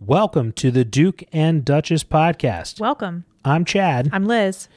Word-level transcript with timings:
Welcome 0.00 0.52
to 0.52 0.70
the 0.70 0.86
Duke 0.86 1.22
and 1.32 1.64
Duchess 1.66 2.04
podcast. 2.04 2.80
Welcome. 2.80 3.24
I'm 3.44 3.66
Chad, 3.66 4.08
I'm 4.10 4.24
Liz. 4.24 4.68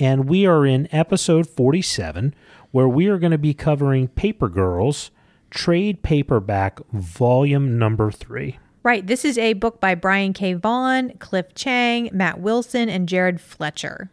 and 0.00 0.28
we 0.28 0.46
are 0.46 0.66
in 0.66 0.88
episode 0.90 1.48
47, 1.48 2.34
where 2.72 2.88
we 2.88 3.06
are 3.06 3.18
going 3.18 3.30
to 3.30 3.38
be 3.38 3.54
covering 3.54 4.08
Paper 4.08 4.48
Girls 4.48 5.12
trade 5.50 6.02
paperback 6.02 6.80
volume 6.92 7.78
number 7.78 8.10
three. 8.10 8.58
Right. 8.84 9.06
This 9.06 9.24
is 9.24 9.38
a 9.38 9.54
book 9.54 9.80
by 9.80 9.94
Brian 9.94 10.34
K. 10.34 10.52
Vaughan, 10.52 11.16
Cliff 11.18 11.54
Chiang, 11.54 12.10
Matt 12.12 12.38
Wilson, 12.38 12.90
and 12.90 13.08
Jared 13.08 13.40
Fletcher. 13.40 14.10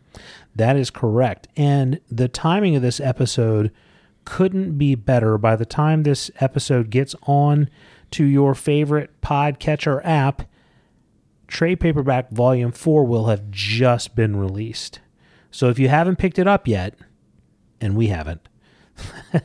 That 0.55 0.77
is 0.77 0.89
correct. 0.89 1.49
And 1.57 1.99
the 2.09 2.29
timing 2.29 2.77
of 2.77 2.81
this 2.81 3.01
episode 3.01 3.73
couldn't 4.23 4.77
be 4.77 4.95
better. 4.95 5.37
By 5.37 5.57
the 5.57 5.65
time 5.65 6.03
this 6.03 6.31
episode 6.39 6.89
gets 6.89 7.15
on 7.23 7.69
to 8.11 8.23
your 8.23 8.55
favorite 8.55 9.19
podcatcher 9.19 9.99
app, 10.05 10.43
Trade 11.47 11.81
Paperback 11.81 12.31
Volume 12.31 12.71
4 12.71 13.03
will 13.03 13.25
have 13.25 13.51
just 13.51 14.15
been 14.15 14.37
released. 14.37 15.01
So 15.51 15.67
if 15.67 15.79
you 15.79 15.89
haven't 15.89 16.15
picked 16.15 16.39
it 16.39 16.47
up 16.47 16.65
yet, 16.65 16.95
and 17.81 17.97
we 17.97 18.07
haven't, 18.07 18.47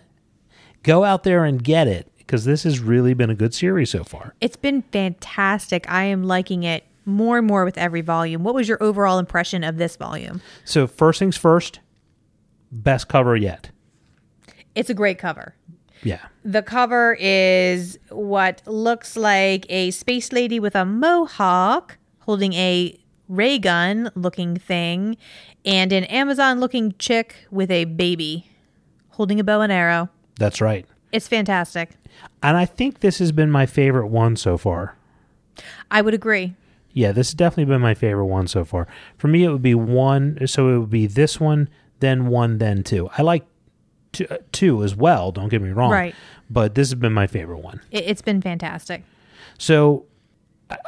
go 0.84 1.02
out 1.02 1.24
there 1.24 1.45
and 1.45 1.64
get 1.64 1.88
it 1.88 2.12
because 2.26 2.44
this 2.44 2.64
has 2.64 2.80
really 2.80 3.14
been 3.14 3.30
a 3.30 3.34
good 3.34 3.54
series 3.54 3.90
so 3.90 4.04
far. 4.04 4.34
It's 4.40 4.56
been 4.56 4.82
fantastic. 4.82 5.90
I 5.90 6.04
am 6.04 6.24
liking 6.24 6.64
it 6.64 6.84
more 7.04 7.38
and 7.38 7.46
more 7.46 7.64
with 7.64 7.78
every 7.78 8.00
volume. 8.00 8.42
What 8.42 8.54
was 8.54 8.68
your 8.68 8.82
overall 8.82 9.18
impression 9.18 9.62
of 9.62 9.78
this 9.78 9.96
volume? 9.96 10.40
So, 10.64 10.86
first 10.86 11.20
things 11.20 11.36
first, 11.36 11.80
best 12.73 13.09
cover 13.09 13.36
yet. 13.36 13.70
It's 14.74 14.90
a 14.90 14.95
great 14.95 15.18
cover. 15.18 15.54
Yeah. 16.02 16.26
The 16.45 16.62
cover 16.62 17.16
is 17.18 17.98
what 18.10 18.62
looks 18.66 19.16
like 19.16 19.64
a 19.70 19.90
space 19.92 20.32
lady 20.32 20.60
with 20.60 20.74
a 20.74 20.84
mohawk 20.84 21.96
holding 22.20 22.52
a 22.52 22.98
ray 23.29 23.58
gun 23.58 24.10
looking 24.14 24.56
thing 24.56 25.16
and 25.64 25.92
an 25.92 26.04
Amazon 26.04 26.60
looking 26.60 26.95
chick 26.98 27.46
with 27.51 27.70
a 27.70 27.84
baby 27.84 28.51
holding 29.10 29.40
a 29.40 29.45
bow 29.45 29.62
and 29.62 29.73
arrow. 29.73 30.10
That's 30.38 30.60
right. 30.60 30.86
It's 31.12 31.26
fantastic. 31.26 31.90
And 32.42 32.56
I 32.56 32.64
think 32.64 33.00
this 33.00 33.18
has 33.18 33.32
been 33.32 33.50
my 33.50 33.66
favorite 33.66 34.09
one 34.09 34.36
so 34.36 34.56
far. 34.56 34.96
I 35.90 36.02
would 36.02 36.14
agree. 36.14 36.54
Yeah, 36.92 37.12
this 37.12 37.28
has 37.28 37.34
definitely 37.34 37.73
been 37.73 37.82
my 37.82 37.95
favorite 37.95 38.26
one 38.26 38.48
so 38.48 38.64
far. 38.64 38.86
For 39.18 39.28
me, 39.28 39.45
it 39.45 39.50
would 39.50 39.62
be 39.62 39.74
one. 39.74 40.46
So 40.46 40.68
it 40.70 40.78
would 40.78 40.90
be 40.90 41.06
this 41.06 41.38
one, 41.38 41.68
then 42.00 42.28
one, 42.28 42.58
then 42.58 42.82
two. 42.82 43.10
I 43.16 43.23
like 43.23 43.45
two, 44.12 44.26
uh, 44.30 44.38
two 44.52 44.82
as 44.82 44.95
well. 44.95 45.30
Don't 45.32 45.48
get 45.48 45.60
me 45.60 45.70
wrong. 45.70 45.90
Right. 45.90 46.14
But 46.48 46.74
this 46.74 46.88
has 46.88 46.95
been 46.95 47.12
my 47.12 47.26
favorite 47.26 47.58
one. 47.58 47.80
It, 47.90 48.04
it's 48.06 48.23
been 48.23 48.40
fantastic. 48.40 49.02
So 49.58 50.06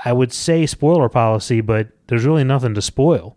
I 0.04 0.12
would 0.12 0.32
say 0.32 0.66
spoiler 0.66 1.08
policy, 1.08 1.60
but 1.60 1.88
there's 2.06 2.24
really 2.24 2.44
nothing 2.44 2.74
to 2.74 2.82
spoil. 2.82 3.36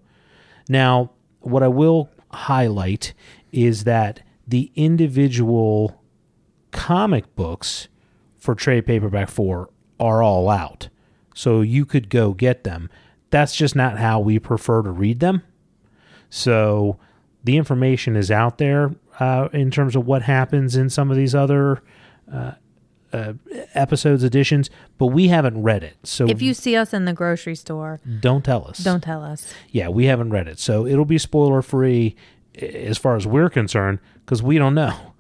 Now, 0.70 1.12
what 1.42 1.64
I 1.64 1.68
will 1.68 2.10
highlight 2.32 3.14
is 3.52 3.84
that 3.84 4.22
the 4.48 4.72
individual 4.76 6.01
comic 6.72 7.36
books 7.36 7.88
for 8.38 8.56
trade 8.56 8.86
paperback 8.86 9.30
4 9.30 9.70
are 10.00 10.24
all 10.24 10.50
out. 10.50 10.90
So 11.36 11.62
you 11.62 11.86
could 11.86 12.10
go 12.10 12.34
get 12.34 12.64
them. 12.64 12.90
That's 13.30 13.56
just 13.56 13.76
not 13.76 13.98
how 13.98 14.20
we 14.20 14.40
prefer 14.40 14.82
to 14.82 14.92
read 14.92 15.20
them. 15.20 15.44
So 16.30 16.98
the 17.44 17.58
information 17.58 18.16
is 18.16 18.32
out 18.32 18.58
there 18.58 18.92
uh, 19.20 19.50
in 19.54 19.72
terms 19.72 19.96
of 19.96 20.06
what 20.06 20.24
happens 20.24 20.76
in 20.76 20.90
some 20.90 21.12
of 21.12 21.18
these 21.18 21.36
other 21.36 21.82
uh, 22.32 22.54
uh, 23.14 23.34
episodes, 23.74 24.24
editions, 24.24 24.70
but 24.98 25.08
we 25.08 25.28
haven't 25.28 25.62
read 25.62 25.84
it. 25.84 25.98
So 26.04 26.28
If 26.28 26.42
you 26.42 26.54
see 26.54 26.76
us 26.76 26.94
in 26.94 27.06
the 27.06 27.14
grocery 27.14 27.56
store, 27.56 28.00
don't 28.20 28.44
tell 28.44 28.68
us. 28.68 28.78
don't 28.80 29.02
tell 29.04 29.24
us. 29.24 29.54
Yeah, 29.70 29.90
we 29.90 30.06
haven't 30.06 30.30
read 30.30 30.48
it. 30.48 30.60
So 30.60 30.86
it'll 30.86 31.06
be 31.06 31.18
spoiler 31.18 31.62
free 31.62 32.16
as 32.56 32.98
far 32.98 33.16
as 33.16 33.28
we're 33.28 33.50
concerned 33.50 34.00
because 34.26 34.42
we 34.42 34.58
don't 34.58 34.74
know. 34.76 35.11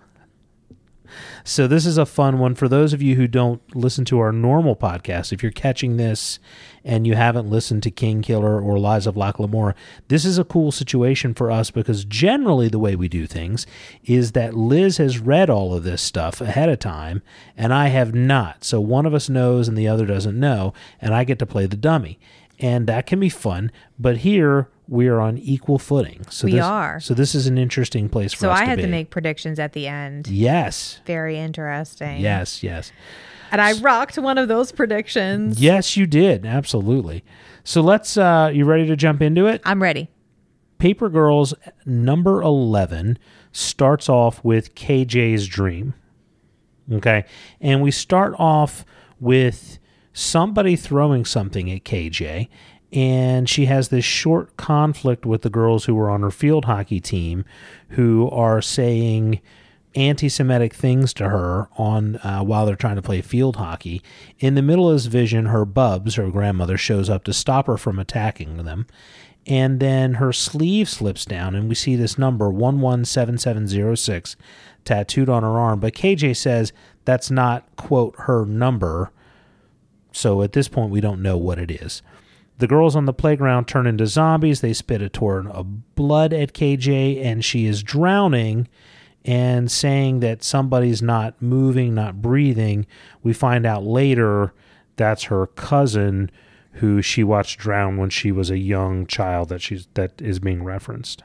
So 1.44 1.68
this 1.68 1.86
is 1.86 1.98
a 1.98 2.06
fun 2.06 2.40
one 2.40 2.56
for 2.56 2.68
those 2.68 2.94
of 2.94 3.02
you 3.02 3.16
who 3.16 3.28
don't 3.28 3.62
listen 3.76 4.06
to 4.06 4.20
our 4.20 4.32
normal 4.32 4.76
podcast. 4.76 5.34
If 5.34 5.42
you're 5.42 5.52
catching 5.52 5.98
this 5.98 6.40
and 6.84 7.08
you 7.08 7.16
haven't 7.16 7.50
listened 7.50 7.84
to 7.84 7.92
King 7.92 8.22
Killer 8.22 8.62
or 8.62 8.80
Lies 8.80 9.08
of 9.08 9.18
Locke 9.18 9.40
Lamora, 9.40 9.76
this 10.08 10.26
is 10.26 10.38
a 10.38 10.44
cool 10.44 10.72
situation 10.72 11.34
for 11.34 11.50
us 11.50 11.72
because 11.72 12.06
generally 12.06 12.68
the 12.68 12.80
way 12.80 12.96
we 12.96 13.08
do 13.08 13.26
things 13.26 13.66
is 14.04 14.34
that 14.34 14.54
Liz 14.54 14.98
has 14.98 15.20
read 15.20 15.50
all 15.50 15.74
of 15.74 15.84
this 15.84 16.02
stuff 16.02 16.42
ahead 16.42 16.70
of 16.70 16.80
time 16.80 17.22
and 17.58 17.74
I 17.74 17.88
have 17.88 18.14
not. 18.14 18.64
So 18.64 18.80
one 18.80 19.06
of 19.06 19.14
us 19.14 19.30
knows 19.30 19.68
and 19.68 19.78
the 19.78 19.88
other 19.88 20.06
doesn't 20.06 20.40
know, 20.40 20.74
and 21.00 21.14
I 21.14 21.24
get 21.24 21.40
to 21.40 21.46
play 21.46 21.66
the 21.66 21.78
dummy. 21.78 22.20
And 22.62 22.88
that 22.88 23.08
can 23.08 23.20
be 23.20 23.30
fun, 23.30 23.72
but 24.00 24.18
here 24.18 24.70
we 24.88 25.08
are 25.08 25.20
on 25.20 25.38
equal 25.38 25.80
footing. 25.80 26.24
So 26.30 26.46
We 26.46 26.54
this, 26.54 26.64
are. 26.64 27.00
So 27.00 27.14
this 27.14 27.34
is 27.34 27.48
an 27.48 27.58
interesting 27.58 28.08
place 28.08 28.34
for 28.34 28.40
So 28.42 28.52
us 28.52 28.58
So 28.60 28.62
I 28.62 28.66
to 28.66 28.70
had 28.70 28.76
be. 28.78 28.82
to 28.84 28.88
make 28.88 29.10
predictions 29.10 29.58
at 29.58 29.74
the 29.74 29.88
end. 29.88 30.28
Yes. 30.28 31.00
Very 31.06 31.38
interesting. 31.38 32.20
Yes, 32.22 32.62
yes. 32.62 32.92
And 33.52 33.60
I 33.62 33.74
rocked 33.80 34.18
one 34.18 34.38
of 34.38 34.48
those 34.48 34.72
predictions. 34.72 35.60
Yes, 35.62 35.98
you 35.98 36.06
did. 36.06 36.46
Absolutely. 36.46 37.24
So 37.64 37.82
let's 37.82 38.16
uh 38.18 38.52
you 38.54 38.66
ready 38.66 38.86
to 38.88 38.96
jump 38.96 39.22
into 39.22 39.48
it? 39.48 39.62
I'm 39.66 39.82
ready. 39.82 40.10
Paper 40.78 41.10
Girls 41.10 41.54
number 41.86 42.42
11 42.42 43.18
starts 43.52 44.08
off 44.10 44.44
with 44.44 44.74
KJ's 44.76 45.48
dream. 45.48 45.94
Okay? 46.92 47.26
And 47.60 47.82
we 47.82 47.92
start 47.92 48.34
off 48.38 48.86
with 49.20 49.78
somebody 50.14 50.76
throwing 50.76 51.26
something 51.26 51.72
at 51.72 51.84
KJ 51.84 52.50
and 52.94 53.48
she 53.50 53.66
has 53.66 53.90
this 53.90 54.04
short 54.04 54.58
conflict 54.58 55.26
with 55.26 55.44
the 55.44 55.50
girls 55.50 55.86
who 55.86 55.96
were 55.96 56.10
on 56.10 56.22
her 56.22 56.32
field 56.32 56.66
hockey 56.66 57.00
team 57.00 57.46
who 57.90 58.30
are 58.30 58.62
saying 58.62 59.40
anti-Semitic 59.96 60.74
things 60.74 61.14
to 61.14 61.30
her 61.30 61.68
on 61.78 62.18
uh, 62.18 62.42
while 62.42 62.66
they're 62.66 62.76
trying 62.76 62.96
to 62.96 63.02
play 63.02 63.22
field 63.22 63.58
hockey. 63.58 64.02
In 64.40 64.56
the 64.56 64.62
middle 64.62 64.90
of 64.90 64.96
this 64.96 65.06
vision, 65.06 65.48
her 65.48 65.66
Bubs, 65.66 66.16
her 66.16 66.30
grandmother, 66.30 66.78
shows 66.78 67.10
up 67.10 67.24
to 67.26 67.34
stop 67.34 67.68
her 67.68 67.78
from 67.78 68.00
attacking 68.00 68.58
them, 68.58 68.88
and 69.46 69.80
then 69.80 70.16
her 70.16 70.32
sleeve 70.32 70.88
slips 70.88 71.26
down, 71.26 71.56
and 71.56 71.68
we 71.68 71.76
see 71.76 71.96
this 71.96 72.18
number 72.18 72.50
one 72.50 72.80
one 72.80 73.04
seven 73.06 73.38
seven 73.38 73.68
zero 73.68 73.96
six 73.96 74.36
tattooed 74.86 75.30
on 75.30 75.44
her 75.44 75.60
arm. 75.60 75.80
But 75.80 75.94
KJ 75.94 76.38
says 76.38 76.72
that's 77.06 77.32
not 77.32 77.68
quote 77.76 78.16
her 78.20 78.46
number, 78.46 79.12
so 80.12 80.42
at 80.42 80.54
this 80.54 80.68
point 80.68 80.92
we 80.92 81.02
don't 81.02 81.22
know 81.22 81.38
what 81.38 81.60
it 81.60 81.72
is. 81.72 82.02
The 82.58 82.68
girls 82.68 82.96
on 82.96 83.06
the 83.06 83.14
playground 83.14 83.68
turn 83.68 83.88
into 83.88 84.06
zombies. 84.06 84.62
They 84.62 84.74
spit 84.74 85.02
a 85.02 85.10
torrent 85.10 85.50
of 85.50 85.96
blood 85.96 86.32
at 86.32 86.54
KJ, 86.54 87.24
and 87.24 87.44
she 87.44 87.66
is 87.66 87.82
drowning 87.82 88.68
and 89.26 89.72
saying 89.72 90.20
that 90.20 90.44
somebody's 90.44 91.02
not 91.02 91.42
moving, 91.42 91.96
not 91.96 92.22
breathing. 92.22 92.86
We 93.24 93.34
find 93.34 93.66
out 93.66 93.84
later 93.84 94.54
that's 94.96 95.24
her 95.24 95.48
cousin 95.48 96.30
who 96.74 97.02
she 97.02 97.24
watched 97.24 97.60
drown 97.60 97.98
when 97.98 98.10
she 98.10 98.32
was 98.32 98.50
a 98.50 98.58
young 98.58 99.06
child 99.06 99.50
that 99.50 99.62
she's 99.62 99.88
that 99.96 100.22
is 100.22 100.40
being 100.40 100.64
referenced. 100.64 101.24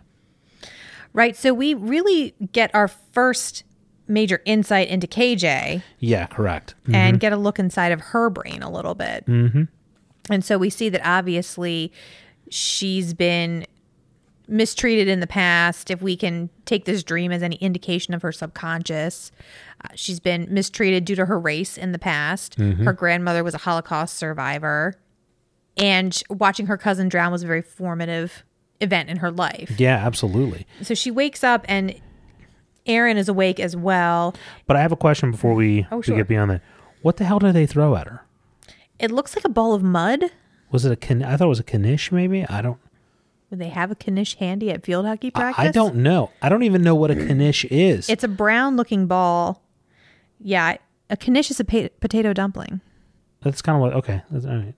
Right. 1.13 1.37
So 1.37 1.55
we 1.55 1.75
really 1.75 2.35
get 2.53 2.75
our 2.75 2.89
first 2.89 3.65
major 4.09 4.41
insight 4.45 4.89
into 4.89 5.07
KJ 5.07 5.83
Yeah, 5.99 6.27
correct. 6.27 6.75
and 6.93 7.19
get 7.19 7.33
a 7.33 7.37
look 7.37 7.59
inside 7.59 7.93
of 7.93 8.01
her 8.01 8.31
brain 8.31 8.63
a 8.63 8.71
little 8.71 8.95
bit. 8.95 9.27
Mm-hmm. 9.27 9.63
And 10.31 10.45
so 10.45 10.59
we 10.59 10.71
see 10.71 10.89
that 10.89 11.01
obviously 11.05 11.93
she's 12.51 13.15
been 13.15 13.67
mistreated 14.49 15.09
in 15.09 15.21
the 15.21 15.27
past. 15.27 15.91
If 15.91 16.01
we 16.03 16.17
can 16.17 16.51
take 16.65 16.85
this 16.85 17.03
dream 17.03 17.33
as 17.33 17.43
any 17.43 17.57
indication 17.57 18.15
of 18.15 18.23
her 18.23 18.33
subconscious, 18.33 19.33
uh, 19.85 19.89
she's 19.95 20.21
been 20.21 20.47
mistreated 20.51 21.05
due 21.05 21.17
to 21.17 21.27
her 21.27 21.39
race 21.39 21.77
in 21.77 21.93
the 21.93 21.99
past. 21.99 22.55
Her 22.57 22.93
grandmother 22.93 23.43
was 23.43 23.55
a 23.55 23.59
Holocaust 23.59 24.17
survivor. 24.17 24.95
And 25.77 26.21
watching 26.31 26.67
her 26.67 26.77
cousin 26.79 27.09
drown 27.09 27.33
was 27.33 27.43
a 27.43 27.47
very 27.47 27.61
formative 27.63 28.45
event 28.81 29.11
in 29.11 29.19
her 29.19 29.31
life. 29.31 29.73
Yeah, 29.79 29.97
absolutely. 29.97 30.67
So 30.83 30.95
she 30.95 31.11
wakes 31.11 31.43
up 31.45 31.65
and 31.69 31.95
Erin 32.87 33.17
is 33.17 33.29
awake 33.29 33.59
as 33.61 33.77
well. 33.77 34.35
But 34.67 34.77
I 34.77 34.81
have 34.81 34.93
a 34.93 34.97
question 34.97 35.31
before 35.31 35.55
we, 35.55 35.87
Oh, 35.91 35.99
we 35.99 36.03
get 36.15 36.29
beyond 36.29 36.51
that. 36.51 36.63
What 37.03 37.17
the 37.19 37.25
hell 37.25 37.39
did 37.39 37.55
they 37.55 37.67
throw 37.67 37.95
at 37.97 38.07
her? 38.07 38.23
It 38.99 39.11
looks 39.11 39.37
like 39.37 39.45
a 39.45 39.49
ball 39.51 39.75
of 39.75 39.83
mud. 39.83 40.25
Was 40.71 40.85
it 40.85 40.93
a 40.93 40.97
can? 40.97 41.23
I 41.23 41.37
thought 41.37 41.45
it 41.47 41.49
was 41.49 41.61
a 41.61 41.79
knish. 41.79 42.11
Maybe 42.11 42.45
I 42.49 42.63
don't. 42.63 42.79
Would 43.51 43.61
they 43.61 43.69
have 43.69 43.91
a 43.93 44.11
knish 44.11 44.37
handy 44.37 44.71
at 44.71 44.85
field 44.85 45.07
hockey 45.07 45.31
practice? 45.31 45.65
I 45.67 45.71
don't 45.71 45.97
know. 45.97 46.31
I 46.43 46.49
don't 46.49 46.65
even 46.65 46.83
know 46.83 46.95
what 46.97 47.11
a 47.11 47.15
knish 47.15 47.65
is. 47.67 48.09
It's 48.09 48.25
a 48.25 48.29
brown 48.29 48.77
looking 48.77 49.07
ball. 49.07 49.63
Yeah, 50.41 50.77
a 51.09 51.17
knish 51.29 51.51
is 51.51 51.61
a 51.61 51.65
pa- 51.65 51.89
potato 52.01 52.33
dumpling. 52.33 52.81
That's 53.43 53.63
kind 53.63 53.77
of 53.77 53.83
what. 53.83 53.93
Okay, 53.95 54.23
that's 54.31 54.45
all 54.47 54.57
right. 54.57 54.75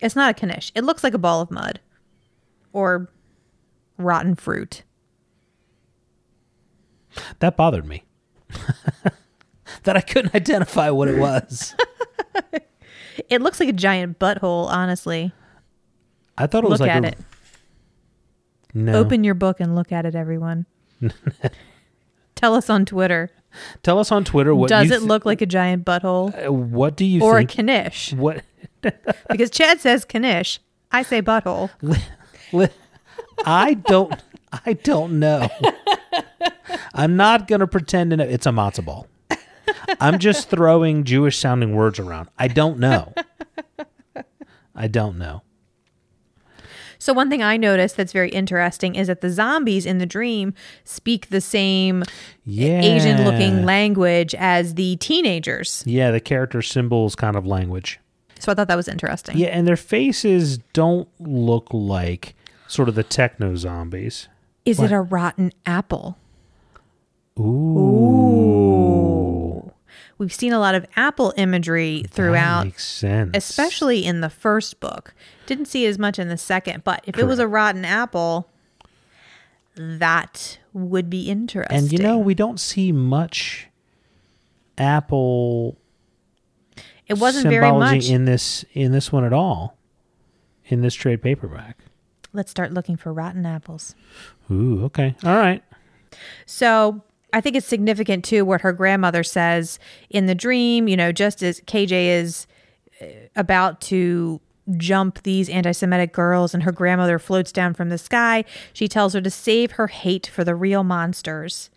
It's 0.00 0.16
not 0.16 0.42
a 0.42 0.46
knish. 0.46 0.72
It 0.74 0.82
looks 0.82 1.04
like 1.04 1.14
a 1.14 1.18
ball 1.18 1.40
of 1.40 1.50
mud 1.52 1.78
or 2.72 3.08
rotten 3.98 4.34
fruit. 4.34 4.82
That 7.40 7.56
bothered 7.56 7.86
me. 7.86 8.04
that 9.84 9.96
I 9.96 10.00
couldn't 10.00 10.34
identify 10.34 10.90
what 10.90 11.08
it 11.08 11.18
was. 11.18 11.74
It 13.28 13.42
looks 13.42 13.60
like 13.60 13.68
a 13.68 13.72
giant 13.74 14.18
butthole, 14.18 14.68
honestly. 14.68 15.32
I 16.38 16.46
thought 16.46 16.64
it 16.64 16.70
was 16.70 16.80
Look 16.80 16.88
like 16.88 16.96
at 16.96 17.04
a, 17.04 17.08
it. 17.08 17.18
No. 18.74 18.94
Open 18.94 19.22
your 19.22 19.34
book 19.34 19.60
and 19.60 19.74
look 19.76 19.92
at 19.92 20.06
it, 20.06 20.14
everyone. 20.14 20.64
Tell 22.34 22.54
us 22.54 22.70
on 22.70 22.86
Twitter. 22.86 23.30
Tell 23.82 23.98
us 23.98 24.10
on 24.10 24.24
Twitter 24.24 24.54
what 24.54 24.70
Does 24.70 24.86
you 24.88 24.94
it 24.94 24.98
th- 25.00 25.08
look 25.08 25.26
like 25.26 25.42
a 25.42 25.46
giant 25.46 25.84
butthole 25.84 26.46
uh, 26.46 26.50
what 26.50 26.96
do 26.96 27.04
you 27.04 27.22
or 27.22 27.38
a 27.38 27.44
think? 27.44 27.66
knish? 27.66 28.14
what 28.14 28.42
Because 29.28 29.50
Chad 29.50 29.78
says 29.80 30.06
knish. 30.14 30.58
I 30.90 31.02
say 31.02 31.20
butthole. 31.20 31.68
I 33.44 33.74
don't. 33.74 34.14
I 34.64 34.72
don't 34.72 35.18
know. 35.18 35.48
I'm 36.94 37.16
not 37.16 37.48
gonna 37.48 37.66
pretend 37.66 38.10
to 38.10 38.16
know. 38.16 38.24
It's 38.24 38.46
a 38.46 38.50
matzo 38.50 38.84
ball. 38.84 39.06
I'm 40.00 40.18
just 40.18 40.48
throwing 40.48 41.04
Jewish 41.04 41.38
sounding 41.38 41.74
words 41.74 41.98
around. 41.98 42.28
I 42.38 42.48
don't 42.48 42.78
know. 42.78 43.12
I 44.74 44.88
don't 44.88 45.18
know. 45.18 45.42
So 46.98 47.12
one 47.12 47.28
thing 47.28 47.42
I 47.42 47.56
noticed 47.56 47.96
that's 47.96 48.12
very 48.12 48.30
interesting 48.30 48.94
is 48.94 49.08
that 49.08 49.22
the 49.22 49.30
zombies 49.30 49.86
in 49.86 49.98
the 49.98 50.06
dream 50.06 50.54
speak 50.84 51.30
the 51.30 51.40
same 51.40 52.04
Yeah. 52.44 52.80
Asian 52.80 53.24
looking 53.24 53.64
language 53.64 54.36
as 54.36 54.74
the 54.74 54.96
teenagers. 54.96 55.82
Yeah, 55.84 56.12
the 56.12 56.20
character 56.20 56.62
symbols 56.62 57.16
kind 57.16 57.34
of 57.34 57.44
language. 57.44 57.98
So 58.38 58.52
I 58.52 58.54
thought 58.54 58.68
that 58.68 58.76
was 58.76 58.86
interesting. 58.88 59.36
Yeah, 59.36 59.48
and 59.48 59.66
their 59.66 59.76
faces 59.76 60.58
don't 60.72 61.08
look 61.18 61.66
like 61.72 62.34
sort 62.68 62.88
of 62.88 62.94
the 62.94 63.02
techno 63.04 63.56
zombies. 63.56 64.28
Is 64.64 64.80
it 64.80 64.92
a 64.92 65.00
rotten 65.00 65.52
apple? 65.66 66.16
Ooh. 67.38 68.92
We've 70.18 70.32
seen 70.32 70.52
a 70.52 70.60
lot 70.60 70.74
of 70.76 70.86
apple 70.94 71.34
imagery 71.36 72.04
throughout 72.08 72.60
That 72.60 72.66
makes 72.66 72.86
sense. 72.86 73.30
especially 73.34 74.04
in 74.04 74.20
the 74.20 74.30
first 74.30 74.78
book. 74.78 75.14
Didn't 75.46 75.66
see 75.66 75.86
as 75.86 75.98
much 75.98 76.18
in 76.18 76.28
the 76.28 76.36
second, 76.36 76.84
but 76.84 77.02
if 77.06 77.18
it 77.18 77.24
was 77.24 77.40
a 77.40 77.48
rotten 77.48 77.84
apple, 77.84 78.48
that 79.74 80.58
would 80.72 81.10
be 81.10 81.28
interesting. 81.28 81.76
And 81.76 81.92
you 81.92 81.98
know, 81.98 82.18
we 82.18 82.34
don't 82.34 82.60
see 82.60 82.92
much 82.92 83.68
Apple 84.78 85.76
it 87.06 87.18
wasn't 87.18 87.48
very 87.48 87.70
much. 87.70 88.08
in 88.08 88.24
this 88.24 88.64
in 88.72 88.92
this 88.92 89.12
one 89.12 89.24
at 89.24 89.32
all. 89.32 89.76
In 90.66 90.80
this 90.80 90.94
trade 90.94 91.20
paperback. 91.20 91.78
Let's 92.32 92.50
start 92.50 92.72
looking 92.72 92.96
for 92.96 93.12
rotten 93.12 93.44
apples. 93.44 93.94
Ooh, 94.50 94.84
okay. 94.84 95.14
All 95.24 95.36
right. 95.36 95.62
So 96.46 97.02
I 97.32 97.40
think 97.40 97.56
it's 97.56 97.66
significant 97.66 98.24
too 98.24 98.44
what 98.44 98.60
her 98.62 98.72
grandmother 98.72 99.22
says 99.22 99.78
in 100.10 100.26
the 100.26 100.34
dream. 100.34 100.88
You 100.88 100.96
know, 100.96 101.12
just 101.12 101.42
as 101.42 101.60
KJ 101.60 102.06
is 102.20 102.46
uh, 103.00 103.06
about 103.36 103.80
to 103.82 104.40
jump 104.76 105.22
these 105.22 105.48
anti 105.48 105.72
Semitic 105.72 106.12
girls 106.12 106.54
and 106.54 106.62
her 106.62 106.72
grandmother 106.72 107.18
floats 107.18 107.52
down 107.52 107.74
from 107.74 107.88
the 107.88 107.98
sky, 107.98 108.44
she 108.72 108.88
tells 108.88 109.14
her 109.14 109.20
to 109.20 109.30
save 109.30 109.72
her 109.72 109.88
hate 109.88 110.26
for 110.26 110.44
the 110.44 110.54
real 110.54 110.84
monsters. 110.84 111.70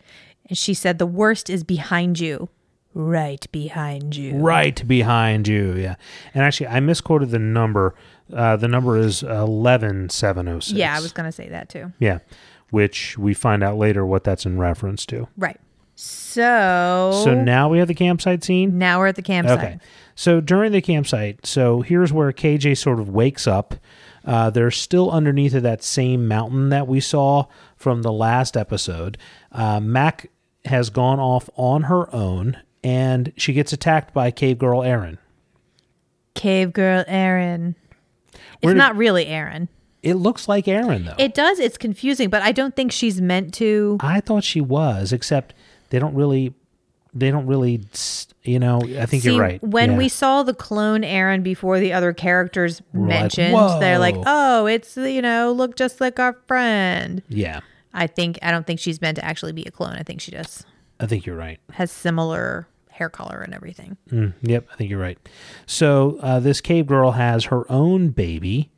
And 0.48 0.58
she 0.58 0.74
said, 0.74 1.00
The 1.00 1.08
worst 1.08 1.50
is 1.50 1.64
behind 1.64 2.20
you, 2.20 2.50
right 2.94 3.50
behind 3.52 4.16
you. 4.16 4.38
Right 4.38 4.88
behind 4.88 5.48
you, 5.48 5.74
yeah. 5.74 5.96
And 6.34 6.44
actually 6.44 6.68
I 6.68 6.80
misquoted 6.80 7.32
the 7.32 7.40
number. 7.40 7.96
Uh, 8.34 8.56
the 8.56 8.68
number 8.68 8.98
is 8.98 9.24
eleven 9.24 10.10
seven 10.10 10.48
oh 10.48 10.60
six. 10.60 10.78
Yeah, 10.78 10.96
I 10.98 11.02
was 11.02 11.12
going 11.12 11.26
to 11.28 11.32
say 11.32 11.50
that 11.50 11.70
too. 11.70 11.94
Yeah. 12.00 12.20
Which 12.72 13.18
we 13.18 13.34
find 13.34 13.64
out 13.64 13.78
later 13.78 14.06
what 14.06 14.24
that's 14.24 14.46
in 14.46 14.58
reference 14.58 15.06
to. 15.08 15.28
Right. 15.38 15.60
So, 15.96 17.22
So 17.24 17.34
now 17.42 17.70
we 17.70 17.78
have 17.80 17.88
the 17.88 17.94
campsite 17.94 18.44
scene. 18.44 18.78
now 18.78 19.00
we're 19.00 19.08
at 19.08 19.16
the 19.16 19.22
campsite. 19.22 19.58
Okay. 19.58 19.80
So 20.16 20.42
during 20.42 20.72
the 20.72 20.82
campsite, 20.82 21.46
so 21.46 21.82
here's 21.82 22.12
where 22.12 22.32
KJ 22.34 22.78
sort 22.78 23.00
of 23.00 23.10
wakes 23.10 23.48
up. 23.48 23.76
Uh, 24.26 24.50
they're 24.50 24.72
still 24.72 25.12
underneath 25.12 25.54
of 25.54 25.64
that 25.64 25.84
same 25.84 26.28
mountain 26.28 26.70
that 26.70 26.88
we 26.88 27.00
saw 27.00 27.46
from 27.78 28.02
the 28.02 28.12
last 28.12 28.58
episode. 28.58 29.18
Uh, 29.52 29.80
Mac 29.80 30.30
has 30.66 30.90
gone 30.90 31.20
off 31.20 31.50
on 31.56 31.84
her 31.84 32.14
own, 32.14 32.58
and 32.84 33.32
she 33.38 33.54
gets 33.54 33.72
attacked 33.72 34.14
by 34.14 34.32
Cave 34.32 34.58
Girl 34.58 34.82
Erin. 34.84 35.18
Cave 36.34 36.74
girl 36.74 37.04
Erin. 37.08 37.76
Where 38.62 38.72
It's 38.72 38.76
did- 38.76 38.78
not 38.78 38.96
really 38.96 39.28
Erin. 39.28 39.70
It 40.04 40.16
looks 40.16 40.48
like 40.48 40.68
Erin 40.68 41.06
though. 41.06 41.16
It 41.18 41.34
does. 41.34 41.58
It's 41.60 41.78
confusing, 41.78 42.30
but 42.30 42.44
I 42.44 42.52
don't 42.52 42.76
think 42.76 42.92
she's 42.92 43.20
meant 43.20 43.54
to. 43.56 43.98
I 44.02 44.20
thought 44.22 44.44
she 44.44 44.62
was, 44.62 45.12
except 45.12 45.56
they 45.90 45.98
don't 45.98 46.14
really, 46.14 46.54
they 47.12 47.32
don't 47.32 47.48
really, 47.48 47.82
you 48.44 48.60
know. 48.60 48.82
I 49.00 49.08
think 49.08 49.24
See, 49.24 49.32
you're 49.32 49.42
right. 49.42 49.64
When 49.64 49.94
Yeah. 49.94 49.98
we 49.98 50.10
saw 50.10 50.44
the 50.44 50.54
clone 50.54 51.04
Erin 51.04 51.42
before 51.42 51.80
the 51.80 51.92
other 51.92 52.14
characters 52.14 52.84
like, 52.94 53.08
mentioned, 53.08 53.56
they're 53.82 53.98
like, 53.98 54.16
"Oh, 54.28 54.68
it's 54.68 54.96
you 54.96 55.24
know, 55.24 55.52
look 55.52 55.76
just 55.76 56.00
like 56.00 56.20
our 56.20 56.34
friend." 56.48 57.24
yeah, 57.28 57.62
I 57.92 58.06
think 58.06 58.38
I 58.44 58.52
don't 58.52 58.68
think 58.68 58.80
she's 58.80 59.02
meant 59.02 59.16
to 59.16 59.26
actually 59.26 59.54
be 59.54 59.64
a 59.64 59.72
clone. 59.72 59.94
I 59.96 60.04
think 60.04 60.22
she 60.22 60.30
just 60.30 60.68
I 61.00 61.08
think 61.08 61.26
you're 61.26 61.36
right. 61.38 61.60
has 61.72 61.90
similar 61.92 62.68
hair 62.96 63.10
color 63.10 63.42
and 63.42 63.54
everything. 63.54 63.98
Mm, 64.10 64.34
yep, 64.42 64.68
I 64.72 64.76
think 64.76 64.90
you're 64.90 65.00
right. 65.00 65.18
So 65.66 66.18
uh, 66.22 66.40
this 66.40 66.62
cave 66.62 66.88
girl 66.88 67.12
has 67.12 67.46
her 67.46 67.70
own 67.72 68.10
baby, 68.10 68.72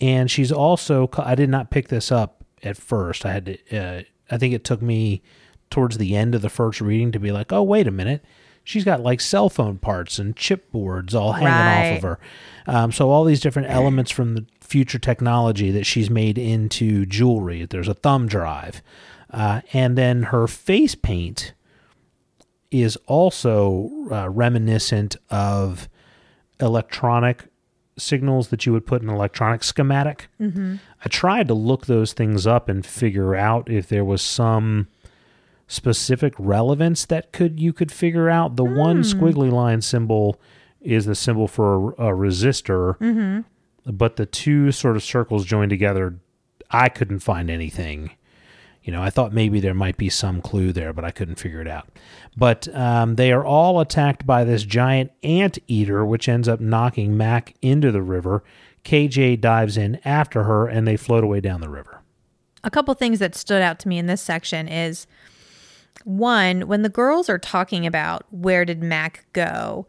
and 0.00 0.30
she's 0.30 0.50
also. 0.50 1.08
I 1.16 1.34
did 1.34 1.48
not 1.48 1.70
pick 1.70 1.88
this 1.88 2.10
up 2.10 2.44
at 2.62 2.76
first. 2.76 3.24
I 3.24 3.32
had 3.32 3.46
to. 3.46 3.76
Uh, 3.76 4.02
I 4.30 4.38
think 4.38 4.54
it 4.54 4.64
took 4.64 4.82
me 4.82 5.22
towards 5.70 5.98
the 5.98 6.16
end 6.16 6.34
of 6.34 6.42
the 6.42 6.50
first 6.50 6.80
reading 6.80 7.12
to 7.12 7.20
be 7.20 7.30
like, 7.30 7.52
oh 7.52 7.62
wait 7.62 7.86
a 7.86 7.92
minute, 7.92 8.24
she's 8.64 8.84
got 8.84 9.00
like 9.00 9.20
cell 9.20 9.48
phone 9.48 9.78
parts 9.78 10.18
and 10.18 10.36
chipboards 10.36 11.14
all 11.14 11.32
hanging 11.32 11.92
off 11.92 11.96
of 11.96 12.02
her. 12.02 12.18
Um, 12.66 12.92
so 12.92 13.10
all 13.10 13.24
these 13.24 13.40
different 13.40 13.68
elements 13.70 14.10
from 14.10 14.34
the 14.34 14.46
future 14.60 14.98
technology 14.98 15.70
that 15.70 15.86
she's 15.86 16.10
made 16.10 16.38
into 16.38 17.06
jewelry. 17.06 17.64
There's 17.66 17.88
a 17.88 17.94
thumb 17.94 18.26
drive, 18.26 18.82
uh, 19.30 19.60
and 19.72 19.96
then 19.96 20.24
her 20.24 20.48
face 20.48 20.96
paint 20.96 21.52
is 22.70 22.96
also 23.06 23.90
uh, 24.10 24.28
reminiscent 24.28 25.16
of 25.28 25.88
electronic 26.60 27.46
signals 27.98 28.48
that 28.48 28.64
you 28.66 28.72
would 28.72 28.86
put 28.86 29.02
in 29.02 29.08
an 29.08 29.14
electronic 29.14 29.62
schematic. 29.62 30.28
Mm-hmm. 30.40 30.76
I 31.04 31.08
tried 31.08 31.48
to 31.48 31.54
look 31.54 31.86
those 31.86 32.12
things 32.12 32.46
up 32.46 32.68
and 32.68 32.84
figure 32.84 33.34
out 33.34 33.70
if 33.70 33.88
there 33.88 34.04
was 34.04 34.22
some 34.22 34.88
specific 35.66 36.34
relevance 36.38 37.04
that 37.06 37.32
could 37.32 37.60
you 37.60 37.72
could 37.72 37.92
figure 37.92 38.28
out. 38.28 38.56
The 38.56 38.64
one 38.64 39.02
squiggly 39.02 39.50
line 39.50 39.82
symbol 39.82 40.40
is 40.80 41.06
the 41.06 41.14
symbol 41.14 41.46
for 41.46 41.92
a, 41.92 42.08
a 42.08 42.16
resistor, 42.16 42.98
mm-hmm. 42.98 43.40
but 43.92 44.16
the 44.16 44.26
two 44.26 44.72
sort 44.72 44.96
of 44.96 45.02
circles 45.02 45.44
joined 45.44 45.70
together, 45.70 46.18
I 46.70 46.88
couldn't 46.88 47.20
find 47.20 47.50
anything. 47.50 48.12
You 48.82 48.92
know, 48.92 49.02
I 49.02 49.10
thought 49.10 49.32
maybe 49.32 49.60
there 49.60 49.74
might 49.74 49.96
be 49.98 50.08
some 50.08 50.40
clue 50.40 50.72
there, 50.72 50.92
but 50.92 51.04
I 51.04 51.10
couldn't 51.10 51.34
figure 51.36 51.60
it 51.60 51.68
out. 51.68 51.88
But 52.36 52.74
um, 52.74 53.16
they 53.16 53.30
are 53.30 53.44
all 53.44 53.78
attacked 53.80 54.26
by 54.26 54.42
this 54.44 54.62
giant 54.64 55.12
ant 55.22 55.58
eater, 55.68 56.04
which 56.04 56.28
ends 56.28 56.48
up 56.48 56.60
knocking 56.60 57.16
Mac 57.16 57.54
into 57.60 57.92
the 57.92 58.02
river. 58.02 58.42
KJ 58.84 59.40
dives 59.40 59.76
in 59.76 60.00
after 60.04 60.44
her, 60.44 60.66
and 60.66 60.88
they 60.88 60.96
float 60.96 61.22
away 61.24 61.40
down 61.40 61.60
the 61.60 61.68
river. 61.68 62.00
a 62.64 62.70
couple 62.70 62.94
things 62.94 63.18
that 63.18 63.34
stood 63.34 63.60
out 63.62 63.78
to 63.80 63.88
me 63.88 63.98
in 63.98 64.06
this 64.06 64.22
section 64.22 64.66
is 64.68 65.06
one 66.04 66.62
when 66.62 66.82
the 66.82 66.88
girls 66.88 67.28
are 67.28 67.38
talking 67.38 67.86
about 67.86 68.24
where 68.30 68.64
did 68.64 68.82
mac 68.82 69.26
go 69.34 69.86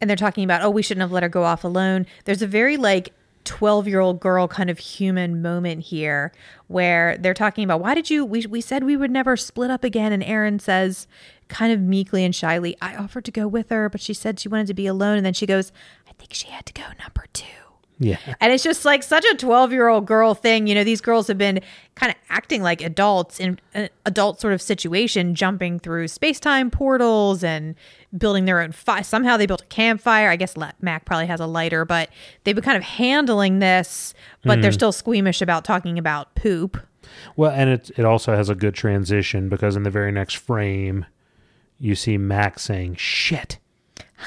and 0.00 0.10
they're 0.10 0.16
talking 0.16 0.44
about 0.44 0.60
oh 0.62 0.68
we 0.70 0.82
shouldn't 0.82 1.00
have 1.02 1.12
let 1.12 1.22
her 1.22 1.28
go 1.28 1.44
off 1.44 1.64
alone 1.64 2.04
there's 2.24 2.42
a 2.42 2.46
very 2.46 2.76
like 2.76 3.12
12 3.44 3.88
year 3.88 4.00
old 4.00 4.20
girl 4.20 4.48
kind 4.48 4.70
of 4.70 4.78
human 4.78 5.42
moment 5.42 5.82
here 5.84 6.32
where 6.68 7.16
they're 7.18 7.34
talking 7.34 7.64
about 7.64 7.80
why 7.80 7.94
did 7.94 8.10
you 8.10 8.24
we, 8.24 8.46
we 8.46 8.60
said 8.60 8.84
we 8.84 8.96
would 8.96 9.10
never 9.10 9.36
split 9.36 9.70
up 9.70 9.84
again 9.84 10.12
and 10.12 10.22
erin 10.24 10.58
says 10.58 11.06
kind 11.48 11.72
of 11.72 11.80
meekly 11.80 12.24
and 12.24 12.34
shyly 12.34 12.76
i 12.80 12.94
offered 12.96 13.24
to 13.24 13.30
go 13.30 13.48
with 13.48 13.70
her 13.70 13.88
but 13.88 14.00
she 14.00 14.14
said 14.14 14.38
she 14.38 14.48
wanted 14.48 14.66
to 14.66 14.74
be 14.74 14.86
alone 14.86 15.16
and 15.16 15.26
then 15.26 15.34
she 15.34 15.46
goes 15.46 15.72
i 16.08 16.12
think 16.12 16.32
she 16.32 16.48
had 16.48 16.64
to 16.66 16.72
go 16.72 16.84
number 17.00 17.26
two 17.32 17.61
Yeah. 18.02 18.18
and 18.40 18.52
it's 18.52 18.64
just 18.64 18.84
like 18.84 19.02
such 19.02 19.24
a 19.24 19.34
12 19.34 19.72
year 19.72 19.88
old 19.88 20.06
girl 20.06 20.34
thing. 20.34 20.66
You 20.66 20.74
know, 20.74 20.84
these 20.84 21.00
girls 21.00 21.28
have 21.28 21.38
been 21.38 21.60
kind 21.94 22.10
of 22.10 22.18
acting 22.30 22.62
like 22.62 22.80
adults 22.82 23.38
in 23.38 23.58
an 23.74 23.88
adult 24.06 24.40
sort 24.40 24.52
of 24.54 24.62
situation, 24.62 25.34
jumping 25.34 25.78
through 25.78 26.08
space 26.08 26.40
time 26.40 26.70
portals 26.70 27.44
and 27.44 27.74
building 28.16 28.44
their 28.44 28.60
own 28.60 28.72
fire. 28.72 29.02
Somehow 29.02 29.36
they 29.36 29.46
built 29.46 29.62
a 29.62 29.66
campfire. 29.66 30.30
I 30.30 30.36
guess 30.36 30.56
Mac 30.80 31.04
probably 31.04 31.26
has 31.26 31.40
a 31.40 31.46
lighter, 31.46 31.84
but 31.84 32.10
they've 32.44 32.54
been 32.54 32.64
kind 32.64 32.76
of 32.76 32.82
handling 32.82 33.58
this, 33.60 34.14
but 34.42 34.60
they're 34.60 34.70
hmm. 34.70 34.74
still 34.74 34.92
squeamish 34.92 35.40
about 35.42 35.64
talking 35.64 35.98
about 35.98 36.34
poop. 36.34 36.78
Well, 37.36 37.50
and 37.50 37.68
it 37.68 37.90
it 37.96 38.04
also 38.04 38.34
has 38.34 38.48
a 38.48 38.54
good 38.54 38.74
transition 38.74 39.48
because 39.48 39.76
in 39.76 39.82
the 39.82 39.90
very 39.90 40.12
next 40.12 40.34
frame, 40.34 41.06
you 41.78 41.94
see 41.94 42.16
Mac 42.16 42.58
saying 42.58 42.96
"shit." 42.96 43.58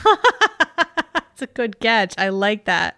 It's 1.36 1.42
a 1.42 1.48
good 1.48 1.82
catch. 1.82 2.16
I 2.18 2.30
like 2.30 2.64
that. 2.64 2.98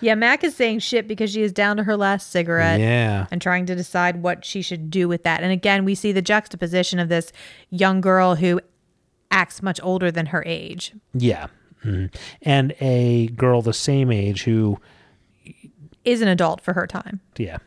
Yeah, 0.00 0.14
Mac 0.14 0.42
is 0.44 0.54
saying 0.54 0.80
shit 0.80 1.06
because 1.08 1.30
she 1.32 1.42
is 1.42 1.52
down 1.52 1.76
to 1.76 1.84
her 1.84 1.96
last 1.96 2.30
cigarette. 2.30 2.80
Yeah. 2.80 3.26
And 3.30 3.40
trying 3.42 3.66
to 3.66 3.74
decide 3.74 4.22
what 4.22 4.44
she 4.44 4.62
should 4.62 4.90
do 4.90 5.08
with 5.08 5.22
that. 5.24 5.42
And 5.42 5.52
again, 5.52 5.84
we 5.84 5.94
see 5.94 6.12
the 6.12 6.22
juxtaposition 6.22 6.98
of 6.98 7.08
this 7.08 7.32
young 7.70 8.00
girl 8.00 8.36
who 8.36 8.60
acts 9.30 9.62
much 9.62 9.78
older 9.82 10.10
than 10.10 10.26
her 10.26 10.42
age. 10.46 10.92
Yeah. 11.14 11.46
Mhm. 11.84 12.14
And 12.42 12.74
a 12.80 13.28
girl 13.28 13.62
the 13.62 13.72
same 13.72 14.10
age 14.10 14.42
who, 14.44 14.78
Is 16.04 16.20
an 16.22 16.28
adult 16.28 16.60
for 16.62 16.72
her 16.74 16.86
time. 16.86 17.20
yeah. 17.36 17.58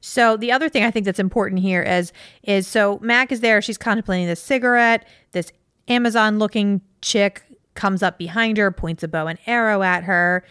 So 0.00 0.36
the 0.36 0.50
other 0.50 0.68
thing 0.68 0.82
I 0.84 0.90
think 0.90 1.06
that's 1.06 1.20
important 1.20 1.60
here 1.60 1.82
is 1.82 2.12
is 2.42 2.66
so 2.66 2.98
Mac 3.02 3.30
is 3.30 3.40
there, 3.40 3.62
she's 3.62 3.78
contemplating 3.78 4.26
this 4.26 4.42
cigarette, 4.42 5.06
this 5.30 5.52
Amazon 5.88 6.38
looking 6.40 6.80
chick 7.02 7.42
comes 7.74 8.02
up 8.02 8.18
behind 8.18 8.56
her, 8.58 8.70
points 8.70 9.02
a 9.02 9.08
bow 9.08 9.26
and 9.28 9.38
arrow 9.46 9.82
at 9.82 10.02
her. 10.04 10.44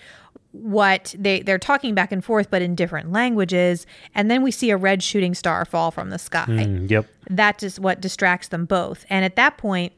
What 0.54 1.16
they 1.18 1.42
they're 1.42 1.58
talking 1.58 1.96
back 1.96 2.12
and 2.12 2.24
forth 2.24 2.50
but 2.50 2.62
in 2.62 2.76
different 2.76 3.12
languages, 3.12 3.86
and 4.14 4.30
then 4.30 4.44
we 4.44 4.52
see 4.52 4.70
a 4.70 4.78
red 4.78 5.02
shooting 5.02 5.34
star 5.34 5.64
fall 5.64 5.92
from 5.92 6.10
the 6.10 6.20
sky. 6.20 6.46
Mm, 6.48 6.90
yep. 6.92 7.08
That 7.30 7.64
is 7.64 7.80
what 7.80 8.02
distracts 8.02 8.50
them 8.50 8.66
both. 8.66 9.06
And 9.10 9.24
at 9.24 9.38
that 9.38 9.58
point, 9.58 9.94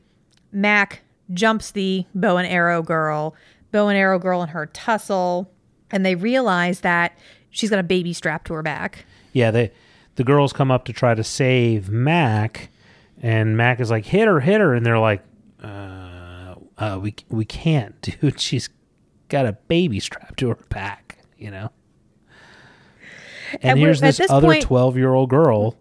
Mac 0.52 1.02
jumps 1.34 1.72
the 1.72 2.06
bow 2.14 2.38
and 2.38 2.48
arrow 2.48 2.82
girl, 2.84 3.36
bow 3.72 3.88
and 3.88 3.98
arrow 3.98 4.20
girl 4.20 4.42
and 4.42 4.52
her 4.52 4.68
tussle, 4.68 5.52
and 5.92 6.06
they 6.06 6.16
realize 6.16 6.82
that 6.82 7.18
she's 7.50 7.70
got 7.70 7.80
a 7.80 7.84
baby 7.84 8.14
strapped 8.14 8.48
to 8.48 8.54
her 8.54 8.64
back. 8.64 9.06
Yeah. 9.32 9.52
They, 9.52 9.72
the 10.16 10.24
girls 10.24 10.54
come 10.54 10.70
up 10.70 10.86
to 10.86 10.94
try 10.94 11.16
to 11.16 11.24
save 11.24 11.90
Mac, 11.90 12.70
and 13.22 13.58
Mac 13.58 13.80
is 13.80 13.90
like, 13.90 14.06
hit 14.06 14.28
her, 14.28 14.40
hit 14.40 14.62
her. 14.62 14.74
And 14.74 14.86
they're 14.86 15.00
like, 15.00 15.24
uh, 15.64 16.56
uh, 16.78 17.00
we, 17.02 17.16
we 17.30 17.46
can't, 17.46 18.00
dude. 18.22 18.40
She's 18.40 18.70
got 19.34 19.46
a 19.46 19.54
baby 19.68 20.00
strapped 20.00 20.40
to 20.40 20.50
her 20.50 20.58
back, 20.70 21.18
you 21.38 21.52
know? 21.52 21.70
And, 23.54 23.72
And 23.72 23.80
here's 23.80 24.00
this 24.02 24.18
this 24.18 24.32
other 24.32 24.48
point- 24.48 24.64
12 24.64 24.98
year 24.98 25.14
old 25.14 25.30
girl 25.30 25.76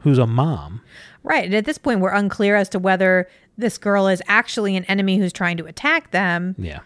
who's 0.00 0.18
a 0.18 0.26
mom. 0.26 0.80
Right. 1.22 1.44
And 1.44 1.54
at 1.54 1.64
this 1.64 1.78
point, 1.78 2.00
we're 2.00 2.10
unclear 2.12 2.56
as 2.56 2.68
to 2.70 2.78
whether 2.78 3.28
this 3.56 3.76
girl 3.78 4.08
is 4.08 4.22
actually 4.28 4.76
an 4.76 4.84
enemy 4.84 5.18
who's 5.18 5.32
trying 5.32 5.56
to 5.58 5.66
attack 5.66 6.10
them. 6.10 6.54
Yeah. 6.58 6.80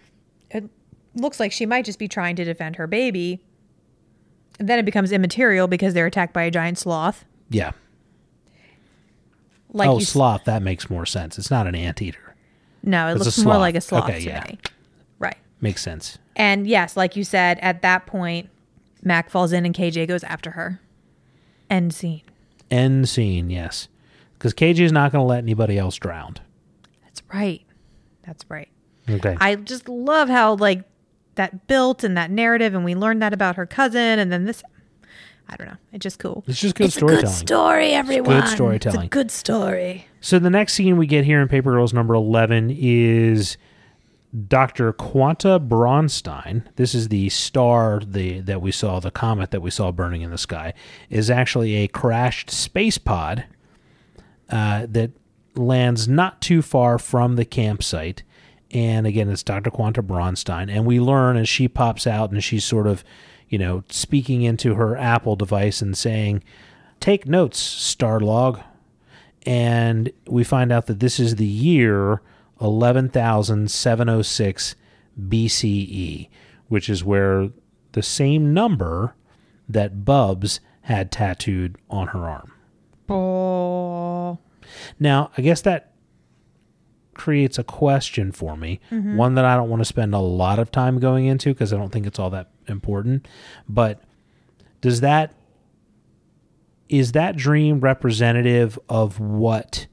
It 0.50 0.64
looks 1.14 1.38
like 1.40 1.52
she 1.52 1.66
might 1.66 1.84
just 1.84 1.98
be 1.98 2.08
trying 2.08 2.36
to 2.36 2.44
defend 2.44 2.76
her 2.76 2.86
baby. 2.86 3.40
And 4.58 4.68
then 4.68 4.78
it 4.78 4.84
becomes 4.84 5.12
immaterial 5.12 5.66
because 5.68 5.94
they're 5.94 6.06
attacked 6.06 6.32
by 6.32 6.42
a 6.44 6.50
giant 6.50 6.78
sloth. 6.78 7.24
Yeah. 7.50 7.72
Like 9.72 9.88
oh, 9.88 9.94
you 9.96 10.02
s- 10.02 10.08
sloth. 10.08 10.44
That 10.44 10.62
makes 10.62 10.88
more 10.90 11.06
sense. 11.06 11.38
It's 11.38 11.50
not 11.50 11.66
an 11.66 11.74
anteater. 11.74 12.34
No, 12.82 13.08
it 13.08 13.18
looks 13.18 13.38
more 13.38 13.58
like 13.58 13.74
a 13.76 13.80
sloth 13.80 14.04
Okay, 14.04 14.20
to 14.20 14.26
yeah. 14.26 14.44
me. 14.48 14.58
Makes 15.62 15.80
sense. 15.82 16.18
And 16.34 16.66
yes, 16.66 16.96
like 16.96 17.16
you 17.16 17.24
said, 17.24 17.58
at 17.60 17.80
that 17.82 18.04
point, 18.04 18.50
Mac 19.02 19.30
falls 19.30 19.52
in 19.52 19.64
and 19.64 19.74
KJ 19.74 20.08
goes 20.08 20.24
after 20.24 20.50
her. 20.50 20.80
End 21.70 21.94
scene. 21.94 22.22
End 22.70 23.08
scene, 23.08 23.48
yes. 23.48 23.88
Because 24.34 24.52
KJ 24.52 24.80
is 24.80 24.92
not 24.92 25.12
going 25.12 25.22
to 25.22 25.26
let 25.26 25.38
anybody 25.38 25.78
else 25.78 25.96
drown. 25.96 26.34
That's 27.04 27.22
right. 27.32 27.62
That's 28.26 28.44
right. 28.48 28.68
Okay. 29.08 29.36
I 29.40 29.54
just 29.54 29.88
love 29.88 30.28
how 30.28 30.54
like 30.56 30.82
that 31.36 31.66
built 31.68 32.02
and 32.02 32.16
that 32.16 32.30
narrative, 32.30 32.74
and 32.74 32.84
we 32.84 32.94
learned 32.94 33.22
that 33.22 33.32
about 33.32 33.56
her 33.56 33.66
cousin, 33.66 34.18
and 34.18 34.32
then 34.32 34.44
this. 34.44 34.62
I 35.48 35.56
don't 35.56 35.68
know. 35.68 35.76
It's 35.92 36.02
just 36.02 36.18
cool. 36.18 36.44
it's 36.46 36.60
just 36.60 36.74
good 36.76 36.86
it's 36.86 36.96
a 36.96 36.98
storytelling. 36.98 37.24
good 37.24 37.32
story, 37.32 37.88
everyone. 37.90 38.40
Good 38.40 38.48
storytelling. 38.48 39.00
It's 39.00 39.06
a 39.06 39.08
good 39.08 39.30
story. 39.30 40.06
so 40.20 40.38
the 40.38 40.50
next 40.50 40.74
scene 40.74 40.96
we 40.96 41.06
get 41.06 41.24
here 41.24 41.40
in 41.40 41.48
Paper 41.48 41.72
Girls 41.72 41.92
number 41.92 42.14
11 42.14 42.70
is 42.78 43.56
Dr. 44.48 44.94
Quanta 44.94 45.60
Bronstein. 45.60 46.64
This 46.76 46.94
is 46.94 47.08
the 47.08 47.28
star 47.28 48.00
the 48.00 48.40
that 48.40 48.62
we 48.62 48.72
saw, 48.72 48.98
the 48.98 49.10
comet 49.10 49.50
that 49.50 49.60
we 49.60 49.70
saw 49.70 49.92
burning 49.92 50.22
in 50.22 50.30
the 50.30 50.38
sky, 50.38 50.72
is 51.10 51.30
actually 51.30 51.74
a 51.76 51.88
crashed 51.88 52.50
space 52.50 52.96
pod 52.96 53.44
uh, 54.48 54.86
that 54.88 55.10
lands 55.54 56.08
not 56.08 56.40
too 56.40 56.62
far 56.62 56.98
from 56.98 57.36
the 57.36 57.44
campsite. 57.44 58.22
And 58.70 59.06
again, 59.06 59.28
it's 59.28 59.42
Dr. 59.42 59.70
Quanta 59.70 60.02
Bronstein. 60.02 60.70
And 60.70 60.86
we 60.86 60.98
learn 60.98 61.36
as 61.36 61.48
she 61.48 61.68
pops 61.68 62.06
out 62.06 62.30
and 62.30 62.42
she's 62.42 62.64
sort 62.64 62.86
of, 62.86 63.04
you 63.50 63.58
know, 63.58 63.84
speaking 63.90 64.42
into 64.42 64.76
her 64.76 64.96
Apple 64.96 65.36
device 65.36 65.82
and 65.82 65.96
saying, 65.96 66.42
Take 67.00 67.26
notes, 67.26 67.60
Starlog. 67.60 68.62
And 69.44 70.10
we 70.26 70.44
find 70.44 70.72
out 70.72 70.86
that 70.86 71.00
this 71.00 71.20
is 71.20 71.36
the 71.36 71.44
year 71.44 72.22
11,706 72.62 74.76
BCE, 75.20 76.28
which 76.68 76.88
is 76.88 77.04
where 77.04 77.50
the 77.92 78.02
same 78.02 78.54
number 78.54 79.14
that 79.68 80.04
Bubs 80.04 80.60
had 80.82 81.12
tattooed 81.12 81.76
on 81.90 82.08
her 82.08 82.28
arm. 82.28 82.52
Oh, 83.08 84.38
Now, 84.98 85.30
I 85.36 85.42
guess 85.42 85.60
that 85.62 85.92
creates 87.14 87.58
a 87.58 87.64
question 87.64 88.32
for 88.32 88.56
me, 88.56 88.80
mm-hmm. 88.90 89.16
one 89.16 89.34
that 89.34 89.44
I 89.44 89.56
don't 89.56 89.68
want 89.68 89.80
to 89.80 89.84
spend 89.84 90.14
a 90.14 90.18
lot 90.18 90.58
of 90.58 90.70
time 90.70 90.98
going 90.98 91.26
into 91.26 91.50
because 91.50 91.72
I 91.72 91.76
don't 91.76 91.90
think 91.90 92.06
it's 92.06 92.18
all 92.18 92.30
that 92.30 92.50
important. 92.66 93.28
But 93.68 94.02
does 94.80 95.00
that 95.00 95.34
is 96.88 97.12
that 97.12 97.36
dream 97.36 97.80
representative 97.80 98.78
of 98.88 99.18
what 99.18 99.86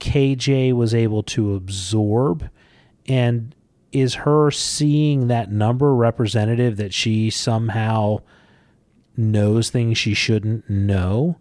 KJ 0.00 0.72
was 0.72 0.94
able 0.94 1.22
to 1.24 1.54
absorb 1.54 2.48
and 3.06 3.54
is 3.92 4.14
her 4.14 4.50
seeing 4.50 5.28
that 5.28 5.50
number 5.50 5.94
representative 5.94 6.76
that 6.76 6.92
she 6.92 7.30
somehow 7.30 8.18
knows 9.16 9.70
things 9.70 9.96
she 9.96 10.12
shouldn't 10.12 10.68
know 10.68 11.38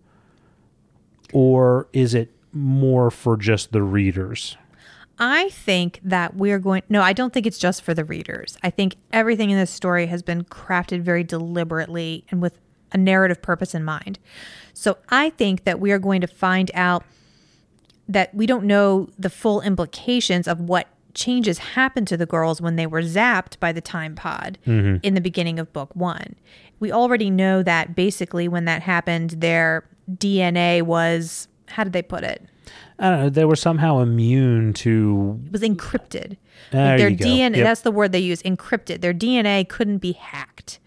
or 1.34 1.90
is 1.92 2.14
it 2.14 2.32
more 2.54 3.12
for 3.12 3.36
just 3.36 3.72
the 3.74 3.84
readers 3.84 4.56
I 5.18 5.50
think 5.50 6.00
that 6.04 6.36
we're 6.36 6.60
going. 6.60 6.84
No, 6.90 7.02
I 7.02 7.14
don't 7.14 7.32
think 7.32 7.46
it's 7.46 7.58
just 7.58 7.84
for 7.84 7.94
the 7.94 8.04
readers. 8.04 8.58
I 8.64 8.70
think 8.70 8.98
everything 9.14 9.50
in 9.50 9.58
this 9.58 9.72
story 9.72 10.08
has 10.08 10.22
been 10.22 10.44
crafted 10.44 11.02
very 11.02 11.24
deliberately 11.24 12.26
and 12.30 12.42
with 12.42 12.60
a 12.92 12.98
narrative 12.98 13.42
purpose 13.42 13.74
in 13.74 13.84
mind. 13.84 14.20
So 14.74 14.98
I 15.10 15.30
think 15.32 15.64
that 15.64 15.80
we 15.80 15.92
are 15.92 16.00
going 16.00 16.22
to 16.22 16.28
find 16.28 16.70
out 16.74 17.04
that 18.08 18.34
we 18.34 18.46
don't 18.46 18.66
know 18.66 19.10
the 19.18 19.30
full 19.30 19.62
implications 19.62 20.48
of 20.48 20.60
what 20.60 20.88
changes 21.14 21.58
happened 21.60 22.08
to 22.10 22.18
the 22.18 22.26
girls 22.26 22.62
when 22.62 22.76
they 22.76 22.86
were 22.86 23.02
zapped 23.02 23.60
by 23.60 23.72
the 23.72 23.82
time 23.82 24.16
pod 24.16 24.58
mm-hmm. 24.68 24.98
in 25.02 25.14
the 25.14 25.22
beginning 25.22 25.60
of 25.60 25.72
book 25.74 25.96
one. 25.96 26.36
We 26.80 26.92
already 26.92 27.30
know 27.30 27.64
that 27.64 27.96
basically 27.96 28.48
when 28.48 28.66
that 28.66 28.82
happened, 28.82 29.32
their 29.32 29.88
DNA 30.12 30.82
was, 30.82 31.48
how 31.68 31.84
did 31.84 31.94
they 31.94 32.02
put 32.02 32.24
it? 32.24 32.44
I 33.00 33.10
don't 33.10 33.20
know. 33.20 33.30
They 33.30 33.46
were 33.46 33.56
somehow 33.56 34.00
immune 34.00 34.74
to. 34.74 35.40
It 35.48 35.52
was 35.52 35.62
encrypted. 35.62 36.38
There 36.72 36.98
their. 36.98 37.12
DNA, 37.12 37.58
Yep. 37.58 37.66
that's 37.66 37.82
the 37.82 37.92
word 37.92 38.12
they 38.12 38.20
use, 38.20 38.42
encrypted. 38.44 39.02
Their 39.02 39.14
DNA 39.14 39.68
couldn't 39.68 40.00
be 40.00 40.14
hacked. 40.14 40.80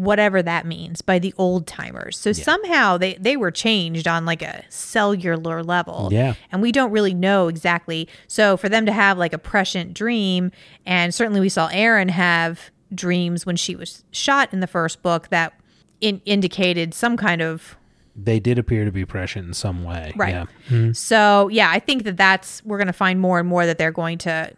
Whatever 0.00 0.42
that 0.42 0.64
means 0.64 1.02
by 1.02 1.18
the 1.18 1.34
old 1.36 1.66
timers. 1.66 2.16
So 2.18 2.32
somehow 2.32 2.96
they, 2.96 3.16
they 3.20 3.36
were 3.36 3.50
changed 3.50 4.08
on 4.08 4.24
like 4.24 4.40
a 4.40 4.64
cellular 4.70 5.62
level. 5.62 6.08
Yeah. 6.10 6.34
And 6.50 6.62
we 6.62 6.72
don't 6.72 6.90
really 6.90 7.12
know 7.12 7.48
exactly. 7.48 8.08
So 8.26 8.56
for 8.56 8.70
them 8.70 8.86
to 8.86 8.92
have 8.92 9.18
like 9.18 9.34
a 9.34 9.38
prescient 9.38 9.92
dream, 9.92 10.52
and 10.86 11.14
certainly 11.14 11.38
we 11.38 11.50
saw 11.50 11.68
Erin 11.70 12.08
have 12.08 12.70
dreams 12.94 13.44
when 13.44 13.56
she 13.56 13.76
was 13.76 14.02
shot 14.10 14.54
in 14.54 14.60
the 14.60 14.66
first 14.66 15.02
book 15.02 15.28
that 15.28 15.52
in, 16.00 16.22
indicated 16.24 16.94
some 16.94 17.18
kind 17.18 17.42
of 17.42 17.76
They 18.16 18.40
did 18.40 18.58
appear 18.58 18.86
to 18.86 18.92
be 18.92 19.04
prescient 19.04 19.48
in 19.48 19.52
some 19.52 19.84
way. 19.84 20.14
Right. 20.16 20.30
Yeah. 20.30 20.46
Hmm. 20.68 20.92
So 20.92 21.48
yeah, 21.48 21.70
I 21.70 21.78
think 21.78 22.04
that 22.04 22.16
that's 22.16 22.64
we're 22.64 22.78
going 22.78 22.86
to 22.86 22.94
find 22.94 23.20
more 23.20 23.38
and 23.38 23.46
more 23.46 23.66
that 23.66 23.76
they're 23.76 23.92
going 23.92 24.16
to 24.18 24.52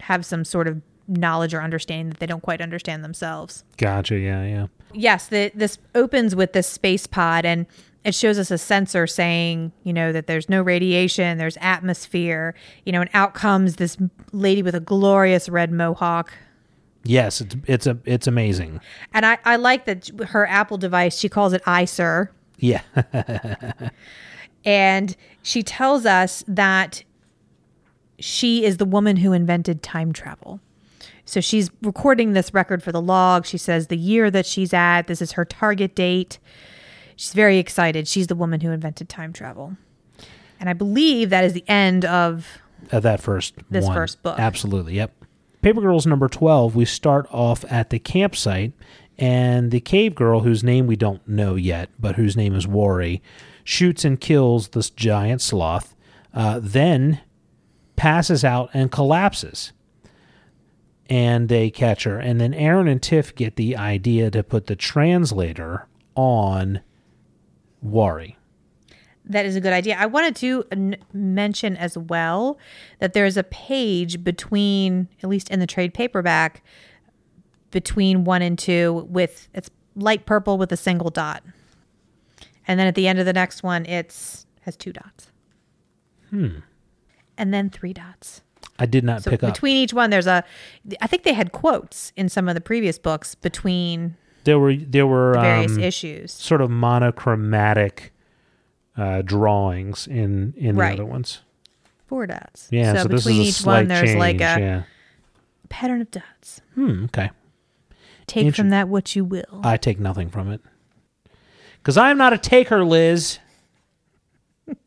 have 0.00 0.24
some 0.24 0.44
sort 0.44 0.68
of 0.68 0.80
knowledge 1.08 1.54
or 1.54 1.62
understanding 1.62 2.10
that 2.10 2.20
they 2.20 2.26
don't 2.26 2.42
quite 2.42 2.60
understand 2.60 3.02
themselves. 3.02 3.64
Gotcha. 3.76 4.18
Yeah. 4.18 4.44
Yeah. 4.44 4.66
Yes, 4.92 5.28
the, 5.28 5.50
this 5.54 5.78
opens 5.94 6.34
with 6.34 6.52
this 6.52 6.66
space 6.66 7.06
pod 7.06 7.44
and 7.44 7.66
it 8.04 8.14
shows 8.14 8.38
us 8.38 8.50
a 8.50 8.58
sensor 8.58 9.06
saying, 9.06 9.72
you 9.82 9.92
know, 9.92 10.12
that 10.12 10.26
there's 10.26 10.48
no 10.48 10.62
radiation, 10.62 11.36
there's 11.38 11.58
atmosphere, 11.60 12.54
you 12.86 12.92
know, 12.92 13.00
and 13.00 13.10
out 13.12 13.34
comes 13.34 13.76
this 13.76 13.98
lady 14.32 14.62
with 14.62 14.74
a 14.74 14.80
glorious 14.80 15.48
red 15.48 15.72
mohawk. 15.72 16.32
Yes. 17.04 17.40
It's 17.40 17.56
it's 17.66 17.86
a 17.86 17.98
it's 18.04 18.26
amazing. 18.26 18.80
And 19.12 19.26
I, 19.26 19.38
I 19.44 19.56
like 19.56 19.84
that 19.86 20.08
her 20.28 20.46
Apple 20.46 20.78
device, 20.78 21.18
she 21.18 21.28
calls 21.28 21.52
it 21.52 21.62
iSir. 21.64 22.28
Yeah. 22.58 22.82
And 24.64 25.16
she 25.42 25.62
tells 25.62 26.04
us 26.04 26.44
that 26.46 27.02
she 28.18 28.64
is 28.64 28.76
the 28.76 28.84
woman 28.84 29.16
who 29.16 29.32
invented 29.32 29.82
time 29.82 30.12
travel. 30.12 30.60
So 31.28 31.42
she's 31.42 31.70
recording 31.82 32.32
this 32.32 32.54
record 32.54 32.82
for 32.82 32.90
the 32.90 33.02
log. 33.02 33.44
She 33.44 33.58
says 33.58 33.88
the 33.88 33.98
year 33.98 34.30
that 34.30 34.46
she's 34.46 34.72
at, 34.72 35.08
this 35.08 35.20
is 35.20 35.32
her 35.32 35.44
target 35.44 35.94
date. 35.94 36.38
She's 37.16 37.34
very 37.34 37.58
excited. 37.58 38.08
She's 38.08 38.28
the 38.28 38.34
woman 38.34 38.62
who 38.62 38.70
invented 38.70 39.10
time 39.10 39.34
travel. 39.34 39.76
And 40.58 40.70
I 40.70 40.72
believe 40.72 41.28
that 41.28 41.44
is 41.44 41.52
the 41.52 41.68
end 41.68 42.06
of 42.06 42.46
Of 42.90 43.02
that 43.02 43.20
first 43.20 43.56
This 43.70 43.84
one. 43.84 43.94
first 43.94 44.22
book. 44.22 44.38
Absolutely. 44.38 44.94
Yep. 44.94 45.12
Paper 45.60 45.82
Girls 45.82 46.06
number 46.06 46.28
12, 46.28 46.74
we 46.74 46.86
start 46.86 47.26
off 47.30 47.62
at 47.70 47.90
the 47.90 47.98
campsite, 47.98 48.72
and 49.18 49.70
the 49.70 49.80
cave 49.80 50.14
girl, 50.14 50.40
whose 50.40 50.64
name 50.64 50.86
we 50.86 50.96
don't 50.96 51.26
know 51.28 51.56
yet, 51.56 51.90
but 52.00 52.16
whose 52.16 52.38
name 52.38 52.54
is 52.54 52.66
Wari, 52.66 53.20
shoots 53.64 54.02
and 54.02 54.18
kills 54.18 54.68
this 54.68 54.88
giant 54.88 55.42
sloth, 55.42 55.94
uh, 56.32 56.58
then 56.62 57.20
passes 57.96 58.44
out 58.44 58.70
and 58.72 58.90
collapses. 58.90 59.72
And 61.08 61.48
they 61.48 61.70
catch 61.70 62.04
her. 62.04 62.18
And 62.18 62.40
then 62.40 62.52
Erin 62.52 62.88
and 62.88 63.02
Tiff 63.02 63.34
get 63.34 63.56
the 63.56 63.76
idea 63.76 64.30
to 64.30 64.42
put 64.42 64.66
the 64.66 64.76
translator 64.76 65.86
on 66.14 66.80
Wari. 67.80 68.36
That 69.24 69.44
is 69.44 69.56
a 69.56 69.60
good 69.60 69.72
idea. 69.72 69.96
I 69.98 70.06
wanted 70.06 70.36
to 70.36 70.64
n- 70.72 70.96
mention 71.12 71.76
as 71.76 71.96
well 71.96 72.58
that 72.98 73.12
there's 73.12 73.36
a 73.36 73.44
page 73.44 74.24
between, 74.24 75.08
at 75.22 75.28
least 75.28 75.50
in 75.50 75.60
the 75.60 75.66
trade 75.66 75.92
paperback, 75.92 76.62
between 77.70 78.24
one 78.24 78.42
and 78.42 78.58
two 78.58 79.06
with 79.10 79.48
it's 79.52 79.70
light 79.94 80.24
purple 80.26 80.56
with 80.56 80.72
a 80.72 80.76
single 80.76 81.10
dot, 81.10 81.42
and 82.66 82.78
then 82.80 82.86
at 82.86 82.94
the 82.94 83.06
end 83.06 83.18
of 83.18 83.26
the 83.26 83.32
next 83.32 83.62
one, 83.62 83.84
it's 83.86 84.46
has 84.62 84.76
two 84.76 84.92
dots. 84.92 85.30
Hmm. 86.30 86.60
And 87.36 87.54
then 87.54 87.70
three 87.70 87.92
dots. 87.92 88.42
I 88.78 88.86
did 88.86 89.04
not 89.04 89.22
So 89.24 89.30
pick 89.30 89.42
up. 89.42 89.52
between 89.54 89.76
each 89.76 89.92
one, 89.92 90.10
there's 90.10 90.26
a. 90.26 90.44
I 91.00 91.06
think 91.06 91.24
they 91.24 91.32
had 91.32 91.52
quotes 91.52 92.12
in 92.16 92.28
some 92.28 92.48
of 92.48 92.54
the 92.54 92.60
previous 92.60 92.98
books 92.98 93.34
between 93.34 94.16
There 94.44 94.58
were 94.58 94.76
there 94.76 95.06
were 95.06 95.34
various 95.34 95.72
um, 95.72 95.80
issues. 95.82 96.32
sort 96.32 96.60
of 96.60 96.70
monochromatic 96.70 98.12
uh, 98.96 99.22
drawings 99.22 100.06
in 100.06 100.54
in 100.56 100.76
the 100.76 100.84
other 100.92 101.04
ones. 101.04 101.40
Four 102.06 102.26
dots. 102.26 102.68
Yeah, 102.70 102.94
so, 102.94 103.02
So, 103.02 103.08
between 103.08 103.42
each 103.42 103.60
one, 103.62 103.88
there's 103.88 104.08
change. 104.10 104.18
like 104.18 104.36
a 104.36 104.38
yeah. 104.60 104.82
pattern 105.68 106.00
of 106.00 106.10
dots. 106.10 106.60
Hmm. 106.74 107.04
Okay. 107.06 107.30
Take 108.26 108.46
Inter- 108.46 108.56
from 108.62 108.70
that 108.70 108.88
what 108.88 109.14
you 109.16 109.24
will. 109.24 109.60
I 109.64 109.76
take 109.76 109.98
nothing 109.98 110.28
from 110.30 110.50
it 110.50 110.60
because 111.78 111.96
I 111.96 112.10
am 112.10 112.16
not 112.18 112.32
a 112.32 112.38
taker, 112.38 112.84
Liz. 112.84 113.38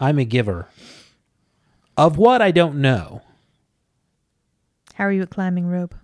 I'm 0.00 0.18
a 0.18 0.24
giver 0.24 0.68
of 2.00 2.16
what 2.16 2.40
I 2.42 2.50
don't 2.50 2.80
know. 2.80 3.22
How 4.94 5.04
are 5.04 5.12
you 5.12 5.22
at 5.22 5.30
climbing 5.30 5.66
rope? 5.66 5.94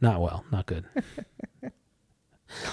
Not 0.00 0.20
well. 0.20 0.44
Not 0.50 0.66
good. 0.66 0.84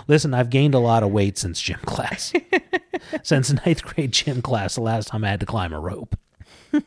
Listen, 0.07 0.33
I've 0.33 0.49
gained 0.49 0.73
a 0.75 0.79
lot 0.79 1.03
of 1.03 1.11
weight 1.11 1.37
since 1.37 1.61
gym 1.61 1.79
class. 1.85 2.33
since 3.23 3.53
ninth 3.65 3.83
grade 3.83 4.11
gym 4.11 4.41
class, 4.41 4.75
the 4.75 4.81
last 4.81 5.07
time 5.07 5.23
I 5.23 5.29
had 5.29 5.39
to 5.39 5.45
climb 5.45 5.73
a 5.73 5.79
rope. 5.79 6.17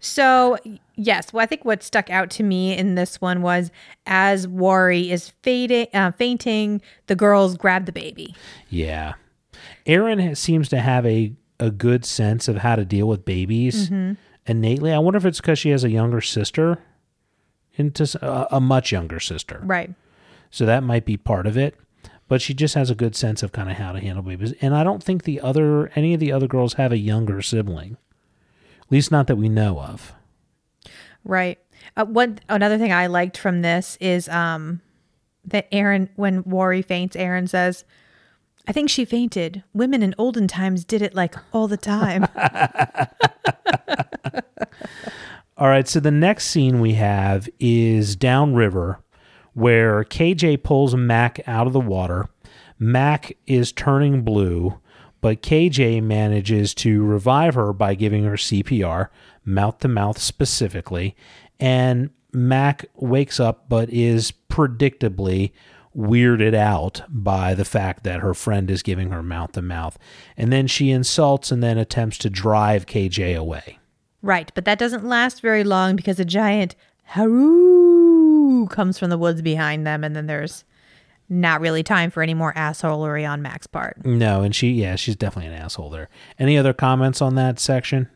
So, 0.00 0.58
yes, 0.94 1.32
well, 1.32 1.42
I 1.42 1.46
think 1.46 1.64
what 1.64 1.82
stuck 1.82 2.10
out 2.10 2.28
to 2.30 2.42
me 2.42 2.76
in 2.76 2.94
this 2.96 3.20
one 3.20 3.40
was 3.42 3.70
as 4.06 4.46
Wari 4.46 5.10
is 5.10 5.30
fading, 5.42 5.86
uh, 5.94 6.12
fainting, 6.12 6.82
the 7.06 7.16
girls 7.16 7.56
grab 7.56 7.86
the 7.86 7.92
baby. 7.92 8.34
Yeah. 8.68 9.14
Erin 9.86 10.18
ha- 10.18 10.34
seems 10.34 10.68
to 10.68 10.80
have 10.80 11.06
a, 11.06 11.32
a 11.58 11.70
good 11.70 12.04
sense 12.04 12.46
of 12.46 12.58
how 12.58 12.76
to 12.76 12.84
deal 12.84 13.08
with 13.08 13.24
babies 13.24 13.90
innately. 14.46 14.92
I 14.92 14.98
wonder 14.98 15.16
if 15.16 15.24
it's 15.24 15.40
because 15.40 15.58
she 15.58 15.70
has 15.70 15.84
a 15.84 15.90
younger 15.90 16.20
sister, 16.20 16.78
into 17.76 18.18
a 18.54 18.60
much 18.60 18.92
younger 18.92 19.20
sister. 19.20 19.60
Right. 19.64 19.92
So 20.50 20.64
that 20.66 20.82
might 20.82 21.04
be 21.04 21.16
part 21.16 21.46
of 21.46 21.56
it. 21.56 21.74
But 22.26 22.40
she 22.40 22.54
just 22.54 22.74
has 22.74 22.88
a 22.88 22.94
good 22.94 23.14
sense 23.14 23.42
of 23.42 23.52
kind 23.52 23.70
of 23.70 23.76
how 23.76 23.92
to 23.92 24.00
handle 24.00 24.22
babies. 24.22 24.54
And 24.60 24.74
I 24.74 24.82
don't 24.82 25.02
think 25.02 25.24
the 25.24 25.40
other 25.40 25.90
any 25.94 26.14
of 26.14 26.20
the 26.20 26.32
other 26.32 26.46
girls 26.46 26.74
have 26.74 26.92
a 26.92 26.96
younger 26.96 27.42
sibling. 27.42 27.96
At 28.80 28.92
least 28.92 29.10
not 29.10 29.26
that 29.26 29.36
we 29.36 29.48
know 29.48 29.80
of. 29.80 30.14
Right. 31.24 31.58
Uh, 31.96 32.06
one 32.06 32.38
another 32.48 32.78
thing 32.78 32.92
I 32.92 33.08
liked 33.08 33.36
from 33.36 33.62
this 33.62 33.98
is 34.00 34.28
um 34.28 34.80
that 35.44 35.68
Erin, 35.70 36.08
when 36.16 36.42
Wari 36.44 36.80
faints, 36.80 37.14
Erin 37.16 37.46
says, 37.46 37.84
"I 38.66 38.72
think 38.72 38.90
she 38.90 39.04
fainted. 39.04 39.62
Women 39.72 40.02
in 40.02 40.14
olden 40.18 40.48
times 40.48 40.84
did 40.84 41.02
it 41.02 41.14
like 41.14 41.34
all 41.52 41.68
the 41.68 41.76
time." 41.76 42.26
All 45.56 45.68
right, 45.68 45.86
so 45.86 46.00
the 46.00 46.10
next 46.10 46.46
scene 46.48 46.80
we 46.80 46.94
have 46.94 47.48
is 47.60 48.16
downriver 48.16 48.98
where 49.52 50.02
KJ 50.02 50.64
pulls 50.64 50.96
Mac 50.96 51.40
out 51.46 51.68
of 51.68 51.72
the 51.72 51.80
water. 51.80 52.28
Mac 52.76 53.36
is 53.46 53.70
turning 53.70 54.22
blue, 54.22 54.80
but 55.20 55.42
KJ 55.42 56.02
manages 56.02 56.74
to 56.74 57.04
revive 57.04 57.54
her 57.54 57.72
by 57.72 57.94
giving 57.94 58.24
her 58.24 58.36
CPR, 58.36 59.10
mouth 59.44 59.78
to 59.78 59.88
mouth 59.88 60.18
specifically. 60.18 61.14
And 61.60 62.10
Mac 62.32 62.86
wakes 62.96 63.38
up, 63.38 63.68
but 63.68 63.88
is 63.90 64.32
predictably 64.50 65.52
weirded 65.96 66.54
out 66.54 67.02
by 67.08 67.54
the 67.54 67.64
fact 67.64 68.02
that 68.04 68.20
her 68.20 68.34
friend 68.34 68.70
is 68.70 68.82
giving 68.82 69.10
her 69.10 69.22
mouth 69.22 69.52
to 69.52 69.62
mouth. 69.62 69.98
And 70.36 70.52
then 70.52 70.66
she 70.66 70.90
insults 70.90 71.52
and 71.52 71.62
then 71.62 71.78
attempts 71.78 72.18
to 72.18 72.30
drive 72.30 72.86
KJ 72.86 73.36
away. 73.36 73.78
right, 74.22 74.50
but 74.54 74.64
that 74.64 74.78
doesn't 74.78 75.04
last 75.04 75.40
very 75.40 75.62
long 75.64 75.96
because 75.96 76.18
a 76.18 76.24
giant 76.24 76.74
haroo 77.12 78.68
comes 78.70 78.98
from 78.98 79.10
the 79.10 79.18
woods 79.18 79.42
behind 79.42 79.86
them, 79.86 80.02
and 80.04 80.16
then 80.16 80.26
there's 80.26 80.64
not 81.28 81.60
really 81.60 81.82
time 81.82 82.10
for 82.10 82.22
any 82.22 82.34
more 82.34 82.52
assholery 82.54 83.28
on 83.28 83.42
Mac's 83.42 83.66
part. 83.66 84.04
No, 84.04 84.42
and 84.42 84.54
she, 84.54 84.70
yeah, 84.70 84.96
she's 84.96 85.16
definitely 85.16 85.54
an 85.54 85.62
asshole 85.62 85.90
there. 85.90 86.08
Any 86.38 86.58
other 86.58 86.72
comments 86.72 87.22
on 87.22 87.34
that 87.36 87.58
section? 87.58 88.08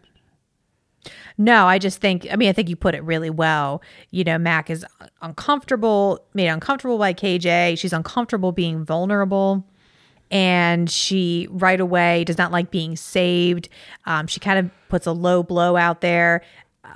No, 1.40 1.66
I 1.66 1.78
just 1.78 2.00
think, 2.00 2.26
I 2.32 2.36
mean, 2.36 2.48
I 2.48 2.52
think 2.52 2.68
you 2.68 2.74
put 2.74 2.96
it 2.96 3.02
really 3.04 3.30
well. 3.30 3.80
You 4.10 4.24
know, 4.24 4.38
Mac 4.38 4.68
is 4.70 4.84
uncomfortable, 5.22 6.26
made 6.34 6.48
uncomfortable 6.48 6.98
by 6.98 7.14
KJ. 7.14 7.78
She's 7.78 7.92
uncomfortable 7.92 8.50
being 8.50 8.84
vulnerable. 8.84 9.64
And 10.32 10.90
she 10.90 11.46
right 11.50 11.80
away 11.80 12.24
does 12.24 12.36
not 12.36 12.50
like 12.50 12.70
being 12.72 12.96
saved. 12.96 13.68
Um, 14.04 14.26
she 14.26 14.40
kind 14.40 14.58
of 14.58 14.70
puts 14.88 15.06
a 15.06 15.12
low 15.12 15.42
blow 15.44 15.76
out 15.76 16.00
there, 16.00 16.42
uh, 16.84 16.90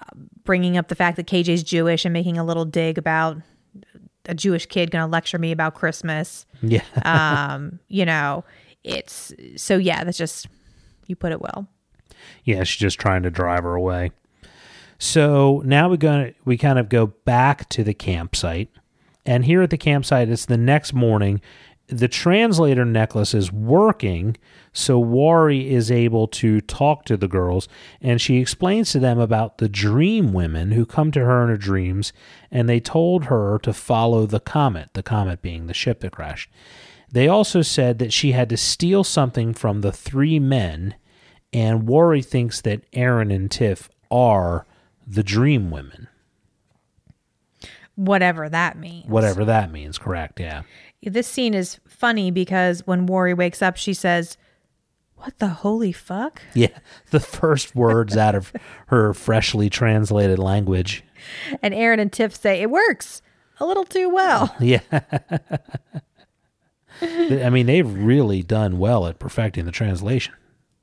bringing 0.45 0.77
up 0.77 0.89
the 0.89 0.97
fact 0.97 1.17
that 1.17 1.27
KJ's 1.27 1.63
Jewish 1.63 2.05
and 2.05 2.13
making 2.13 2.37
a 2.37 2.45
little 2.45 2.65
dig 2.65 2.99
about 2.99 3.39
a 4.27 4.35
Jewish 4.35 4.67
kid 4.67 4.91
going 4.91 5.03
to 5.05 5.11
lecture 5.11 5.39
me 5.39 5.53
about 5.53 5.75
Christmas. 5.75 6.47
Yeah. 6.63 6.83
Um, 7.05 7.79
you 7.89 8.05
know, 8.05 8.45
it's 8.85 9.33
so, 9.57 9.77
yeah, 9.77 10.03
that's 10.05 10.19
just, 10.19 10.47
you 11.07 11.15
put 11.17 11.31
it 11.33 11.41
well. 11.41 11.69
yeah, 12.45 12.65
she's 12.65 12.81
just 12.81 12.99
trying 12.99 13.23
to 13.23 13.31
drive 13.31 13.63
her 13.63 13.75
away. 13.75 14.11
So 15.05 15.65
now 15.65 15.88
we're 15.88 15.97
going 15.97 16.27
to, 16.27 16.35
we 16.45 16.57
kind 16.57 16.79
of 16.79 16.88
go 16.88 17.09
back 17.09 17.69
to 17.71 17.83
the 17.83 17.93
campsite. 17.93 18.71
And 19.27 19.45
here 19.45 19.61
at 19.61 19.71
the 19.71 19.77
campsite, 19.77 20.29
it's 20.29 20.47
the 20.47 20.57
next 20.57 20.93
morning. 20.93 21.41
The 21.88 22.07
translator 22.07 22.85
necklace 22.85 23.35
is 23.35 23.51
working, 23.51 24.37
so 24.73 25.01
Wari 25.01 25.69
is 25.69 25.91
able 25.91 26.29
to 26.29 26.61
talk 26.61 27.05
to 27.07 27.17
the 27.17 27.27
girls, 27.27 27.67
and 28.01 28.21
she 28.21 28.37
explains 28.37 28.93
to 28.93 29.01
them 29.01 29.19
about 29.19 29.59
the 29.59 29.69
dream 29.69 30.33
women 30.33 30.71
who 30.71 30.87
come 30.87 31.11
to 31.11 31.21
her 31.21 31.43
in 31.43 31.49
her 31.49 31.57
dreams, 31.57 32.12
and 32.53 32.69
they 32.69 32.79
told 32.79 33.25
her 33.25 33.59
to 33.65 33.73
follow 33.73 34.25
the 34.25 34.38
comet, 34.38 34.91
the 34.93 35.03
comet 35.03 35.43
being 35.43 35.67
the 35.67 35.75
ship 35.75 35.99
that 36.01 36.12
crashed. 36.12 36.49
They 37.11 37.27
also 37.27 37.61
said 37.61 37.99
that 37.99 38.12
she 38.12 38.33
had 38.33 38.49
to 38.51 38.57
steal 38.57 39.03
something 39.03 39.53
from 39.53 39.81
the 39.81 39.93
three 39.93 40.38
men, 40.38 40.95
and 41.53 41.88
Wari 41.88 42.23
thinks 42.23 42.61
that 42.61 42.85
Erin 42.93 43.33
and 43.33 43.51
Tiff 43.51 43.91
are 44.09 44.65
the 45.12 45.22
dream 45.22 45.70
women. 45.70 46.09
Whatever 47.94 48.48
that 48.48 48.79
means. 48.79 49.07
Whatever 49.09 49.44
that 49.44 49.70
means, 49.70 49.98
correct, 49.98 50.40
yeah. 50.40 50.62
This 51.03 51.27
scene 51.27 51.53
is 51.53 51.79
funny 51.87 52.31
because 52.31 52.87
when 52.87 53.07
Wari 53.07 53.35
wakes 53.35 53.61
up, 53.61 53.77
she 53.77 53.92
says, 53.92 54.38
What 55.16 55.38
the 55.38 55.48
holy 55.48 55.92
fuck? 55.92 56.40
Yeah, 56.55 56.79
the 57.11 57.20
first 57.20 57.75
words 57.77 58.16
out 58.16 58.35
of 58.35 58.53
her 58.87 59.12
freshly 59.12 59.68
translated 59.68 60.38
language. 60.38 61.05
And 61.61 61.75
Erin 61.75 62.01
and 62.01 62.12
Tiff 62.12 62.35
say, 62.35 62.62
It 62.62 62.70
works 62.70 63.20
a 63.61 63.66
little 63.66 63.85
too 63.85 64.09
well. 64.09 64.55
Yeah. 64.61 64.81
I 67.01 67.51
mean, 67.51 67.66
they've 67.66 67.90
really 67.92 68.42
done 68.42 68.79
well 68.79 69.07
at 69.09 69.18
perfecting 69.18 69.64
the 69.64 69.72
translation. 69.72 70.35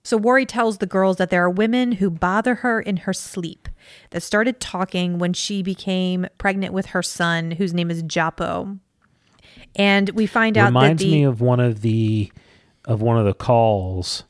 So 0.04 0.18
Wari 0.18 0.46
tells 0.46 0.78
the 0.78 0.86
girls 0.86 1.18
that 1.18 1.30
there 1.30 1.44
are 1.44 1.50
women 1.50 1.94
who 1.94 2.10
bother 2.10 2.56
her 2.56 2.80
in 2.80 2.98
her 2.98 3.14
sleep 3.14 3.68
that 4.12 4.24
started 4.24 4.60
talking 4.60 5.20
when 5.20 5.34
she 5.34 5.62
became 5.62 6.28
pregnant 6.38 6.74
with 6.74 6.88
her 6.88 7.04
son, 7.04 7.52
whose 7.52 7.74
name 7.74 7.92
is 7.92 8.02
Japo. 8.04 8.80
And 9.76 10.10
we 10.12 10.26
find 10.26 10.58
out 10.58 10.68
Reminds 10.68 11.04
the 11.04 11.12
me 11.12 11.24
of 11.24 11.42
one 11.42 11.60
of 11.60 11.82
the 11.82 12.32
of 12.86 13.02
one 13.02 13.18
of 13.18 13.26
the 13.26 13.34
calls. 13.34 14.24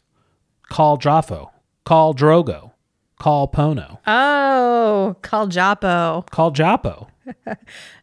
Call 0.70 0.98
Jaffo. 0.98 1.52
Call 1.86 2.14
Drogo. 2.14 2.72
Call 3.20 3.48
Pono. 3.48 4.00
oh, 4.08 5.16
call 5.22 5.48
Japo. 5.48 6.30
Call 6.30 6.52
Japo. 6.52 7.08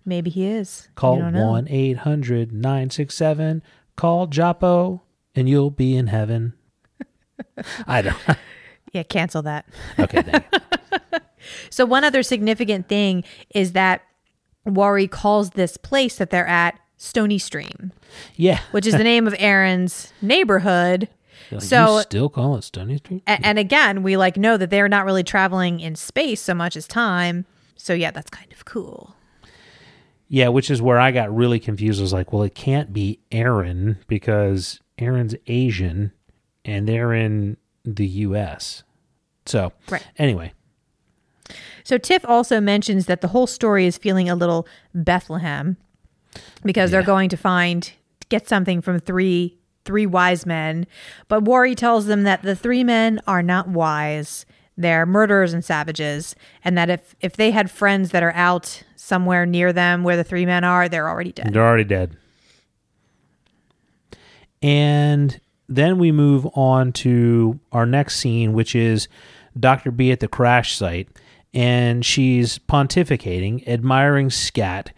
Maybe 0.04 0.30
he 0.30 0.46
is. 0.46 0.88
Call 0.94 1.18
You 1.18 1.24
1 1.24 1.68
800 1.68 2.52
967. 2.52 3.62
Call 3.96 4.28
Japo 4.28 5.00
and 5.34 5.48
you'll 5.48 5.70
be 5.70 5.96
in 5.96 6.08
heaven. 6.08 6.54
I 7.86 8.02
don't. 8.02 8.16
Yeah, 8.92 9.02
cancel 9.02 9.42
that. 9.42 9.66
Okay. 9.98 10.22
So 11.70 11.84
one 11.86 12.02
other 12.02 12.22
significant 12.22 12.88
thing 12.88 13.22
is 13.54 13.72
that 13.72 14.02
Wari 14.64 15.06
calls 15.06 15.50
this 15.50 15.76
place 15.76 16.16
that 16.16 16.30
they're 16.30 16.46
at 16.46 16.78
Stony 16.96 17.38
Stream, 17.38 17.92
Yeah. 18.36 18.60
which 18.72 18.86
is 18.86 18.94
the 18.94 19.04
name 19.04 19.26
of 19.26 19.34
Erin's 19.38 20.12
neighborhood. 20.22 21.08
Like, 21.52 21.62
so 21.62 21.96
you 21.98 22.02
still 22.02 22.28
call 22.28 22.56
it 22.56 22.64
Stony 22.64 22.96
Stream. 22.96 23.22
A- 23.28 23.44
and 23.46 23.58
again, 23.58 24.02
we 24.02 24.16
like 24.16 24.36
know 24.36 24.56
that 24.56 24.70
they're 24.70 24.88
not 24.88 25.04
really 25.04 25.22
traveling 25.22 25.78
in 25.78 25.94
space 25.94 26.40
so 26.40 26.54
much 26.54 26.74
as 26.76 26.88
time. 26.88 27.44
So 27.76 27.92
yeah, 27.94 28.10
that's 28.10 28.30
kind 28.30 28.50
of 28.52 28.64
cool. 28.64 29.14
Yeah, 30.28 30.48
which 30.48 30.70
is 30.70 30.82
where 30.82 30.98
I 30.98 31.12
got 31.12 31.34
really 31.34 31.60
confused. 31.60 32.00
I 32.00 32.02
was 32.02 32.12
like, 32.12 32.32
well, 32.32 32.42
it 32.42 32.54
can't 32.56 32.92
be 32.92 33.20
Erin 33.30 33.98
because 34.08 34.80
Erin's 34.98 35.36
Asian 35.46 36.10
and 36.66 36.86
they're 36.86 37.14
in 37.14 37.56
the 37.84 38.06
U.S. 38.06 38.82
So, 39.46 39.72
Right. 39.88 40.04
anyway, 40.18 40.52
So 41.84 41.96
Tiff 41.96 42.24
also 42.28 42.60
mentions 42.60 43.06
that 43.06 43.20
the 43.22 43.28
whole 43.28 43.46
story 43.46 43.86
is 43.86 43.96
feeling 43.96 44.28
a 44.28 44.34
little 44.34 44.66
Bethlehem 44.94 45.76
because 46.64 46.90
they're 46.90 47.02
going 47.02 47.28
to 47.30 47.36
find 47.36 47.92
get 48.28 48.48
something 48.48 48.82
from 48.82 48.98
three 49.00 49.56
three 49.84 50.04
wise 50.06 50.44
men. 50.44 50.84
But 51.28 51.44
Wari 51.44 51.76
tells 51.76 52.06
them 52.06 52.24
that 52.24 52.42
the 52.42 52.56
three 52.56 52.82
men 52.82 53.20
are 53.28 53.42
not 53.42 53.68
wise. 53.68 54.44
They're 54.76 55.06
murderers 55.06 55.54
and 55.54 55.64
savages, 55.64 56.34
and 56.64 56.76
that 56.76 56.90
if 56.90 57.14
if 57.20 57.36
they 57.36 57.52
had 57.52 57.70
friends 57.70 58.10
that 58.10 58.22
are 58.24 58.32
out 58.34 58.82
somewhere 58.96 59.46
near 59.46 59.72
them 59.72 60.02
where 60.02 60.16
the 60.16 60.24
three 60.24 60.44
men 60.44 60.64
are, 60.64 60.88
they're 60.88 61.08
already 61.08 61.30
dead. 61.32 61.52
they're 61.54 61.64
already 61.64 61.84
dead. 61.84 62.16
And 64.60 65.40
then 65.68 65.98
we 65.98 66.12
move 66.12 66.46
on 66.54 66.92
to 66.92 67.58
our 67.72 67.86
next 67.86 68.16
scene, 68.18 68.52
which 68.52 68.74
is 68.74 69.08
Dr. 69.58 69.90
B 69.90 70.12
at 70.12 70.20
the 70.20 70.28
crash 70.28 70.76
site. 70.76 71.08
And 71.54 72.04
she's 72.04 72.58
pontificating, 72.58 73.66
admiring 73.66 74.28
Scat 74.30 74.92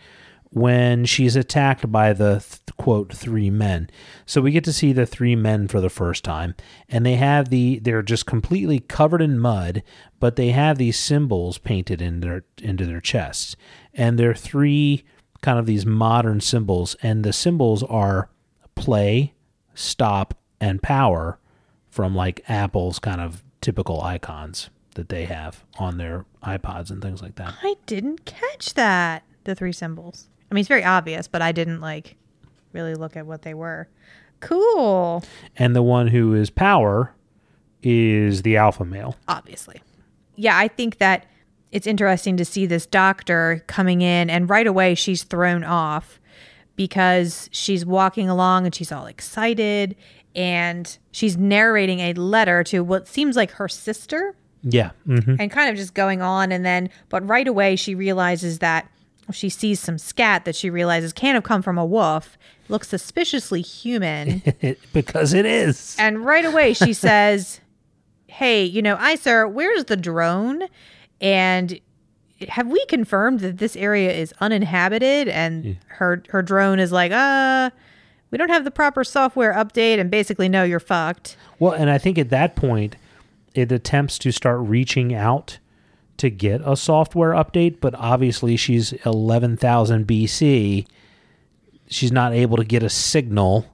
when 0.50 1.04
she's 1.04 1.37
attacked 1.37 1.90
by 1.90 2.12
the 2.12 2.40
th- 2.40 2.76
quote 2.76 3.12
three 3.12 3.50
men. 3.50 3.90
So 4.26 4.40
we 4.40 4.50
get 4.50 4.64
to 4.64 4.72
see 4.72 4.92
the 4.92 5.07
three 5.07 5.37
men 5.37 5.68
for 5.68 5.81
the 5.81 5.90
first 5.90 6.24
time, 6.24 6.54
and 6.88 7.04
they 7.04 7.16
have 7.16 7.50
the 7.50 7.78
they're 7.81 8.02
just 8.02 8.26
completely 8.26 8.81
covered 8.81 9.20
in 9.22 9.38
mud, 9.38 9.83
but 10.20 10.37
they 10.37 10.50
have 10.50 10.78
these 10.78 10.98
symbols 10.98 11.59
painted 11.59 12.00
in 12.00 12.20
their 12.20 12.44
into 12.62 12.87
their 12.87 13.00
chests, 13.00 13.57
and 13.92 14.18
they're 14.18 14.35
three 14.35 15.04
kind 15.42 15.59
of 15.59 15.66
these 15.66 15.87
modern 15.87 16.40
symbols, 16.40 16.96
and 17.02 17.24
the 17.24 17.33
symbols 17.33 17.83
are 17.85 18.31
play, 18.74 19.35
stop, 19.74 20.35
and 20.61 20.83
power 20.83 21.38
from 21.90 22.14
like 22.14 22.42
Apple's 22.49 22.99
kind 22.99 23.21
of 23.21 23.42
typical 23.61 24.03
icons 24.03 24.71
that 24.94 25.09
they 25.09 25.25
have 25.25 25.64
on 25.79 25.99
their 25.99 26.25
iPods 26.42 26.90
and 26.90 27.01
things 27.01 27.23
like 27.23 27.37
that. 27.37 27.55
I 27.62 27.77
didn't 27.87 28.25
catch 28.25 28.75
that. 28.75 29.23
The 29.44 29.55
three 29.55 29.73
symbols. 29.73 30.29
I 30.51 30.55
mean, 30.55 30.61
it's 30.61 30.68
very 30.68 30.85
obvious, 30.85 31.29
but 31.29 31.40
I 31.40 31.53
didn't 31.53 31.81
like 31.81 32.16
really 32.73 32.94
look 32.94 33.16
at 33.16 33.27
what 33.27 33.42
they 33.42 33.55
were. 33.55 33.88
Cool. 34.40 35.25
And 35.57 35.75
the 35.75 35.83
one 35.83 36.09
who 36.09 36.35
is 36.35 36.51
power 36.51 37.14
is 37.83 38.42
the 38.42 38.57
alpha 38.57 38.85
male. 38.85 39.16
Obviously. 39.27 39.81
Yeah, 40.37 40.57
I 40.57 40.68
think 40.68 40.99
that 40.99 41.27
it's 41.73 41.87
interesting 41.87 42.37
to 42.37 42.44
see 42.44 42.66
this 42.66 42.87
doctor 42.87 43.64
coming 43.66 44.01
in, 44.03 44.31
and 44.31 44.49
right 44.49 44.66
away 44.66 44.94
she's 44.94 45.23
thrown 45.23 45.64
off 45.64 46.21
because 46.77 47.49
she's 47.53 47.85
walking 47.85 48.29
along 48.29 48.64
and 48.64 48.75
she's 48.75 48.92
all 48.92 49.07
excited 49.07 49.97
and 50.38 50.96
she's 51.11 51.37
narrating 51.37 51.98
a 52.01 52.12
letter 52.14 52.62
to 52.64 52.81
what 52.85 53.09
seems 53.09 53.35
like 53.37 53.51
her 53.53 53.68
sister. 53.68 54.35
Yeah. 54.62 54.90
hmm 55.07 55.37
and 55.38 55.51
kind 55.51 55.70
of 55.70 55.77
just 55.77 55.94
going 55.94 56.20
on 56.20 56.51
and 56.51 56.64
then 56.66 56.90
but 57.11 57.27
right 57.29 57.46
away 57.46 57.77
she 57.77 57.94
realizes 57.94 58.59
that 58.59 58.90
she 59.33 59.48
sees 59.48 59.79
some 59.79 59.98
scat 59.98 60.44
that 60.46 60.57
she 60.57 60.68
realizes 60.68 61.12
can't 61.12 61.37
have 61.37 61.44
come 61.44 61.62
from 61.62 61.79
a 61.79 61.85
wolf 61.87 62.37
looks 62.68 62.88
suspiciously 62.88 63.62
human 63.62 64.42
because 64.92 65.33
it 65.33 65.46
is. 65.46 65.94
and 65.98 66.24
right 66.27 66.44
away 66.44 66.72
she 66.74 66.92
says 67.07 67.61
hey 68.27 68.64
you 68.64 68.83
know 68.83 68.96
i 68.98 69.14
sir 69.14 69.46
where's 69.46 69.85
the 69.85 69.96
drone 69.96 70.64
and 71.20 71.79
have 72.48 72.66
we 72.66 72.85
confirmed 72.87 73.38
that 73.40 73.59
this 73.59 73.77
area 73.77 74.12
is 74.12 74.35
uninhabited 74.40 75.29
and 75.29 75.77
her 75.87 76.20
her 76.31 76.42
drone 76.42 76.81
is 76.81 76.90
like 76.90 77.12
uh 77.12 77.70
we 78.31 78.38
don't 78.38 78.51
have 78.51 78.64
the 78.64 78.71
proper 78.71 79.05
software 79.05 79.53
update 79.55 79.99
and 79.99 80.11
basically 80.11 80.49
no 80.49 80.64
you're 80.64 80.81
fucked 80.81 81.37
Well, 81.59 81.73
and 81.73 81.91
I 81.91 81.99
think 81.99 82.19
at 82.19 82.31
that 82.31 82.57
point, 82.57 82.97
it 83.55 83.73
attempts 83.73 84.19
to 84.21 84.31
start 84.33 84.61
reaching 84.61 85.14
out 85.14 85.59
to 86.19 86.31
get 86.31 86.61
a 86.64 86.77
software 86.77 87.33
update, 87.33 87.81
but 87.81 87.95
obviously 87.97 88.57
she's 88.57 88.93
11,000 89.07 90.07
BC. 90.07 90.87
She's 91.88 92.12
not 92.12 92.33
able 92.33 92.57
to 92.57 92.64
get 92.64 92.83
a 92.83 92.91
signal. 92.91 93.67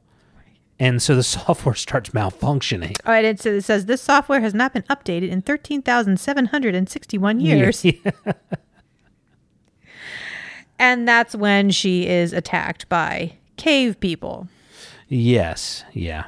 And 0.78 1.02
so 1.02 1.16
the 1.16 1.22
software 1.22 1.74
starts 1.74 2.10
malfunctioning. 2.10 2.96
All 3.06 3.12
right, 3.12 3.24
and 3.24 3.40
so 3.40 3.50
it 3.50 3.62
says 3.62 3.86
this 3.86 4.02
software 4.02 4.40
has 4.40 4.54
not 4.54 4.72
been 4.72 4.82
updated 4.84 5.30
in 5.30 5.42
13,761 5.42 7.40
years. 7.40 7.84
Yeah. 7.84 7.92
And 10.78 11.06
that's 11.06 11.34
when 11.36 11.70
she 11.70 12.08
is 12.08 12.32
attacked 12.32 12.88
by 12.88 13.34
cave 13.56 14.00
people. 14.00 14.48
Yes, 15.08 15.84
yeah. 15.92 16.24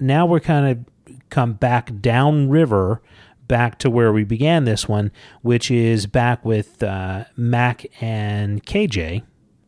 Now 0.00 0.26
we're 0.26 0.40
kind 0.40 0.66
of 0.66 1.18
come 1.30 1.54
back 1.54 2.00
down 2.00 2.48
river, 2.48 3.02
back 3.46 3.78
to 3.80 3.90
where 3.90 4.12
we 4.12 4.24
began 4.24 4.64
this 4.64 4.88
one, 4.88 5.10
which 5.42 5.70
is 5.70 6.06
back 6.06 6.44
with 6.44 6.82
uh, 6.82 7.24
Mac 7.36 7.86
and 8.00 8.64
KJ, 8.64 9.22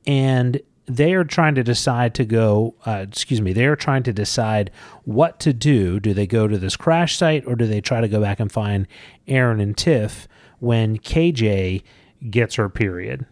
and 0.07 0.61
they 0.87 1.15
are 1.15 1.25
trying 1.25 1.55
to 1.55 1.63
decide 1.63 2.15
to 2.15 2.25
go. 2.25 2.75
Uh, 2.87 3.05
excuse 3.09 3.41
me, 3.41 3.53
they 3.53 3.67
are 3.67 3.77
trying 3.77 4.03
to 4.05 4.13
decide 4.13 4.71
what 5.05 5.41
to 5.41 5.53
do. 5.53 6.01
Do 6.01 6.13
they 6.13 6.27
go 6.27 6.49
to 6.49 6.59
this 6.59 6.77
crash 6.77 7.17
site, 7.17 7.45
or 7.47 7.57
do 7.57 7.67
they 7.67 7.81
try 7.81 8.01
to 8.01 8.09
go 8.09 8.21
back 8.21 8.41
and 8.41 8.51
find 8.51 8.87
Erin 9.27 9.61
and 9.61 9.77
Tiff 9.77 10.29
when 10.59 10.99
KJ 10.99 11.83
gets 12.31 12.57
her 12.57 12.69
period? 12.69 13.27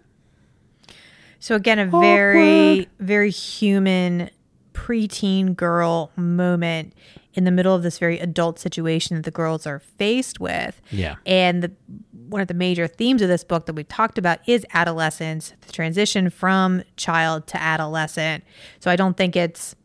So 1.40 1.54
again, 1.54 1.78
a 1.78 1.86
very, 1.86 2.88
very 2.98 3.30
human 3.30 4.30
preteen 4.72 5.54
girl 5.56 6.10
moment 6.16 6.92
in 7.34 7.44
the 7.44 7.50
middle 7.50 7.74
of 7.74 7.82
this 7.82 7.98
very 7.98 8.18
adult 8.18 8.58
situation 8.58 9.16
that 9.16 9.22
the 9.24 9.30
girls 9.30 9.66
are 9.66 9.78
faced 9.78 10.40
with. 10.40 10.80
Yeah. 10.90 11.16
And 11.26 11.62
the, 11.62 11.72
one 12.28 12.40
of 12.40 12.48
the 12.48 12.54
major 12.54 12.86
themes 12.88 13.22
of 13.22 13.28
this 13.28 13.44
book 13.44 13.66
that 13.66 13.74
we've 13.74 13.86
talked 13.88 14.18
about 14.18 14.40
is 14.48 14.66
adolescence, 14.74 15.52
the 15.66 15.72
transition 15.72 16.30
from 16.30 16.82
child 16.96 17.46
to 17.48 17.62
adolescent. 17.62 18.42
So 18.80 18.90
I 18.90 18.96
don't 18.96 19.16
think 19.16 19.36
it's 19.36 19.76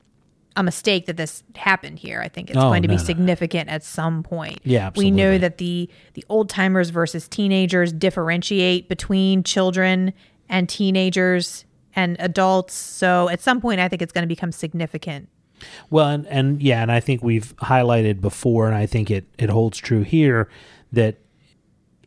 a 0.55 0.63
mistake 0.63 1.05
that 1.07 1.17
this 1.17 1.43
happened 1.55 1.97
here. 1.99 2.21
I 2.21 2.27
think 2.29 2.49
it's 2.49 2.57
Oh, 2.57 2.61
going 2.69 2.81
to 2.83 2.87
no, 2.87 2.93
be 2.93 2.97
no. 2.97 3.03
significant 3.03 3.69
at 3.69 3.83
some 3.83 4.21
point. 4.23 4.59
Yeah, 4.63 4.91
We 4.95 5.09
know 5.11 5.37
that 5.39 5.57
the 5.57 5.89
the 6.13 6.23
old 6.29 6.47
timers 6.49 6.89
versus 6.91 7.27
teenagers 7.27 7.91
differentiate 7.91 8.87
between 8.87 9.43
children 9.43 10.13
and 10.53 10.69
teenagers 10.69 11.65
and 11.95 12.15
adults. 12.19 12.75
So 12.75 13.27
at 13.27 13.41
some 13.41 13.59
point 13.59 13.81
I 13.81 13.89
think 13.89 14.03
it's 14.03 14.13
going 14.13 14.21
to 14.21 14.27
become 14.27 14.51
significant. 14.51 15.27
Well, 15.89 16.07
and, 16.07 16.27
and 16.27 16.61
yeah, 16.61 16.81
and 16.83 16.91
I 16.91 16.99
think 16.99 17.23
we've 17.23 17.55
highlighted 17.57 18.21
before, 18.21 18.67
and 18.67 18.75
I 18.75 18.85
think 18.85 19.09
it, 19.09 19.25
it 19.39 19.49
holds 19.49 19.79
true 19.79 20.03
here 20.03 20.47
that 20.91 21.17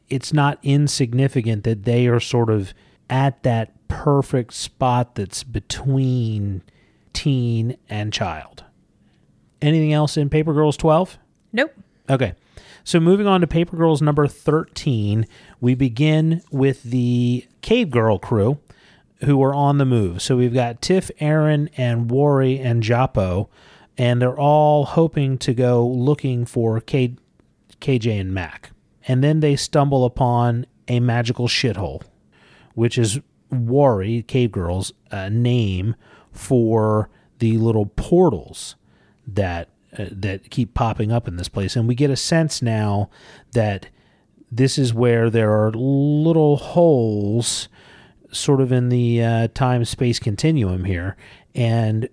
it's 0.08 0.32
not 0.32 0.58
insignificant 0.62 1.64
that 1.64 1.84
they 1.84 2.06
are 2.06 2.20
sort 2.20 2.48
of 2.48 2.72
at 3.10 3.42
that 3.42 3.72
perfect 3.88 4.54
spot 4.54 5.16
that's 5.16 5.42
between 5.42 6.62
teen 7.12 7.76
and 7.88 8.12
child. 8.12 8.62
Anything 9.60 9.92
else 9.92 10.16
in 10.16 10.30
Paper 10.30 10.52
Girls 10.52 10.76
12? 10.76 11.18
Nope. 11.52 11.72
Okay. 12.08 12.34
So 12.86 13.00
moving 13.00 13.26
on 13.26 13.40
to 13.40 13.48
Paper 13.48 13.76
Girls 13.76 14.00
number 14.00 14.28
13, 14.28 15.26
we 15.60 15.74
begin 15.74 16.40
with 16.52 16.84
the 16.84 17.44
Cave 17.60 17.90
Girl 17.90 18.16
crew 18.16 18.60
who 19.24 19.42
are 19.42 19.52
on 19.52 19.78
the 19.78 19.84
move. 19.84 20.22
So 20.22 20.36
we've 20.36 20.54
got 20.54 20.80
Tiff, 20.80 21.10
Erin, 21.18 21.68
and 21.76 22.08
Wari 22.08 22.60
and 22.60 22.84
Japo, 22.84 23.48
and 23.98 24.22
they're 24.22 24.38
all 24.38 24.84
hoping 24.84 25.36
to 25.38 25.52
go 25.52 25.84
looking 25.84 26.46
for 26.46 26.80
K- 26.80 27.16
KJ 27.80 28.20
and 28.20 28.32
Mac. 28.32 28.70
And 29.08 29.20
then 29.20 29.40
they 29.40 29.56
stumble 29.56 30.04
upon 30.04 30.64
a 30.86 31.00
magical 31.00 31.48
shithole, 31.48 32.04
which 32.74 32.98
is 32.98 33.18
Wari, 33.50 34.22
Cave 34.22 34.52
Girl's 34.52 34.92
uh, 35.10 35.28
name 35.28 35.96
for 36.30 37.10
the 37.40 37.58
little 37.58 37.86
portals 37.86 38.76
that 39.26 39.70
uh, 39.98 40.06
that 40.10 40.50
keep 40.50 40.74
popping 40.74 41.12
up 41.12 41.28
in 41.28 41.36
this 41.36 41.48
place 41.48 41.76
and 41.76 41.88
we 41.88 41.94
get 41.94 42.10
a 42.10 42.16
sense 42.16 42.62
now 42.62 43.10
that 43.52 43.88
this 44.50 44.78
is 44.78 44.94
where 44.94 45.28
there 45.30 45.52
are 45.52 45.72
little 45.72 46.56
holes 46.56 47.68
sort 48.30 48.60
of 48.60 48.72
in 48.72 48.88
the 48.88 49.22
uh, 49.22 49.48
time 49.54 49.84
space 49.84 50.18
continuum 50.18 50.84
here 50.84 51.16
and 51.54 52.08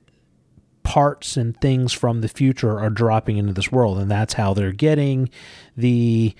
parts 0.84 1.38
and 1.38 1.60
things 1.62 1.94
from 1.94 2.22
the 2.22 2.28
future 2.28 2.80
are 2.80 2.90
dropping 2.90 3.38
into 3.38 3.54
this 3.54 3.72
world 3.72 3.98
and 3.98 4.10
that's 4.12 4.34
how 4.34 4.54
they're 4.54 4.72
getting 4.72 5.30
the 5.78 6.36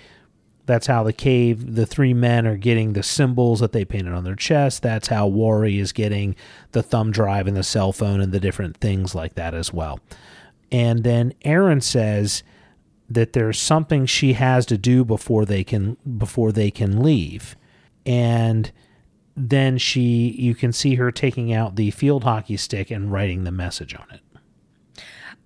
That's 0.66 0.88
how 0.88 1.04
the 1.04 1.12
cave, 1.12 1.76
the 1.76 1.86
three 1.86 2.14
men 2.14 2.48
are 2.48 2.56
getting 2.56 2.94
the 2.94 3.04
symbols 3.04 3.60
that 3.60 3.74
they 3.74 3.84
painted 3.84 4.14
on 4.14 4.24
their 4.24 4.38
chest. 4.38 4.82
That's 4.82 5.10
how 5.10 5.28
Wari 5.28 5.78
is 5.78 5.92
getting 5.92 6.38
the 6.72 6.82
thumb 6.82 7.12
drive 7.12 7.48
and 7.48 7.58
the 7.58 7.64
cell 7.64 7.92
phone 7.92 8.22
and 8.22 8.32
the 8.32 8.40
different 8.40 8.78
things 8.78 9.14
like 9.14 9.36
that 9.36 9.54
as 9.54 9.74
well. 9.74 10.00
And 10.74 11.04
then 11.04 11.34
Erin 11.44 11.80
says 11.82 12.44
that 13.08 13.34
there's 13.34 13.60
something 13.60 14.06
she 14.08 14.34
has 14.34 14.66
to 14.66 14.78
do 14.78 15.06
before 15.06 15.46
they 15.46 15.64
can 15.64 15.98
before 16.18 16.52
they 16.52 16.72
can 16.72 17.02
leave. 17.04 17.56
And 18.08 18.72
then 19.38 19.78
she 19.78 20.36
you 20.38 20.56
can 20.56 20.74
see 20.74 20.96
her 20.96 21.12
taking 21.12 21.54
out 21.54 21.76
the 21.76 21.92
field 21.92 22.24
hockey 22.24 22.58
stick 22.58 22.90
and 22.92 23.12
writing 23.12 23.44
the 23.44 23.52
message 23.52 23.94
on 23.96 24.08
it. 24.12 24.22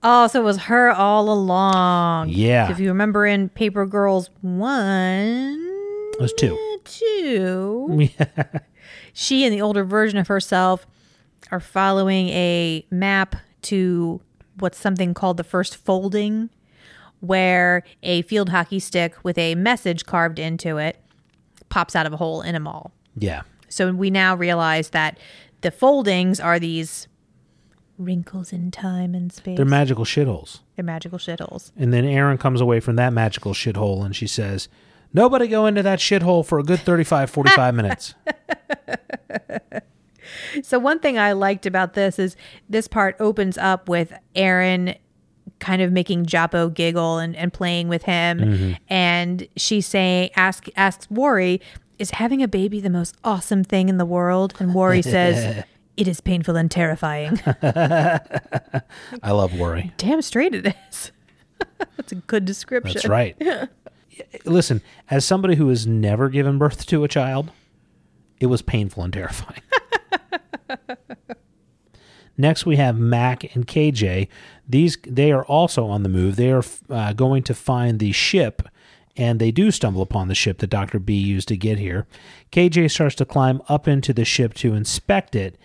Oh, 0.01 0.27
so 0.27 0.41
it 0.41 0.43
was 0.43 0.57
her 0.63 0.91
all 0.91 1.29
along. 1.29 2.29
Yeah. 2.29 2.71
If 2.71 2.79
you 2.79 2.87
remember 2.87 3.25
in 3.25 3.49
Paper 3.49 3.85
Girls 3.85 4.29
1, 4.41 6.13
It 6.13 6.21
was 6.21 6.33
two. 6.33 6.55
2, 6.85 8.07
she 9.13 9.43
and 9.43 9.53
the 9.53 9.59
older 9.61 9.83
version 9.83 10.17
of 10.19 10.27
herself 10.27 10.87
are 11.51 11.59
following 11.59 12.29
a 12.29 12.85
map 12.91 13.35
to 13.63 14.21
what's 14.60 14.78
something 14.78 15.13
called 15.13 15.38
the 15.38 15.43
first 15.43 15.76
folding, 15.76 16.50
where 17.20 17.84
a 18.04 18.22
field 18.24 18.50
hockey 18.50 18.80
stick 18.80 19.15
with 19.24 19.38
a 19.38 19.56
message 19.56 20.06
carved 20.06 20.39
into 20.39 20.78
it 20.78 20.98
pops 21.70 21.96
out 21.96 22.06
of 22.06 22.13
a 22.13 22.17
hole 22.17 22.41
in 22.41 22.56
a 22.56 22.60
mall. 22.60 22.91
Yeah. 23.15 23.41
So 23.70 23.91
we 23.91 24.10
now 24.10 24.36
realize 24.36 24.89
that 24.91 25.17
the 25.62 25.72
foldings 25.72 26.39
are 26.39 26.60
these 26.60 27.08
wrinkles 27.98 28.54
in 28.54 28.72
time 28.72 29.15
and 29.15 29.34
space. 29.34 29.58
They're 29.58 29.65
magical 29.65 30.06
shitholes. 30.06 30.60
They're 30.76 30.86
magical 30.86 31.17
shitholes. 31.17 31.72
And 31.76 31.91
then 31.93 32.06
Erin 32.06 32.38
comes 32.38 32.62
away 32.62 32.80
from 32.80 32.96
that 32.98 33.12
magical 33.12 33.54
shithole 33.54 34.06
and 34.06 34.15
she 34.15 34.28
says, 34.28 34.70
Nobody 35.13 35.48
go 35.48 35.65
into 35.65 35.82
that 35.84 36.00
shithole 36.00 36.46
for 36.46 36.60
a 36.60 36.63
good 36.63 36.80
35, 36.80 37.30
45 37.30 37.76
minutes. 37.76 38.13
So 40.63 40.80
one 40.80 41.00
thing 41.00 41.17
I 41.17 41.34
liked 41.34 41.65
about 41.65 41.93
this 41.93 42.20
is 42.20 42.36
this 42.70 42.88
part 42.88 43.15
opens 43.20 43.58
up 43.58 43.89
with 43.89 44.13
Erin 44.36 44.96
kind 45.60 45.82
of 45.82 45.91
making 45.91 46.26
Japo 46.26 46.74
giggle 46.74 47.17
and, 47.17 47.36
and 47.36 47.52
playing 47.52 47.88
with 47.88 48.04
him. 48.04 48.39
Mm-hmm. 48.39 48.74
And 48.89 49.48
she's 49.56 49.86
saying, 49.86 50.30
ask, 50.36 50.67
asks 50.76 51.10
Wari, 51.10 51.62
is 52.00 52.12
having 52.12 52.43
a 52.43 52.48
baby 52.48 52.80
the 52.80 52.89
most 52.89 53.15
awesome 53.24 53.63
thing 53.63 53.89
in 53.89 53.98
the 53.98 54.06
world? 54.06 54.54
And 54.60 54.74
Wari 54.74 55.02
says, 55.02 55.63
it 55.98 56.08
is 56.08 56.22
painful 56.22 56.56
and 56.56 56.70
terrifying. 56.70 57.41
I 57.63 58.22
love 59.24 59.58
Wari. 59.58 59.91
Damn 59.98 60.22
straight 60.22 60.54
it 60.54 60.76
is. 60.89 61.12
That's 61.98 62.12
a 62.12 62.15
good 62.15 62.46
description. 62.46 62.93
That's 62.93 63.08
right. 63.08 63.36
Listen, 64.46 64.82
as 65.10 65.26
somebody 65.26 65.56
who 65.56 65.70
has 65.70 65.88
never 65.88 66.30
given 66.30 66.58
birth 66.58 66.86
to 66.88 67.04
a 67.04 67.08
child, 67.08 67.52
it 68.39 68.48
was 68.48 68.62
painful 68.62 69.04
and 69.04 69.13
terrifying. 69.13 69.62
Next, 72.38 72.65
we 72.65 72.75
have 72.75 72.97
Mac 72.97 73.56
and 73.56 73.65
KJ. 73.65 74.27
These 74.67 74.97
they 75.08 75.32
are 75.32 75.45
also 75.45 75.88
on 75.88 76.03
the 76.03 76.10
move. 76.10 76.36
They 76.36 76.51
are 76.51 76.63
uh, 76.89 77.13
going 77.13 77.43
to 77.43 77.53
find 77.53 77.99
the 77.99 78.12
ship, 78.12 78.62
and 79.15 79.39
they 79.39 79.51
do 79.51 79.71
stumble 79.71 80.03
upon 80.03 80.27
the 80.27 80.36
ship 80.36 80.60
that 80.60 80.69
Doctor 80.69 80.99
B 80.99 81.15
used 81.15 81.47
to 81.47 81.58
get 81.58 81.80
here. 81.80 82.06
KJ 82.51 82.91
starts 82.91 83.15
to 83.15 83.25
climb 83.25 83.62
up 83.67 83.88
into 83.88 84.13
the 84.13 84.25
ship 84.25 84.53
to 84.56 84.75
inspect 84.75 85.36
it. 85.36 85.58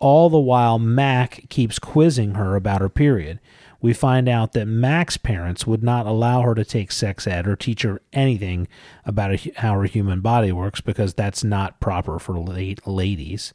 All 0.00 0.28
the 0.28 0.38
while, 0.38 0.78
Mac 0.78 1.48
keeps 1.48 1.78
quizzing 1.78 2.34
her 2.34 2.56
about 2.56 2.80
her 2.80 2.88
period. 2.88 3.40
We 3.80 3.92
find 3.92 4.28
out 4.28 4.52
that 4.52 4.66
Mac's 4.66 5.16
parents 5.16 5.66
would 5.66 5.82
not 5.82 6.06
allow 6.06 6.42
her 6.42 6.54
to 6.54 6.64
take 6.64 6.90
sex 6.90 7.26
ed 7.26 7.46
or 7.46 7.54
teach 7.54 7.82
her 7.82 8.00
anything 8.12 8.66
about 9.04 9.32
a, 9.34 9.52
how 9.56 9.74
her 9.74 9.84
human 9.84 10.20
body 10.20 10.50
works 10.50 10.80
because 10.80 11.14
that's 11.14 11.44
not 11.44 11.80
proper 11.80 12.18
for 12.18 12.38
late 12.38 12.86
ladies. 12.86 13.54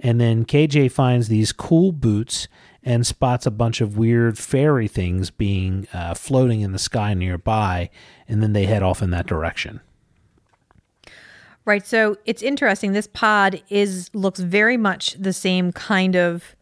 And 0.00 0.20
then 0.20 0.44
KJ 0.44 0.90
finds 0.92 1.28
these 1.28 1.52
cool 1.52 1.92
boots 1.92 2.46
and 2.82 3.06
spots 3.06 3.46
a 3.46 3.50
bunch 3.50 3.80
of 3.80 3.96
weird 3.96 4.38
fairy 4.38 4.88
things 4.88 5.30
being 5.30 5.88
uh, 5.92 6.14
floating 6.14 6.60
in 6.60 6.72
the 6.72 6.78
sky 6.78 7.14
nearby, 7.14 7.88
and 8.28 8.42
then 8.42 8.52
they 8.52 8.66
head 8.66 8.82
off 8.82 9.00
in 9.02 9.10
that 9.10 9.26
direction. 9.26 9.80
Right. 11.64 11.86
So 11.86 12.18
it's 12.26 12.42
interesting. 12.42 12.92
This 12.92 13.06
pod 13.06 13.62
is 13.70 14.10
looks 14.12 14.40
very 14.40 14.76
much 14.76 15.14
the 15.14 15.32
same 15.32 15.72
kind 15.72 16.14
of 16.14 16.54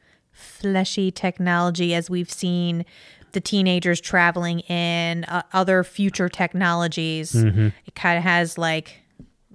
fleshy 0.42 1.10
technology 1.10 1.94
as 1.94 2.10
we've 2.10 2.30
seen 2.30 2.84
the 3.32 3.40
teenagers 3.40 4.00
traveling 4.00 4.60
in 4.60 5.24
uh, 5.24 5.42
other 5.54 5.82
future 5.84 6.28
technologies. 6.28 7.34
It 7.34 7.94
kind 7.94 8.18
of 8.18 8.24
has 8.24 8.58
like 8.58 9.00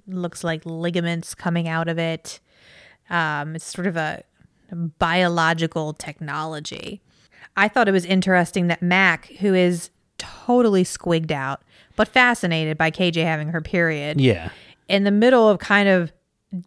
looks 0.08 0.42
like 0.42 0.62
ligaments 0.64 1.34
coming 1.34 1.68
out 1.68 1.88
of 1.88 1.98
it. 1.98 2.40
Um, 3.10 3.54
it's 3.54 3.64
sort 3.66 3.86
of 3.86 3.96
a 3.96 4.24
biological 4.98 5.92
technology. 5.92 7.00
I 7.56 7.68
thought 7.68 7.88
it 7.88 7.92
was 7.92 8.04
interesting 8.04 8.66
that 8.68 8.82
Mac, 8.82 9.26
who 9.40 9.54
is 9.54 9.90
totally 10.18 10.84
squigged 10.84 11.30
out 11.30 11.62
but 11.96 12.06
fascinated 12.08 12.78
by 12.78 12.90
KJ 12.92 13.24
having 13.24 13.48
her 13.48 13.60
period, 13.60 14.20
Yeah. 14.20 14.50
in 14.88 15.02
the 15.04 15.10
middle 15.10 15.48
of 15.48 15.58
kind 15.58 15.88
of 15.88 16.12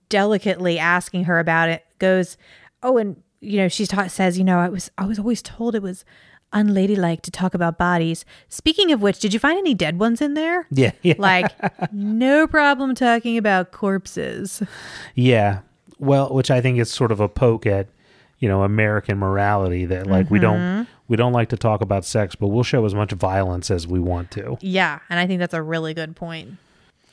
delicately 0.10 0.78
asking 0.78 1.24
her 1.24 1.40
about 1.40 1.70
it 1.70 1.84
goes 2.00 2.38
oh 2.84 2.98
and 2.98 3.22
you 3.42 3.58
know 3.58 3.68
she 3.68 3.86
ta- 3.86 4.08
says 4.08 4.38
you 4.38 4.44
know 4.44 4.60
i 4.60 4.70
was 4.70 4.90
i 4.98 5.06
was 5.06 5.18
always 5.20 5.42
told 5.42 5.76
it 5.76 5.82
was 5.82 6.06
unladylike 6.54 7.22
to 7.22 7.32
talk 7.32 7.54
about 7.54 7.78
bodies 7.78 8.24
speaking 8.50 8.92
of 8.92 9.02
which 9.02 9.20
did 9.20 9.34
you 9.34 9.40
find 9.40 9.58
any 9.58 9.74
dead 9.74 10.00
ones 10.00 10.22
in 10.22 10.34
there 10.34 10.68
Yeah. 10.70 10.92
Yeah. 11.02 11.16
like 11.18 11.50
no 11.94 12.46
problem 12.48 12.94
talking 12.96 13.38
about 13.38 13.72
corpses 13.72 14.62
Yeah. 15.16 15.60
Well, 16.00 16.34
which 16.34 16.50
I 16.50 16.62
think 16.62 16.80
is 16.80 16.90
sort 16.92 17.12
of 17.12 17.20
a 17.20 17.30
poke 17.30 17.68
at, 17.68 17.88
you 18.40 18.50
know, 18.50 18.64
American 18.64 19.20
morality 19.20 19.86
that 19.86 20.08
like 20.08 20.32
we 20.32 20.40
don't 20.40 20.58
mm-hmm. 20.58 20.92
we 21.08 21.16
don't 21.16 21.32
like 21.32 21.50
to 21.50 21.58
talk 21.58 21.82
about 21.82 22.06
sex, 22.06 22.34
but 22.36 22.48
we'll 22.48 22.64
show 22.64 22.84
as 22.86 22.96
much 22.96 23.12
violence 23.12 23.70
as 23.70 23.86
we 23.86 24.00
want 24.00 24.32
to. 24.32 24.58
yeah 24.62 24.98
and 25.10 25.20
i 25.20 25.28
think 25.28 25.40
that's 25.40 25.54
a 25.54 25.62
really 25.62 25.94
good 25.94 26.16
point 26.16 26.58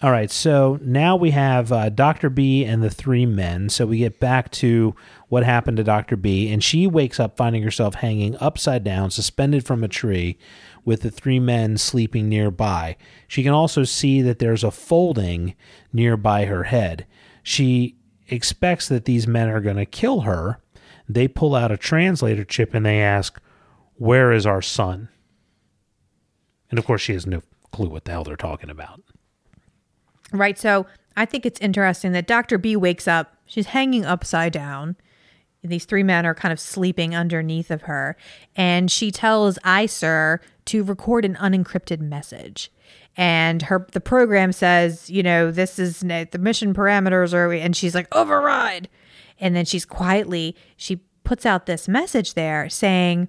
All 0.00 0.12
right, 0.12 0.30
so 0.30 0.78
now 0.80 1.16
we 1.16 1.32
have 1.32 1.72
uh, 1.72 1.88
Dr. 1.88 2.30
B 2.30 2.64
and 2.64 2.84
the 2.84 2.90
three 2.90 3.26
men. 3.26 3.68
So 3.68 3.84
we 3.84 3.98
get 3.98 4.20
back 4.20 4.48
to 4.52 4.94
what 5.28 5.42
happened 5.42 5.76
to 5.78 5.84
Dr. 5.84 6.16
B, 6.16 6.52
and 6.52 6.62
she 6.62 6.86
wakes 6.86 7.18
up 7.18 7.36
finding 7.36 7.64
herself 7.64 7.96
hanging 7.96 8.36
upside 8.36 8.84
down, 8.84 9.10
suspended 9.10 9.66
from 9.66 9.82
a 9.82 9.88
tree, 9.88 10.38
with 10.84 11.02
the 11.02 11.10
three 11.10 11.40
men 11.40 11.78
sleeping 11.78 12.28
nearby. 12.28 12.96
She 13.26 13.42
can 13.42 13.52
also 13.52 13.82
see 13.82 14.22
that 14.22 14.38
there's 14.38 14.62
a 14.62 14.70
folding 14.70 15.56
nearby 15.92 16.44
her 16.44 16.64
head. 16.64 17.04
She 17.42 17.96
expects 18.28 18.86
that 18.86 19.04
these 19.04 19.26
men 19.26 19.48
are 19.48 19.60
going 19.60 19.78
to 19.78 19.84
kill 19.84 20.20
her. 20.20 20.60
They 21.08 21.26
pull 21.26 21.56
out 21.56 21.72
a 21.72 21.76
translator 21.76 22.44
chip 22.44 22.72
and 22.72 22.86
they 22.86 23.00
ask, 23.00 23.40
Where 23.96 24.30
is 24.30 24.46
our 24.46 24.62
son? 24.62 25.08
And 26.70 26.78
of 26.78 26.86
course, 26.86 27.02
she 27.02 27.14
has 27.14 27.26
no 27.26 27.42
clue 27.72 27.88
what 27.88 28.04
the 28.04 28.12
hell 28.12 28.22
they're 28.22 28.36
talking 28.36 28.70
about. 28.70 29.02
Right. 30.32 30.58
So 30.58 30.86
I 31.16 31.24
think 31.24 31.46
it's 31.46 31.60
interesting 31.60 32.12
that 32.12 32.26
Dr. 32.26 32.58
B 32.58 32.76
wakes 32.76 33.08
up. 33.08 33.34
She's 33.46 33.66
hanging 33.66 34.04
upside 34.04 34.52
down. 34.52 34.96
These 35.64 35.86
three 35.86 36.02
men 36.02 36.24
are 36.24 36.34
kind 36.34 36.52
of 36.52 36.60
sleeping 36.60 37.16
underneath 37.16 37.70
of 37.70 37.82
her. 37.82 38.16
And 38.54 38.90
she 38.90 39.10
tells 39.10 39.58
ICER 39.64 40.38
to 40.66 40.84
record 40.84 41.24
an 41.24 41.34
unencrypted 41.36 42.00
message. 42.00 42.70
And 43.16 43.62
her 43.62 43.84
the 43.92 44.00
program 44.00 44.52
says, 44.52 45.10
you 45.10 45.24
know, 45.24 45.50
this 45.50 45.78
is 45.78 46.00
the 46.00 46.38
mission 46.38 46.72
parameters 46.72 47.34
are 47.34 47.52
and 47.52 47.76
she's 47.76 47.94
like, 47.94 48.14
override. 48.14 48.88
And 49.40 49.56
then 49.56 49.64
she's 49.64 49.84
quietly, 49.84 50.54
she 50.76 51.00
puts 51.24 51.44
out 51.44 51.66
this 51.66 51.88
message 51.88 52.34
there 52.34 52.68
saying, 52.68 53.28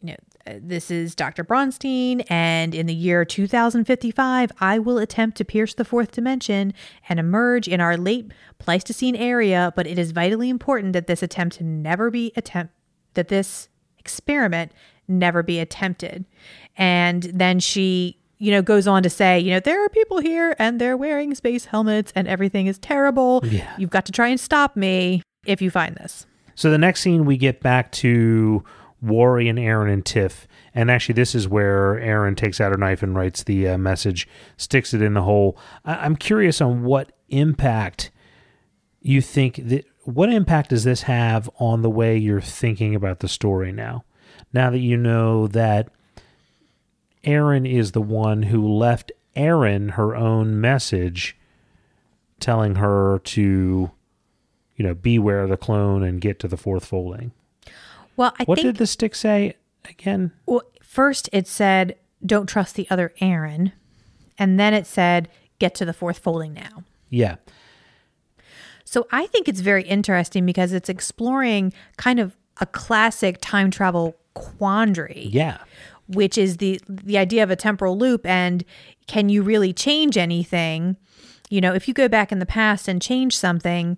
you 0.00 0.12
know, 0.12 0.16
this 0.60 0.90
is 0.90 1.14
Dr. 1.14 1.44
Bronstein, 1.44 2.24
and 2.30 2.74
in 2.74 2.86
the 2.86 2.94
year 2.94 3.24
2055, 3.24 4.52
I 4.60 4.78
will 4.78 4.98
attempt 4.98 5.36
to 5.38 5.44
pierce 5.44 5.74
the 5.74 5.84
fourth 5.84 6.12
dimension 6.12 6.74
and 7.08 7.18
emerge 7.18 7.68
in 7.68 7.80
our 7.80 7.96
late 7.96 8.32
Pleistocene 8.58 9.16
area. 9.16 9.72
But 9.76 9.86
it 9.86 9.98
is 9.98 10.12
vitally 10.12 10.48
important 10.48 10.92
that 10.92 11.06
this 11.06 11.22
attempt 11.22 11.60
never 11.60 12.10
be 12.10 12.32
attempt 12.36 12.72
that 13.14 13.28
this 13.28 13.68
experiment 13.98 14.72
never 15.08 15.42
be 15.42 15.58
attempted. 15.58 16.24
And 16.76 17.24
then 17.24 17.58
she, 17.60 18.18
you 18.38 18.52
know, 18.52 18.62
goes 18.62 18.86
on 18.86 19.02
to 19.02 19.10
say, 19.10 19.40
you 19.40 19.50
know, 19.50 19.60
there 19.60 19.84
are 19.84 19.88
people 19.88 20.18
here 20.18 20.54
and 20.58 20.80
they're 20.80 20.96
wearing 20.96 21.34
space 21.34 21.66
helmets 21.66 22.12
and 22.14 22.28
everything 22.28 22.66
is 22.66 22.78
terrible. 22.78 23.42
Yeah. 23.44 23.74
You've 23.78 23.90
got 23.90 24.06
to 24.06 24.12
try 24.12 24.28
and 24.28 24.38
stop 24.38 24.76
me 24.76 25.22
if 25.46 25.60
you 25.60 25.70
find 25.70 25.96
this. 25.96 26.26
So 26.54 26.70
the 26.70 26.78
next 26.78 27.00
scene, 27.00 27.24
we 27.24 27.36
get 27.36 27.60
back 27.60 27.92
to 27.92 28.64
Wari 29.02 29.48
and 29.48 29.58
Erin 29.58 29.90
and 29.90 30.04
Tiff. 30.04 30.46
And 30.74 30.90
actually, 30.90 31.14
this 31.14 31.34
is 31.34 31.48
where 31.48 31.98
Erin 32.00 32.34
takes 32.34 32.60
out 32.60 32.72
her 32.72 32.78
knife 32.78 33.02
and 33.02 33.14
writes 33.14 33.42
the 33.42 33.68
uh, 33.68 33.78
message, 33.78 34.28
sticks 34.56 34.92
it 34.94 35.02
in 35.02 35.14
the 35.14 35.22
hole. 35.22 35.58
I- 35.84 36.04
I'm 36.04 36.16
curious 36.16 36.60
on 36.60 36.84
what 36.84 37.12
impact 37.28 38.10
you 39.00 39.20
think 39.20 39.56
that. 39.56 39.84
What 40.04 40.32
impact 40.32 40.70
does 40.70 40.84
this 40.84 41.02
have 41.02 41.50
on 41.58 41.82
the 41.82 41.90
way 41.90 42.16
you're 42.16 42.40
thinking 42.40 42.94
about 42.94 43.18
the 43.18 43.28
story 43.28 43.72
now? 43.72 44.04
Now 44.52 44.70
that 44.70 44.78
you 44.78 44.96
know 44.96 45.48
that 45.48 45.88
Erin 47.24 47.66
is 47.66 47.90
the 47.90 48.00
one 48.00 48.44
who 48.44 48.64
left 48.66 49.10
Erin 49.34 49.90
her 49.90 50.14
own 50.14 50.60
message 50.60 51.36
telling 52.38 52.76
her 52.76 53.18
to, 53.24 53.90
you 54.76 54.84
know, 54.86 54.94
beware 54.94 55.48
the 55.48 55.56
clone 55.56 56.04
and 56.04 56.20
get 56.20 56.38
to 56.38 56.46
the 56.48 56.56
fourth 56.56 56.84
folding. 56.84 57.32
Well, 58.16 58.34
I 58.38 58.44
What 58.44 58.56
think 58.56 58.66
did 58.66 58.76
the 58.76 58.86
stick 58.86 59.14
say 59.14 59.54
again? 59.88 60.32
well, 60.46 60.62
first 60.82 61.28
it 61.32 61.46
said, 61.46 61.96
don't 62.24 62.48
trust 62.48 62.74
the 62.76 62.86
other 62.90 63.12
Erin. 63.20 63.72
And 64.38 64.58
then 64.58 64.74
it 64.74 64.86
said, 64.86 65.28
get 65.58 65.74
to 65.76 65.84
the 65.84 65.92
fourth 65.92 66.18
folding 66.18 66.52
now. 66.54 66.84
Yeah. 67.10 67.36
So 68.84 69.06
I 69.10 69.26
think 69.26 69.48
it's 69.48 69.60
very 69.60 69.82
interesting 69.82 70.46
because 70.46 70.72
it's 70.72 70.88
exploring 70.88 71.72
kind 71.96 72.20
of 72.20 72.36
a 72.60 72.66
classic 72.66 73.38
time 73.40 73.70
travel 73.70 74.16
quandary. 74.34 75.28
Yeah. 75.30 75.58
which 76.08 76.38
is 76.38 76.58
the 76.58 76.80
the 76.88 77.18
idea 77.18 77.42
of 77.42 77.50
a 77.50 77.56
temporal 77.56 77.98
loop 77.98 78.24
and 78.26 78.64
can 79.06 79.28
you 79.28 79.42
really 79.42 79.72
change 79.72 80.16
anything 80.16 80.96
you 81.50 81.60
know 81.60 81.74
if 81.74 81.88
you 81.88 81.94
go 81.94 82.06
back 82.06 82.30
in 82.30 82.38
the 82.38 82.46
past 82.46 82.86
and 82.86 83.02
change 83.02 83.36
something 83.36 83.96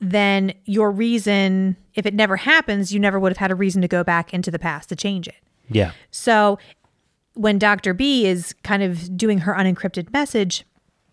then 0.00 0.52
your 0.64 0.90
reason 0.90 1.76
if 1.94 2.06
it 2.06 2.14
never 2.14 2.36
happens 2.36 2.92
you 2.92 2.98
never 3.00 3.18
would 3.20 3.30
have 3.30 3.36
had 3.38 3.50
a 3.50 3.54
reason 3.54 3.82
to 3.82 3.88
go 3.88 4.02
back 4.02 4.32
into 4.32 4.50
the 4.50 4.58
past 4.58 4.88
to 4.88 4.96
change 4.96 5.28
it 5.28 5.34
Yeah. 5.68 5.92
so 6.10 6.58
when 7.34 7.58
Dr. 7.58 7.94
B 7.94 8.26
is 8.26 8.54
kind 8.64 8.82
of 8.82 9.16
doing 9.16 9.38
her 9.38 9.54
unencrypted 9.54 10.12
message, 10.12 10.64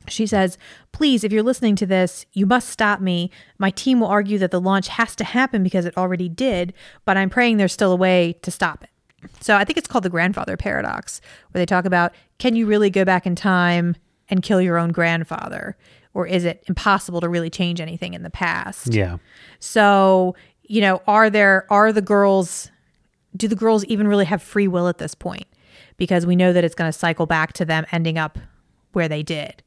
she 0.09 0.25
says, 0.25 0.57
Please, 0.91 1.23
if 1.23 1.31
you're 1.31 1.43
listening 1.43 1.75
to 1.75 1.85
this, 1.85 2.25
you 2.33 2.47
must 2.47 2.69
stop 2.69 2.99
me. 2.99 3.29
My 3.59 3.69
team 3.69 3.99
will 3.99 4.07
argue 4.07 4.39
that 4.39 4.49
the 4.49 4.59
launch 4.59 4.87
has 4.87 5.15
to 5.17 5.23
happen 5.23 5.61
because 5.63 5.85
it 5.85 5.95
already 5.95 6.27
did, 6.27 6.73
but 7.05 7.17
I'm 7.17 7.29
praying 7.29 7.57
there's 7.57 7.71
still 7.71 7.91
a 7.93 7.95
way 7.97 8.33
to 8.41 8.49
stop 8.49 8.83
it. 8.83 8.89
So 9.41 9.55
I 9.55 9.63
think 9.63 9.77
it's 9.77 9.87
called 9.87 10.05
the 10.05 10.09
grandfather 10.09 10.57
paradox, 10.57 11.21
where 11.51 11.59
they 11.61 11.65
talk 11.67 11.85
about 11.85 12.13
can 12.39 12.55
you 12.55 12.65
really 12.65 12.89
go 12.89 13.05
back 13.05 13.27
in 13.27 13.35
time 13.35 13.95
and 14.27 14.41
kill 14.41 14.59
your 14.59 14.77
own 14.77 14.91
grandfather? 14.91 15.77
Or 16.17 16.25
is 16.25 16.45
it 16.45 16.63
impossible 16.65 17.21
to 17.21 17.29
really 17.29 17.51
change 17.51 17.79
anything 17.79 18.15
in 18.15 18.23
the 18.23 18.31
past? 18.31 18.91
Yeah. 18.91 19.17
So, 19.59 20.35
you 20.63 20.81
know, 20.81 20.99
are 21.05 21.29
there 21.29 21.67
are 21.69 21.93
the 21.93 22.01
girls 22.01 22.71
do 23.35 23.47
the 23.47 23.55
girls 23.55 23.85
even 23.85 24.07
really 24.07 24.25
have 24.25 24.41
free 24.41 24.67
will 24.67 24.87
at 24.87 24.97
this 24.97 25.13
point? 25.13 25.45
Because 25.95 26.25
we 26.25 26.35
know 26.35 26.53
that 26.53 26.63
it's 26.63 26.73
going 26.73 26.91
to 26.91 26.97
cycle 26.97 27.27
back 27.27 27.53
to 27.53 27.65
them 27.65 27.85
ending 27.91 28.17
up 28.17 28.39
where 28.93 29.07
they 29.07 29.21
did. 29.21 29.61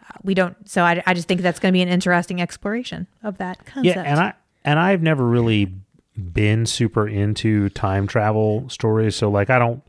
Uh, 0.00 0.18
we 0.22 0.34
don't 0.34 0.56
so 0.68 0.84
I, 0.84 1.02
I 1.04 1.14
just 1.14 1.26
think 1.26 1.40
that's 1.40 1.58
going 1.58 1.72
to 1.72 1.76
be 1.76 1.82
an 1.82 1.88
interesting 1.88 2.40
exploration 2.40 3.08
of 3.24 3.38
that 3.38 3.66
concept. 3.66 3.96
Yeah, 3.96 4.00
and 4.00 4.20
I 4.20 4.34
and 4.64 4.78
I've 4.78 5.02
never 5.02 5.26
really 5.26 5.74
been 6.16 6.64
super 6.64 7.08
into 7.08 7.70
time 7.70 8.06
travel 8.06 8.68
stories, 8.68 9.16
so 9.16 9.32
like 9.32 9.50
I 9.50 9.58
don't 9.58 9.82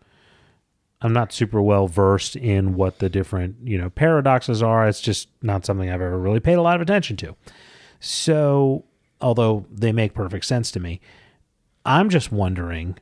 I'm 1.01 1.13
not 1.13 1.31
super 1.31 1.61
well 1.61 1.87
versed 1.87 2.35
in 2.35 2.75
what 2.75 2.99
the 2.99 3.09
different, 3.09 3.55
you 3.63 3.77
know, 3.77 3.89
paradoxes 3.89 4.61
are. 4.61 4.87
It's 4.87 4.99
just 4.99 5.29
not 5.41 5.65
something 5.65 5.89
I've 5.89 6.01
ever 6.01 6.17
really 6.17 6.41
paid 6.41 6.55
a 6.55 6.61
lot 6.61 6.75
of 6.75 6.81
attention 6.81 7.15
to. 7.17 7.35
So, 7.99 8.85
although 9.21 9.65
they 9.71 9.91
make 9.91 10.13
perfect 10.13 10.45
sense 10.45 10.71
to 10.71 10.79
me, 10.79 10.99
I'm 11.85 12.09
just 12.09 12.31
wondering 12.31 12.97